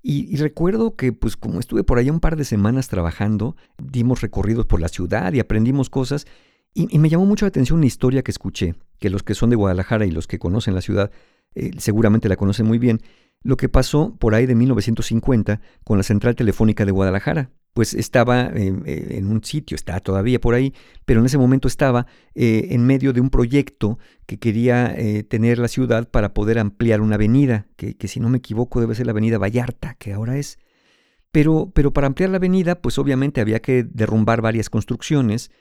Y, 0.00 0.36
recuerdo 0.36 0.94
que, 0.94 1.12
pues 1.12 1.36
como 1.36 1.58
estuve 1.58 1.82
por 1.82 1.98
allá 1.98 2.12
un 2.12 2.20
par 2.20 2.36
de 2.36 2.44
semanas 2.44 2.86
trabajando, 2.86 3.56
dimos 3.76 4.20
recorridos 4.20 4.66
por 4.66 4.80
la 4.80 4.88
ciudad 4.88 5.32
y 5.32 5.40
aprendimos 5.40 5.90
cosas, 5.90 6.26
y, 6.72 6.96
me 6.98 7.08
llamó 7.08 7.26
mucho 7.26 7.44
la 7.44 7.48
atención 7.48 7.78
una 7.78 7.86
historia 7.86 8.22
que 8.22 8.30
escuché, 8.30 8.76
que 9.00 9.10
los 9.10 9.24
que 9.24 9.34
son 9.34 9.50
de 9.50 9.56
Guadalajara 9.56 10.06
y 10.06 10.12
los 10.12 10.28
que 10.28 10.38
conocen 10.38 10.76
la 10.76 10.80
ciudad 10.80 11.10
eh, 11.54 11.70
seguramente 11.78 12.28
la 12.28 12.36
conocen 12.36 12.66
muy 12.66 12.78
bien, 12.78 13.00
lo 13.42 13.56
que 13.56 13.68
pasó 13.68 14.16
por 14.16 14.34
ahí 14.34 14.46
de 14.46 14.54
1950 14.54 15.60
con 15.84 15.96
la 15.98 16.02
central 16.02 16.34
telefónica 16.34 16.84
de 16.84 16.92
Guadalajara 16.92 17.50
pues 17.78 17.94
estaba 17.94 18.50
eh, 18.56 19.16
en 19.18 19.28
un 19.28 19.44
sitio, 19.44 19.76
está 19.76 20.00
todavía 20.00 20.40
por 20.40 20.54
ahí, 20.54 20.74
pero 21.04 21.20
en 21.20 21.26
ese 21.26 21.38
momento 21.38 21.68
estaba 21.68 22.08
eh, 22.34 22.66
en 22.70 22.84
medio 22.84 23.12
de 23.12 23.20
un 23.20 23.30
proyecto 23.30 24.00
que 24.26 24.36
quería 24.38 24.92
eh, 24.96 25.22
tener 25.22 25.60
la 25.60 25.68
ciudad 25.68 26.10
para 26.10 26.34
poder 26.34 26.58
ampliar 26.58 27.00
una 27.00 27.14
avenida, 27.14 27.68
que, 27.76 27.94
si 28.08 28.18
no 28.18 28.30
me 28.30 28.38
equivoco 28.38 28.80
debe 28.80 28.96
ser 28.96 29.06
la 29.06 29.12
avenida 29.12 29.38
Vallarta, 29.38 29.94
que 29.94 30.12
ahora 30.12 30.38
es. 30.38 30.58
Pero, 31.30 31.70
pero 31.72 31.92
para 31.92 32.08
ampliar 32.08 32.30
la 32.30 32.38
avenida, 32.38 32.80
pues 32.80 32.98
obviamente 32.98 33.40
había 33.40 33.60
que 33.60 33.84
derrumbar 33.84 34.40
varias 34.42 34.70
construcciones 34.70 35.52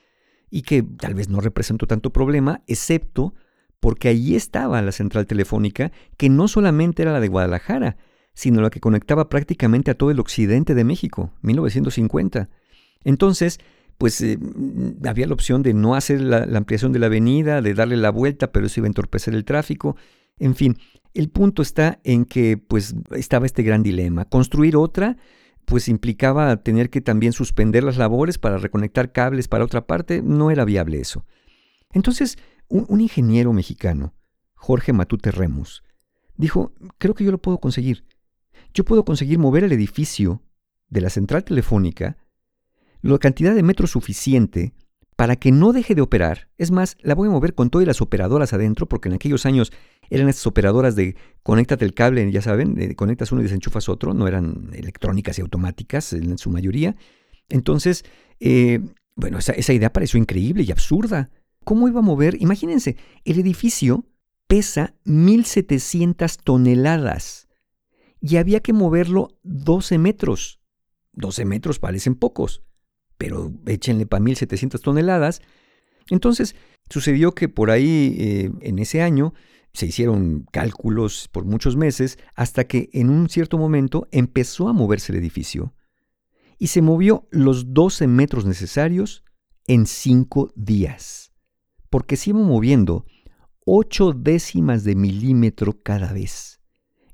y 0.50 0.63
que 0.63 0.82
tal 0.82 1.13
vez 1.13 1.30
no 1.30 1.39
representó 1.39 1.86
tanto 1.86 2.12
problema, 2.12 2.63
excepto 2.65 3.36
porque 3.80 4.10
allí 4.10 4.36
estaba 4.36 4.82
la 4.82 4.92
central 4.92 5.26
telefónica, 5.28 5.92
que 6.18 6.30
no 6.30 6.48
solamente 6.48 7.04
era 7.04 7.13
la 7.13 7.20
de 7.20 7.28
Guadalajara, 7.28 7.98
sino 8.34 8.62
la 8.62 8.70
que 8.70 8.80
conectaba 8.80 9.30
prácticamente 9.30 9.92
a 9.92 9.96
todo 9.96 10.12
el 10.12 10.20
occidente 10.20 10.76
de 10.76 10.84
México, 10.84 11.34
1950. 11.42 12.50
Entonces, 13.04 13.60
pues 13.98 14.22
eh, 14.22 14.38
mm, 14.38 15.08
había 15.08 15.28
la 15.28 15.34
opción 15.34 15.63
de 15.63 15.74
no 15.74 15.96
hacer 15.96 16.22
la, 16.22 16.44
ampliación 16.58 16.92
de 16.92 17.00
la 17.00 17.08
avenida, 17.08 17.62
de 17.62 17.74
darle 17.74 17.98
la 17.98 18.12
vuelta, 18.12 18.52
pero 18.52 18.68
eso 18.68 18.80
iba 18.80 18.86
a 18.86 18.90
entorpecer 18.90 19.34
el 19.34 19.46
tráfico. 19.46 19.96
En 20.38 20.56
fin, 20.56 20.78
el 21.13 21.30
punto 21.30 21.62
está 21.62 22.00
en 22.04 22.26
que 22.26 22.58
pues 22.58 22.96
estaba 23.16 23.46
este 23.46 23.63
gran 23.63 23.84
dilema. 23.84 24.26
Construir 24.26 24.76
otra 24.76 25.18
pues 25.66 25.90
implicaba 25.90 26.56
tener 26.63 26.90
que 26.90 27.02
también 27.02 27.34
suspender 27.34 27.84
las 27.84 27.98
labores 27.98 28.38
para 28.38 28.58
reconectar 28.58 29.12
cables 29.12 29.50
para 29.50 29.66
otra 29.66 29.86
parte, 29.86 30.22
no 30.22 30.50
era 30.50 30.63
viable 30.63 31.02
eso. 31.02 31.26
Entonces, 31.92 32.38
un, 32.70 33.02
ingeniero 33.02 33.54
mexicano, 33.54 34.14
Jorge 34.56 34.94
Matute 34.94 35.32
Remus, 35.32 35.84
dijo, 36.36 36.74
creo 36.98 37.14
que 37.14 37.24
yo 37.24 37.32
lo 37.32 37.42
puedo 37.42 37.60
conseguir 37.60 38.06
yo 38.74 38.86
puedo 38.86 39.06
conseguir 39.06 39.40
mover 39.40 39.64
el 39.64 39.72
edificio 39.72 40.44
de 40.90 41.02
la 41.02 41.10
central 41.10 41.44
telefónica 41.44 42.18
la 43.02 43.18
cantidad 43.20 43.56
de 43.56 43.64
metros 43.64 43.92
suficiente 43.92 44.74
para 45.16 45.36
que 45.36 45.52
no 45.52 45.72
deje 45.72 45.96
de 45.96 46.02
operar. 46.02 46.50
Es 46.58 46.72
más, 46.72 46.98
la 47.02 47.16
voy 47.16 47.28
a 47.28 47.32
mover 47.32 47.56
con 47.56 47.70
todas 47.70 47.88
las 47.88 48.02
operadoras 48.02 48.54
adentro, 48.54 48.88
porque 48.88 49.10
en 49.10 49.16
aquellos 49.16 49.46
años 49.46 49.72
eran 50.10 50.30
estas 50.30 50.46
operadoras 50.46 50.96
de 50.96 51.16
conéctate 51.42 51.86
el 51.86 51.94
cable, 51.94 52.30
ya 52.32 52.42
saben, 52.42 52.94
conectas 52.96 53.32
uno 53.32 53.42
y 53.42 53.46
desenchufas 53.46 53.90
otro, 53.90 54.14
no 54.14 54.28
eran 54.28 54.70
electrónicas 54.74 55.40
y 55.40 55.42
automáticas 55.42 56.14
en 56.14 56.38
su 56.38 56.50
mayoría. 56.50 56.96
Entonces, 57.50 58.04
eh, 58.40 58.80
bueno, 59.16 59.40
esa, 59.40 59.54
esa 59.54 59.74
idea 59.74 59.92
pareció 59.92 60.20
increíble 60.20 60.64
y 60.64 60.72
absurda. 60.72 61.30
¿Cómo 61.68 61.90
iba 61.90 62.00
a 62.00 62.02
mover? 62.02 62.42
Imagínense, 62.42 62.96
el 63.26 63.40
edificio 63.40 64.06
pesa 64.48 64.96
1.700 65.04 66.42
toneladas 66.42 67.50
y 68.22 68.38
había 68.38 68.62
que 68.62 68.72
moverlo 68.72 69.38
12 69.44 69.98
metros. 69.98 70.62
12 71.12 71.44
metros 71.44 71.80
parecen 71.80 72.16
pocos, 72.16 72.64
pero 73.18 73.52
échenle 73.66 74.06
para 74.06 74.24
1700 74.24 74.82
toneladas. 74.82 75.42
Entonces, 76.10 76.56
sucedió 76.90 77.34
que 77.34 77.50
por 77.50 77.70
ahí, 77.70 78.16
eh, 78.18 78.52
en 78.62 78.80
ese 78.80 79.02
año, 79.02 79.34
se 79.74 79.88
hicieron 79.88 80.46
cálculos 80.54 81.28
por 81.28 81.44
muchos 81.44 81.76
meses 81.76 82.18
hasta 82.34 82.64
que 82.64 82.90
en 82.94 83.10
un 83.10 83.28
cierto 83.28 83.58
momento 83.58 84.08
empezó 84.12 84.70
a 84.70 84.74
moverse 84.74 85.12
el 85.12 85.18
edificio 85.18 85.74
y 86.60 86.68
se 86.68 86.82
movió 86.82 87.28
los 87.30 87.74
12 87.74 88.08
metros 88.08 88.46
necesarios 88.46 89.26
en 89.68 89.86
5 89.86 90.54
días, 90.56 91.34
porque 91.89 92.15
se 92.15 92.32
iba 92.32 92.39
moviendo 92.39 93.06
8 93.65 94.13
décimas 94.13 94.84
de 94.84 94.95
milímetro 94.95 95.82
cada 95.82 96.13
vez 96.13 96.58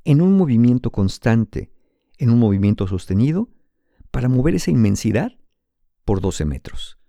en 0.06 0.22
un 0.22 0.38
movimiento 0.38 0.92
constante, 0.92 1.72
en 2.18 2.30
un 2.30 2.40
movimiento 2.40 2.88
sostenido, 2.88 3.50
para 4.12 4.30
mover 4.30 4.56
esa 4.56 4.72
inmensidad 4.72 5.32
por 6.06 6.22
12 6.22 6.46
metros. 6.46 7.00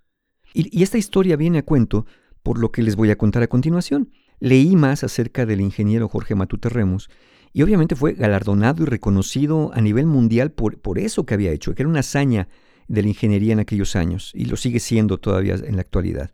Y, 0.53 0.83
esta 0.83 0.99
historia 0.99 1.37
viene 1.37 1.59
a 1.59 1.65
cuento 1.65 2.07
por 2.43 2.59
lo 2.59 2.71
que 2.71 2.83
les 2.83 2.97
voy 2.97 3.11
a 3.11 3.19
contar 3.19 3.43
a 3.43 3.49
continuación. 3.49 4.11
Leí 4.39 4.77
más 4.77 5.05
acerca 5.05 5.47
del 5.47 5.61
ingeniero 5.61 6.09
Jorge 6.09 6.35
Matute 6.35 6.69
Remus 6.69 7.11
y 7.53 7.63
obviamente 7.63 7.97
fue 7.97 8.15
galardonado 8.15 8.83
y 8.83 8.87
reconocido 8.87 9.73
a 9.75 9.81
nivel 9.81 10.07
mundial 10.07 10.53
por, 10.53 10.81
por 10.81 10.99
eso 10.99 11.27
que 11.27 11.35
había 11.35 11.53
hecho, 11.53 11.75
que 11.75 11.83
era 11.83 11.89
una 11.89 12.01
hazaña 12.01 12.49
de 12.89 13.03
la 13.03 13.09
ingeniería 13.09 13.53
en 13.53 13.61
aquellos 13.61 13.97
años 13.97 14.33
y 14.35 14.45
lo 14.45 14.57
sigue 14.57 14.81
siendo 14.81 15.19
todavía 15.19 15.55
en 15.55 15.77
la 15.77 15.83
actualidad. 15.83 16.33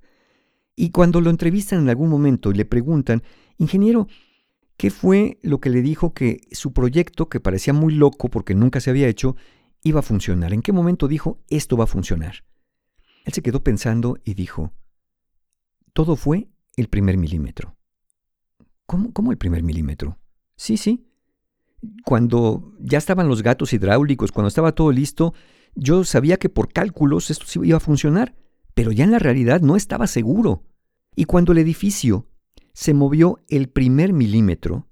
Y 0.76 0.90
cuando 0.90 1.20
lo 1.20 1.30
entrevistan 1.30 1.80
en 1.80 1.88
algún 1.88 2.08
momento 2.08 2.50
y 2.50 2.54
le 2.54 2.64
preguntan, 2.64 3.22
ingeniero, 3.58 4.08
¿Qué 4.80 4.88
fue 4.88 5.38
lo 5.42 5.60
que 5.60 5.68
le 5.68 5.82
dijo 5.82 6.14
que 6.14 6.40
su 6.52 6.72
proyecto, 6.72 7.28
que 7.28 7.38
parecía 7.38 7.74
muy 7.74 7.92
loco 7.92 8.30
porque 8.30 8.54
nunca 8.54 8.80
se 8.80 8.88
había 8.88 9.08
hecho, 9.08 9.36
iba 9.82 10.00
a 10.00 10.02
funcionar? 10.02 10.54
¿En 10.54 10.62
qué 10.62 10.72
momento 10.72 11.06
dijo, 11.06 11.38
esto 11.50 11.76
va 11.76 11.84
a 11.84 11.86
funcionar? 11.86 12.46
Él 13.26 13.32
se 13.34 13.42
quedó 13.42 13.62
pensando 13.62 14.16
y 14.24 14.32
dijo, 14.32 14.72
todo 15.92 16.16
fue 16.16 16.48
el 16.76 16.88
primer 16.88 17.18
milímetro. 17.18 17.76
¿Cómo, 18.86 19.12
¿Cómo, 19.12 19.32
el 19.32 19.36
primer 19.36 19.62
milímetro? 19.62 20.16
Sí, 20.56 20.78
sí. 20.78 21.06
Cuando 22.06 22.72
ya 22.80 22.96
estaban 22.96 23.28
los 23.28 23.42
gatos 23.42 23.74
hidráulicos, 23.74 24.32
cuando 24.32 24.48
estaba 24.48 24.72
todo 24.72 24.92
listo, 24.92 25.34
yo 25.74 26.04
sabía 26.04 26.38
que 26.38 26.48
por 26.48 26.72
cálculos 26.72 27.28
esto 27.30 27.62
iba 27.62 27.76
a 27.76 27.80
funcionar, 27.80 28.34
pero 28.74 28.92
ya 28.92 29.04
en 29.04 29.10
la 29.10 29.18
realidad 29.18 29.60
no 29.60 29.76
estaba 29.76 30.06
seguro. 30.06 30.64
Y 31.14 31.24
cuando 31.24 31.52
el 31.52 31.58
edificio 31.58 32.28
se 32.72 32.94
movió 32.94 33.38
el 33.48 33.68
primer 33.68 34.12
milímetro, 34.12 34.88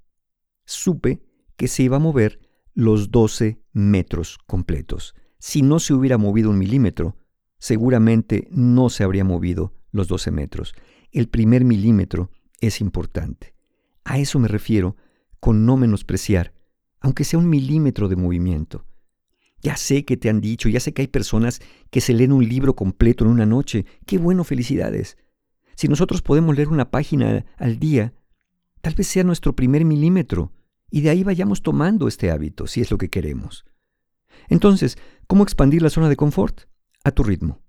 supe 0.64 1.22
que 1.56 1.68
se 1.68 1.84
iba 1.84 1.96
a 1.96 2.00
mover 2.00 2.40
los 2.74 3.10
12 3.10 3.62
metros 3.72 4.38
completos. 4.46 5.14
Si 5.38 5.62
no 5.62 5.78
se 5.78 5.94
hubiera 5.94 6.18
movido 6.18 6.50
un 6.50 6.58
milímetro, 6.58 7.16
seguramente 7.58 8.48
no 8.50 8.90
se 8.90 9.04
habría 9.04 9.24
movido 9.24 9.74
los 9.90 10.08
12 10.08 10.30
metros. 10.30 10.74
El 11.10 11.28
primer 11.28 11.64
milímetro 11.64 12.30
es 12.60 12.80
importante. 12.80 13.54
A 14.04 14.18
eso 14.18 14.38
me 14.38 14.48
refiero 14.48 14.96
con 15.40 15.64
no 15.66 15.76
menospreciar, 15.76 16.54
aunque 17.00 17.24
sea 17.24 17.38
un 17.38 17.48
milímetro 17.48 18.08
de 18.08 18.16
movimiento. 18.16 18.84
Ya 19.60 19.76
sé 19.76 20.04
que 20.04 20.16
te 20.16 20.28
han 20.28 20.40
dicho, 20.40 20.68
ya 20.68 20.80
sé 20.80 20.92
que 20.92 21.02
hay 21.02 21.08
personas 21.08 21.60
que 21.90 22.00
se 22.00 22.14
leen 22.14 22.32
un 22.32 22.48
libro 22.48 22.76
completo 22.76 23.24
en 23.24 23.30
una 23.30 23.46
noche. 23.46 23.86
Qué 24.06 24.18
bueno, 24.18 24.44
felicidades. 24.44 25.16
Si 25.74 25.88
nosotros 25.88 26.22
podemos 26.22 26.56
leer 26.56 26.68
una 26.68 26.90
página 26.90 27.44
al 27.56 27.78
día, 27.78 28.14
tal 28.80 28.94
vez 28.94 29.08
sea 29.08 29.24
nuestro 29.24 29.54
primer 29.54 29.84
milímetro, 29.84 30.52
y 30.90 31.02
de 31.02 31.10
ahí 31.10 31.22
vayamos 31.22 31.62
tomando 31.62 32.08
este 32.08 32.30
hábito, 32.30 32.66
si 32.66 32.80
es 32.80 32.90
lo 32.90 32.98
que 32.98 33.10
queremos. 33.10 33.64
Entonces, 34.48 34.96
¿cómo 35.26 35.42
expandir 35.42 35.82
la 35.82 35.90
zona 35.90 36.08
de 36.08 36.16
confort? 36.16 36.62
A 37.04 37.10
tu 37.10 37.22
ritmo, 37.22 37.60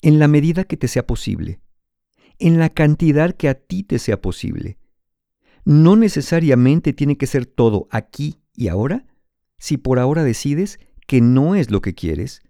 en 0.00 0.18
la 0.18 0.28
medida 0.28 0.64
que 0.64 0.76
te 0.76 0.88
sea 0.88 1.06
posible, 1.06 1.60
en 2.38 2.58
la 2.58 2.68
cantidad 2.70 3.34
que 3.34 3.48
a 3.48 3.54
ti 3.54 3.82
te 3.82 3.98
sea 3.98 4.20
posible. 4.20 4.78
No 5.64 5.96
necesariamente 5.96 6.92
tiene 6.92 7.16
que 7.16 7.26
ser 7.26 7.46
todo 7.46 7.86
aquí 7.90 8.40
y 8.54 8.68
ahora, 8.68 9.06
si 9.58 9.76
por 9.76 9.98
ahora 9.98 10.24
decides 10.24 10.78
que 11.12 11.20
no 11.20 11.54
es 11.54 11.70
lo 11.70 11.82
que 11.82 11.94
quieres, 11.94 12.40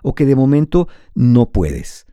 o 0.00 0.14
que 0.14 0.26
de 0.26 0.36
momento 0.36 0.86
no 1.16 1.50
puedes. 1.50 2.06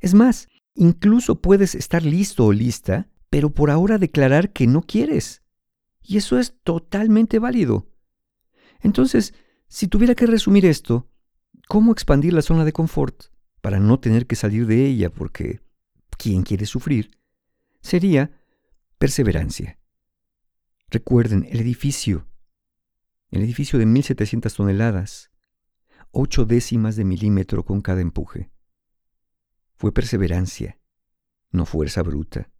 Es 0.00 0.14
más, 0.14 0.48
Incluso 0.74 1.40
puedes 1.40 1.74
estar 1.76 2.02
listo 2.02 2.46
o 2.46 2.52
lista, 2.52 3.08
pero 3.30 3.50
por 3.50 3.70
ahora 3.70 3.98
declarar 3.98 4.52
que 4.52 4.66
no 4.66 4.82
quieres. 4.82 5.42
Y 6.02 6.16
eso 6.16 6.38
es 6.38 6.56
totalmente 6.64 7.38
válido. 7.38 7.86
Entonces, 8.80 9.34
si 9.68 9.86
tuviera 9.86 10.14
que 10.14 10.26
resumir 10.26 10.66
esto, 10.66 11.08
¿cómo 11.68 11.92
expandir 11.92 12.32
la 12.32 12.42
zona 12.42 12.64
de 12.64 12.72
confort 12.72 13.26
para 13.60 13.78
no 13.78 14.00
tener 14.00 14.26
que 14.26 14.36
salir 14.36 14.66
de 14.66 14.84
ella 14.84 15.10
porque 15.10 15.60
¿quién 16.18 16.42
quiere 16.42 16.66
sufrir? 16.66 17.12
Sería 17.80 18.32
perseverancia. 18.98 19.78
Recuerden, 20.90 21.46
el 21.48 21.60
edificio, 21.60 22.26
el 23.30 23.42
edificio 23.42 23.78
de 23.78 23.86
1700 23.86 24.54
toneladas, 24.54 25.30
ocho 26.14 26.46
décimas 26.46 26.96
de 26.96 27.04
milímetro 27.04 27.64
con 27.64 27.80
cada 27.80 28.00
empuje. 28.00 28.50
Fue 29.74 29.92
perseverancia, 29.92 30.78
no 31.50 31.66
fuerza 31.66 32.02
bruta. 32.02 32.50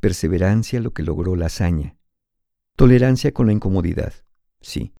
Perseverancia 0.00 0.80
lo 0.80 0.92
que 0.92 1.02
logró 1.02 1.34
la 1.34 1.46
hazaña. 1.46 1.96
Tolerancia 2.76 3.32
con 3.32 3.46
la 3.46 3.52
incomodidad, 3.52 4.12
sí. 4.60 4.92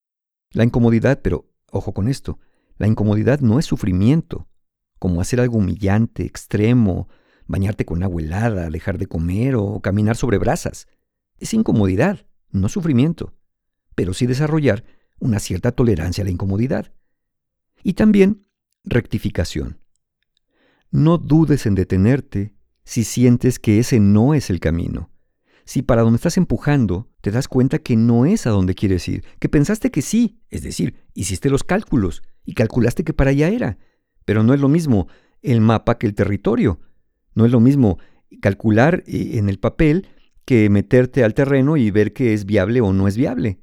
La 0.53 0.65
incomodidad, 0.65 1.21
pero 1.23 1.51
ojo 1.71 1.95
con 1.95 2.09
esto, 2.09 2.39
la 2.77 2.87
incomodidad 2.87 3.41
no 3.41 3.59
es 3.59 3.67
sufrimiento. 3.67 4.49
como 4.99 5.23
hacer 5.23 5.41
algo 5.41 5.57
humillante, 5.57 6.27
extremo, 6.27 7.09
bañarte 7.47 7.87
con 7.87 8.03
agua 8.03 8.21
helada, 8.21 8.69
dejar 8.69 8.99
de 8.99 9.07
comer 9.07 9.55
o 9.57 9.81
caminar 9.81 10.15
sobre 10.15 10.37
brasas. 10.37 10.89
Es 11.39 11.55
incomodidad, 11.55 12.27
no 12.51 12.69
sufrimiento, 12.69 13.33
pero 13.95 14.13
sí 14.13 14.27
desarrollar 14.27 14.85
una 15.19 15.39
cierta 15.39 15.73
tolerancia 15.73 16.21
a 16.23 16.27
la 16.27 16.31
incomodidad. 16.31 16.93
Y 17.83 17.95
también 17.95 18.47
rectificación. 18.85 19.81
No 20.91 21.19
dudes 21.19 21.67
en 21.67 21.75
detenerte 21.75 22.55
si 22.85 23.05
sientes 23.05 23.59
que 23.59 23.79
ese 23.79 24.01
no 24.01 24.35
es 24.35 24.51
el 24.51 24.61
camino. 24.61 25.11
Si 25.65 25.83
para 25.83 26.03
donde 26.03 26.17
estás 26.17 26.37
empujando 26.37 27.09
te 27.21 27.31
das 27.31 27.47
cuenta 27.47 27.79
que 27.79 27.97
no 27.97 28.27
es 28.27 28.47
a 28.47 28.51
donde 28.51 28.75
quieres 28.75 29.07
ir, 29.09 29.25
que 29.39 29.49
pensaste 29.49 29.91
que 29.91 30.03
sí, 30.03 30.41
es 30.51 30.63
decir, 30.63 30.97
hiciste 31.15 31.51
los 31.51 31.63
cálculos 31.63 32.23
y 32.45 32.55
calculaste 32.55 33.05
que 33.05 33.13
para 33.13 33.31
allá 33.31 33.49
era, 33.49 33.79
pero 34.25 34.43
no 34.43 34.55
es 34.55 34.61
lo 34.61 34.69
mismo 34.69 35.07
el 35.43 35.61
mapa 35.61 35.99
que 35.99 36.07
el 36.07 36.15
territorio. 36.15 36.81
No 37.35 37.47
es 37.47 37.53
lo 37.53 37.61
mismo 37.61 37.99
calcular 38.41 39.05
eh, 39.07 39.39
en 39.39 39.49
el 39.49 39.59
papel 39.59 40.09
que 40.45 40.69
meterte 40.69 41.23
al 41.23 41.35
terreno 41.35 41.77
y 41.77 41.91
ver 41.91 42.13
que 42.13 42.35
es 42.35 42.45
viable 42.45 42.81
o 42.81 42.93
no 42.93 43.07
es 43.07 43.17
viable. 43.17 43.61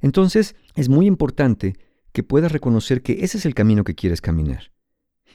Entonces, 0.00 0.56
es 0.74 0.88
muy 0.88 1.06
importante 1.06 1.76
que 2.16 2.22
puedas 2.22 2.50
reconocer 2.50 3.02
que 3.02 3.24
ese 3.24 3.36
es 3.36 3.44
el 3.44 3.52
camino 3.52 3.84
que 3.84 3.94
quieres 3.94 4.22
caminar. 4.22 4.72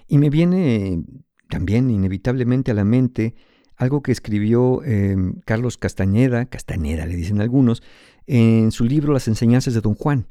Y 0.08 0.18
me 0.18 0.32
viene 0.32 1.04
también 1.48 1.92
inevitablemente 1.92 2.72
a 2.72 2.74
la 2.74 2.84
mente 2.84 3.36
algo 3.76 4.02
que 4.02 4.12
escribió 4.12 4.84
em, 4.84 5.36
Carlos 5.46 5.78
Castañeda, 5.78 6.48
Castañeda 6.48 7.06
le 7.06 7.16
dicen 7.16 7.40
algunos, 7.40 7.84
en 8.26 8.72
su 8.72 8.86
libro 8.86 9.14
Las 9.14 9.28
enseñanzas 9.28 9.76
de 9.76 9.82
Don 9.82 9.94
Juan. 9.94 10.26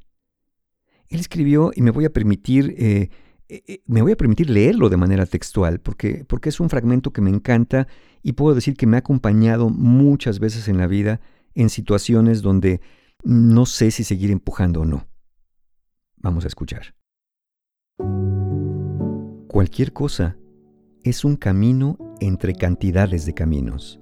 Él 1.09 1.21
escribió, 1.21 1.71
y 1.73 1.83
me 1.83 1.93
voy 1.93 2.05
a 2.05 2.13
permitir 2.13 2.75
eh, 2.77 3.11
eh, 3.49 3.63
eh, 3.69 3.83
me 3.87 4.03
voy 4.03 4.11
a 4.11 4.17
permitir 4.17 4.51
leerlo 4.51 4.89
de 4.89 4.97
manera 4.97 5.27
textual 5.27 5.79
porque, 5.79 6.25
porque 6.27 6.49
es 6.49 6.59
un 6.59 6.69
fragmento 6.69 7.13
que 7.13 7.21
me 7.21 7.31
encanta 7.31 7.87
y 8.25 8.33
puedo 8.33 8.57
decir 8.57 8.75
que 8.75 8.89
me 8.89 8.97
ha 8.97 9.01
acompañado 9.07 9.71
muchas 9.71 10.41
veces 10.41 10.67
en 10.67 10.79
la 10.79 10.89
vida 10.89 11.21
en 11.55 11.71
situaciones 11.71 12.43
donde 12.43 12.81
no 13.23 13.67
sé 13.67 13.93
si 13.93 14.03
seguir 14.03 14.33
empujando 14.33 14.81
o 14.81 14.85
no. 14.85 15.10
Vamos 16.23 16.45
a 16.45 16.49
escuchar. 16.49 16.95
Cualquier 19.49 19.93
cosa 19.93 20.37
es 21.03 21.25
un 21.25 21.37
camino 21.37 21.97
entre 22.21 22.55
cantidades 22.55 23.25
de 23.25 23.33
caminos. 23.33 24.01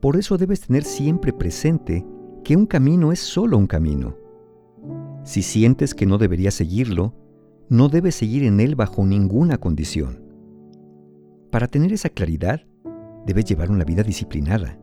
Por 0.00 0.16
eso 0.16 0.36
debes 0.36 0.60
tener 0.60 0.84
siempre 0.84 1.32
presente 1.32 2.04
que 2.44 2.56
un 2.56 2.66
camino 2.66 3.12
es 3.12 3.20
solo 3.20 3.56
un 3.56 3.66
camino. 3.66 4.16
Si 5.24 5.42
sientes 5.42 5.94
que 5.94 6.06
no 6.06 6.18
deberías 6.18 6.54
seguirlo, 6.54 7.14
no 7.68 7.88
debes 7.88 8.14
seguir 8.14 8.44
en 8.44 8.60
él 8.60 8.74
bajo 8.74 9.04
ninguna 9.04 9.58
condición. 9.58 10.22
Para 11.50 11.68
tener 11.68 11.92
esa 11.92 12.08
claridad, 12.08 12.66
debes 13.26 13.44
llevar 13.44 13.70
una 13.70 13.84
vida 13.84 14.02
disciplinada. 14.02 14.78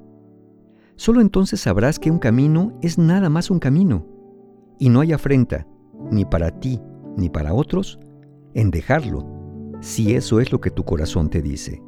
Solo 0.95 1.21
entonces 1.21 1.61
sabrás 1.61 1.99
que 1.99 2.11
un 2.11 2.19
camino 2.19 2.77
es 2.81 2.97
nada 2.97 3.29
más 3.29 3.51
un 3.51 3.59
camino, 3.59 4.07
y 4.79 4.89
no 4.89 5.01
hay 5.01 5.13
afrenta, 5.13 5.67
ni 6.11 6.25
para 6.25 6.51
ti 6.59 6.79
ni 7.17 7.29
para 7.29 7.53
otros, 7.53 7.99
en 8.53 8.71
dejarlo, 8.71 9.25
si 9.81 10.15
eso 10.15 10.39
es 10.39 10.51
lo 10.51 10.61
que 10.61 10.71
tu 10.71 10.83
corazón 10.83 11.29
te 11.29 11.41
dice. 11.41 11.81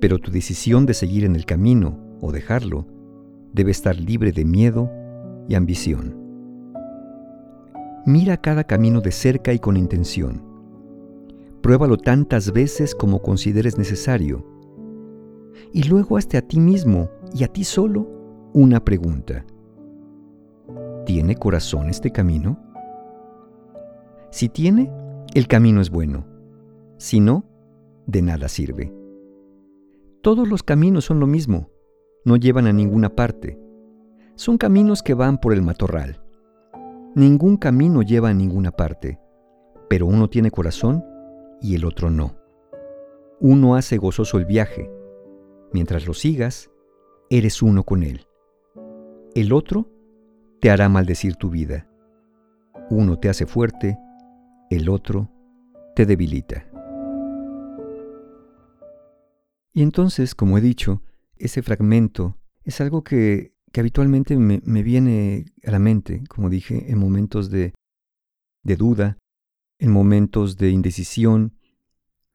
Pero 0.00 0.18
tu 0.18 0.30
decisión 0.30 0.86
de 0.86 0.94
seguir 0.94 1.24
en 1.24 1.36
el 1.36 1.44
camino 1.44 1.98
o 2.20 2.32
dejarlo 2.32 2.86
debe 3.52 3.70
estar 3.70 3.98
libre 3.98 4.32
de 4.32 4.44
miedo 4.44 4.90
y 5.48 5.54
ambición. 5.54 6.16
Mira 8.04 8.36
cada 8.36 8.64
camino 8.64 9.00
de 9.00 9.12
cerca 9.12 9.52
y 9.52 9.58
con 9.58 9.76
intención. 9.76 10.42
Pruébalo 11.60 11.96
tantas 11.96 12.52
veces 12.52 12.94
como 12.94 13.20
consideres 13.20 13.78
necesario. 13.78 14.46
Y 15.72 15.84
luego 15.84 16.16
hazte 16.16 16.36
a 16.36 16.42
ti 16.42 16.60
mismo 16.60 17.10
y 17.34 17.42
a 17.42 17.48
ti 17.48 17.64
solo 17.64 18.08
una 18.52 18.84
pregunta. 18.84 19.44
¿Tiene 21.06 21.36
corazón 21.36 21.88
este 21.88 22.10
camino? 22.10 22.58
Si 24.30 24.48
tiene, 24.48 24.92
el 25.34 25.46
camino 25.46 25.80
es 25.80 25.88
bueno. 25.88 26.26
Si 26.96 27.20
no, 27.20 27.44
de 28.08 28.22
nada 28.22 28.48
sirve. 28.48 28.92
Todos 30.20 30.48
los 30.48 30.64
caminos 30.64 31.04
son 31.04 31.20
lo 31.20 31.28
mismo, 31.28 31.70
no 32.24 32.36
llevan 32.36 32.66
a 32.66 32.72
ninguna 32.72 33.14
parte. 33.14 33.56
Son 34.34 34.58
caminos 34.58 35.04
que 35.04 35.14
van 35.14 35.38
por 35.38 35.52
el 35.52 35.62
matorral. 35.62 36.20
Ningún 37.14 37.56
camino 37.56 38.02
lleva 38.02 38.30
a 38.30 38.34
ninguna 38.34 38.72
parte, 38.72 39.20
pero 39.88 40.06
uno 40.06 40.28
tiene 40.28 40.50
corazón 40.50 41.04
y 41.62 41.76
el 41.76 41.84
otro 41.84 42.10
no. 42.10 42.34
Uno 43.38 43.76
hace 43.76 43.96
gozoso 43.96 44.38
el 44.38 44.44
viaje. 44.44 44.90
Mientras 45.72 46.04
lo 46.04 46.14
sigas, 46.14 46.68
eres 47.30 47.62
uno 47.62 47.84
con 47.84 48.02
él. 48.02 48.26
El 49.36 49.52
otro 49.52 49.95
te 50.66 50.70
hará 50.72 50.88
maldecir 50.88 51.36
tu 51.36 51.48
vida. 51.48 51.86
Uno 52.90 53.20
te 53.20 53.28
hace 53.28 53.46
fuerte, 53.46 54.00
el 54.68 54.88
otro 54.88 55.30
te 55.94 56.06
debilita. 56.06 56.66
Y 59.72 59.82
entonces, 59.82 60.34
como 60.34 60.58
he 60.58 60.60
dicho, 60.60 61.02
ese 61.36 61.62
fragmento 61.62 62.36
es 62.64 62.80
algo 62.80 63.04
que 63.04 63.54
habitualmente 63.76 64.36
me, 64.36 64.82
viene 64.82 65.44
a 65.64 65.70
la 65.70 65.78
mente, 65.78 66.24
como 66.28 66.50
dije, 66.50 66.90
en 66.90 66.98
momentos 66.98 67.48
de, 67.48 67.72
de 68.64 68.74
duda, 68.74 69.18
en 69.78 69.92
momentos 69.92 70.56
de 70.56 70.70
indecisión 70.70 71.56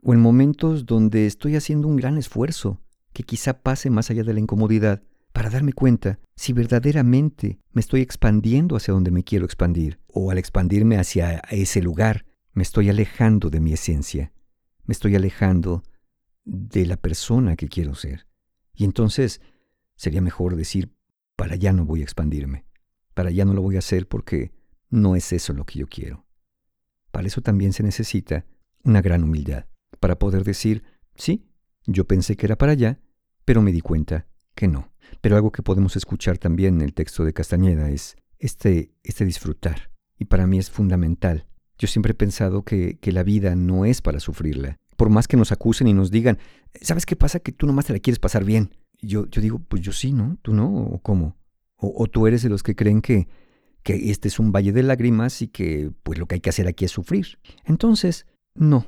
o 0.03 0.13
en 0.13 0.21
momentos 0.21 0.85
donde 0.85 1.25
estoy 1.25 1.57
haciendo 1.57 1.89
un 1.89 1.97
gran 1.97 2.17
esfuerzo 2.17 2.79
que 3.11 3.23
quizá 3.23 3.61
pase 3.61 3.89
más 3.89 4.09
allá 4.09 4.23
de 4.23 4.33
la 4.33 4.39
incomodidad 4.39 5.03
para 5.31 5.49
darme 5.49 5.73
cuenta 5.73 6.19
si 6.35 6.53
verdaderamente 6.53 7.59
me 7.71 7.81
estoy 7.81 8.01
expandiendo 8.01 8.75
hacia 8.75 8.93
donde 8.93 9.11
me 9.11 9.23
quiero 9.23 9.45
expandir 9.45 9.99
o 10.07 10.31
al 10.31 10.37
expandirme 10.37 10.97
hacia 10.97 11.39
ese 11.49 11.81
lugar 11.81 12.25
me 12.53 12.63
estoy 12.63 12.89
alejando 12.89 13.49
de 13.49 13.59
mi 13.59 13.73
esencia, 13.73 14.33
me 14.83 14.91
estoy 14.91 15.15
alejando 15.15 15.83
de 16.43 16.85
la 16.85 16.97
persona 16.97 17.55
que 17.55 17.69
quiero 17.69 17.95
ser. 17.95 18.27
Y 18.73 18.83
entonces 18.83 19.41
sería 19.95 20.21
mejor 20.21 20.55
decir, 20.55 20.93
para 21.35 21.53
allá 21.53 21.71
no 21.71 21.85
voy 21.85 22.01
a 22.01 22.03
expandirme, 22.03 22.65
para 23.13 23.29
allá 23.29 23.45
no 23.45 23.53
lo 23.53 23.61
voy 23.61 23.77
a 23.77 23.79
hacer 23.79 24.07
porque 24.07 24.51
no 24.89 25.15
es 25.15 25.31
eso 25.31 25.53
lo 25.53 25.65
que 25.65 25.79
yo 25.79 25.87
quiero. 25.87 26.25
Para 27.11 27.27
eso 27.27 27.41
también 27.41 27.73
se 27.73 27.83
necesita 27.83 28.45
una 28.83 29.01
gran 29.01 29.23
humildad, 29.23 29.65
para 29.99 30.17
poder 30.17 30.43
decir, 30.43 30.83
sí, 31.15 31.45
yo 31.85 32.05
pensé 32.05 32.35
que 32.35 32.45
era 32.47 32.57
para 32.57 32.73
allá, 32.73 32.99
pero 33.45 33.61
me 33.61 33.71
di 33.71 33.81
cuenta 33.81 34.27
que 34.55 34.67
no. 34.67 34.90
Pero 35.21 35.35
algo 35.35 35.51
que 35.51 35.63
podemos 35.63 35.95
escuchar 35.95 36.37
también 36.37 36.75
en 36.75 36.81
el 36.81 36.93
texto 36.93 37.23
de 37.23 37.33
Castañeda 37.33 37.89
es 37.89 38.15
este, 38.39 38.91
este 39.03 39.25
disfrutar, 39.25 39.91
y 40.17 40.25
para 40.25 40.47
mí 40.47 40.57
es 40.57 40.69
fundamental. 40.69 41.47
Yo 41.77 41.87
siempre 41.87 42.11
he 42.11 42.15
pensado 42.15 42.63
que, 42.63 42.97
que 42.99 43.11
la 43.11 43.23
vida 43.23 43.55
no 43.55 43.85
es 43.85 44.01
para 44.01 44.19
sufrirla. 44.19 44.79
Por 44.97 45.09
más 45.09 45.27
que 45.27 45.37
nos 45.37 45.51
acusen 45.51 45.87
y 45.87 45.93
nos 45.93 46.11
digan, 46.11 46.37
¿sabes 46.81 47.05
qué 47.05 47.15
pasa? 47.15 47.39
Que 47.39 47.51
tú 47.51 47.65
nomás 47.65 47.85
te 47.85 47.93
la 47.93 47.99
quieres 47.99 48.19
pasar 48.19 48.43
bien 48.43 48.71
yo, 49.01 49.25
yo 49.27 49.41
digo, 49.41 49.59
pues 49.59 49.81
yo 49.81 49.91
sí, 49.91 50.13
¿no? 50.13 50.37
¿Tú 50.41 50.53
no? 50.53 50.71
¿O 50.71 50.99
cómo? 50.99 51.37
O, 51.75 52.05
tú 52.05 52.27
eres 52.27 52.43
de 52.43 52.49
los 52.49 52.61
que 52.61 52.75
creen 52.75 53.01
que, 53.01 53.27
que 53.81 54.11
este 54.11 54.27
es 54.27 54.37
un 54.37 54.51
valle 54.51 54.71
de 54.71 54.83
lágrimas 54.83 55.41
y 55.41 55.47
que 55.47 55.91
pues 56.03 56.19
lo 56.19 56.27
que 56.27 56.35
hay 56.35 56.41
que 56.41 56.51
hacer 56.51 56.67
aquí 56.67 56.85
es 56.85 56.91
sufrir. 56.91 57.39
Entonces, 57.65 58.27
no. 58.53 58.85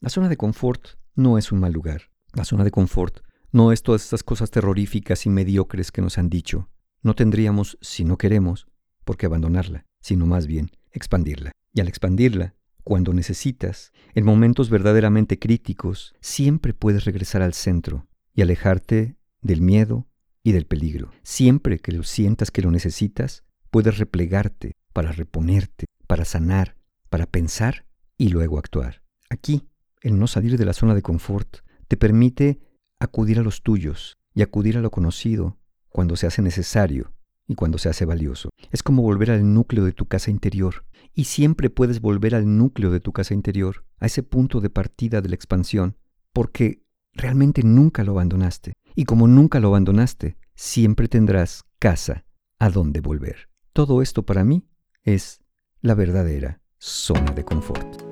La 0.00 0.10
zona 0.10 0.28
de 0.28 0.36
confort 0.36 0.86
no 1.16 1.38
es 1.38 1.50
un 1.50 1.58
mal 1.58 1.72
lugar. 1.72 2.02
La 2.34 2.44
zona 2.44 2.62
de 2.62 2.70
confort 2.70 3.18
no 3.56 3.72
es 3.72 3.82
todas 3.82 4.04
estas 4.04 4.22
cosas 4.22 4.50
terroríficas 4.50 5.24
y 5.24 5.30
mediocres 5.30 5.90
que 5.90 6.02
nos 6.02 6.18
han 6.18 6.28
dicho. 6.28 6.68
No 7.00 7.14
tendríamos, 7.14 7.78
si 7.80 8.04
no 8.04 8.18
queremos, 8.18 8.66
por 9.02 9.16
qué 9.16 9.24
abandonarla, 9.24 9.86
sino 10.02 10.26
más 10.26 10.46
bien 10.46 10.70
expandirla. 10.92 11.52
Y 11.72 11.80
al 11.80 11.88
expandirla, 11.88 12.54
cuando 12.84 13.14
necesitas, 13.14 13.92
en 14.14 14.26
momentos 14.26 14.68
verdaderamente 14.68 15.38
críticos, 15.38 16.14
siempre 16.20 16.74
puedes 16.74 17.06
regresar 17.06 17.40
al 17.40 17.54
centro 17.54 18.06
y 18.34 18.42
alejarte 18.42 19.16
del 19.40 19.62
miedo 19.62 20.06
y 20.42 20.52
del 20.52 20.66
peligro. 20.66 21.10
Siempre 21.22 21.78
que 21.78 21.92
lo 21.92 22.02
sientas 22.02 22.50
que 22.50 22.60
lo 22.60 22.70
necesitas, 22.70 23.42
puedes 23.70 23.96
replegarte 23.96 24.72
para 24.92 25.12
reponerte, 25.12 25.86
para 26.06 26.26
sanar, 26.26 26.76
para 27.08 27.24
pensar 27.24 27.86
y 28.18 28.28
luego 28.28 28.58
actuar. 28.58 29.00
Aquí, 29.30 29.66
el 30.02 30.18
no 30.18 30.26
salir 30.26 30.58
de 30.58 30.66
la 30.66 30.74
zona 30.74 30.94
de 30.94 31.00
confort 31.00 31.60
te 31.88 31.96
permite 31.96 32.60
acudir 32.98 33.38
a 33.38 33.42
los 33.42 33.62
tuyos 33.62 34.16
y 34.34 34.42
acudir 34.42 34.76
a 34.76 34.80
lo 34.80 34.90
conocido 34.90 35.58
cuando 35.88 36.16
se 36.16 36.26
hace 36.26 36.42
necesario 36.42 37.12
y 37.46 37.54
cuando 37.54 37.78
se 37.78 37.88
hace 37.88 38.04
valioso. 38.04 38.50
Es 38.70 38.82
como 38.82 39.02
volver 39.02 39.30
al 39.30 39.54
núcleo 39.54 39.84
de 39.84 39.92
tu 39.92 40.06
casa 40.06 40.30
interior. 40.30 40.84
Y 41.14 41.24
siempre 41.24 41.70
puedes 41.70 42.00
volver 42.00 42.34
al 42.34 42.58
núcleo 42.58 42.90
de 42.90 43.00
tu 43.00 43.12
casa 43.12 43.32
interior, 43.32 43.86
a 43.98 44.06
ese 44.06 44.22
punto 44.22 44.60
de 44.60 44.68
partida 44.68 45.22
de 45.22 45.28
la 45.28 45.34
expansión, 45.34 45.96
porque 46.32 46.82
realmente 47.14 47.62
nunca 47.62 48.04
lo 48.04 48.12
abandonaste. 48.12 48.74
Y 48.94 49.04
como 49.04 49.26
nunca 49.28 49.60
lo 49.60 49.68
abandonaste, 49.68 50.36
siempre 50.54 51.08
tendrás 51.08 51.64
casa 51.78 52.26
a 52.58 52.68
donde 52.70 53.00
volver. 53.00 53.48
Todo 53.72 54.02
esto 54.02 54.24
para 54.24 54.44
mí 54.44 54.66
es 55.02 55.40
la 55.80 55.94
verdadera 55.94 56.60
zona 56.78 57.32
de 57.32 57.44
confort. 57.44 58.05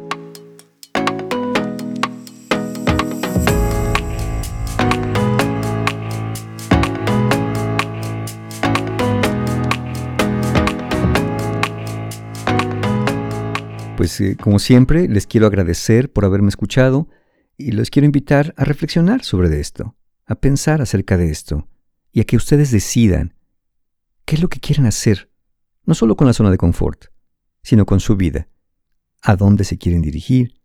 Pues 14.04 14.20
eh, 14.20 14.36
como 14.36 14.58
siempre 14.58 15.08
les 15.08 15.26
quiero 15.26 15.46
agradecer 15.46 16.12
por 16.12 16.26
haberme 16.26 16.50
escuchado 16.50 17.08
y 17.56 17.72
les 17.72 17.88
quiero 17.88 18.04
invitar 18.04 18.52
a 18.58 18.64
reflexionar 18.64 19.24
sobre 19.24 19.58
esto, 19.58 19.96
a 20.26 20.34
pensar 20.34 20.82
acerca 20.82 21.16
de 21.16 21.30
esto 21.30 21.70
y 22.12 22.20
a 22.20 22.24
que 22.24 22.36
ustedes 22.36 22.70
decidan 22.70 23.32
qué 24.26 24.34
es 24.34 24.42
lo 24.42 24.48
que 24.48 24.60
quieren 24.60 24.84
hacer, 24.84 25.30
no 25.86 25.94
solo 25.94 26.16
con 26.16 26.26
la 26.26 26.34
zona 26.34 26.50
de 26.50 26.58
confort, 26.58 27.06
sino 27.62 27.86
con 27.86 27.98
su 27.98 28.14
vida, 28.14 28.46
a 29.22 29.36
dónde 29.36 29.64
se 29.64 29.78
quieren 29.78 30.02
dirigir, 30.02 30.60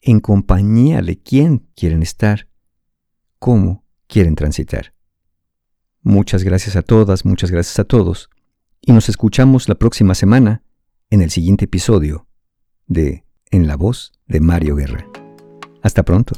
en 0.00 0.18
compañía 0.18 1.00
de 1.00 1.16
quién 1.16 1.68
quieren 1.76 2.02
estar, 2.02 2.48
cómo 3.38 3.86
quieren 4.08 4.34
transitar. 4.34 4.94
Muchas 6.02 6.42
gracias 6.42 6.74
a 6.74 6.82
todas, 6.82 7.24
muchas 7.24 7.52
gracias 7.52 7.78
a 7.78 7.84
todos, 7.84 8.30
y 8.80 8.90
nos 8.90 9.08
escuchamos 9.08 9.68
la 9.68 9.76
próxima 9.76 10.16
semana 10.16 10.64
en 11.08 11.22
el 11.22 11.30
siguiente 11.30 11.66
episodio 11.66 12.26
de 12.90 13.24
En 13.52 13.66
la 13.68 13.76
voz 13.76 14.12
de 14.26 14.40
Mario 14.40 14.74
Guerra. 14.76 15.06
Hasta 15.80 16.02
pronto. 16.02 16.34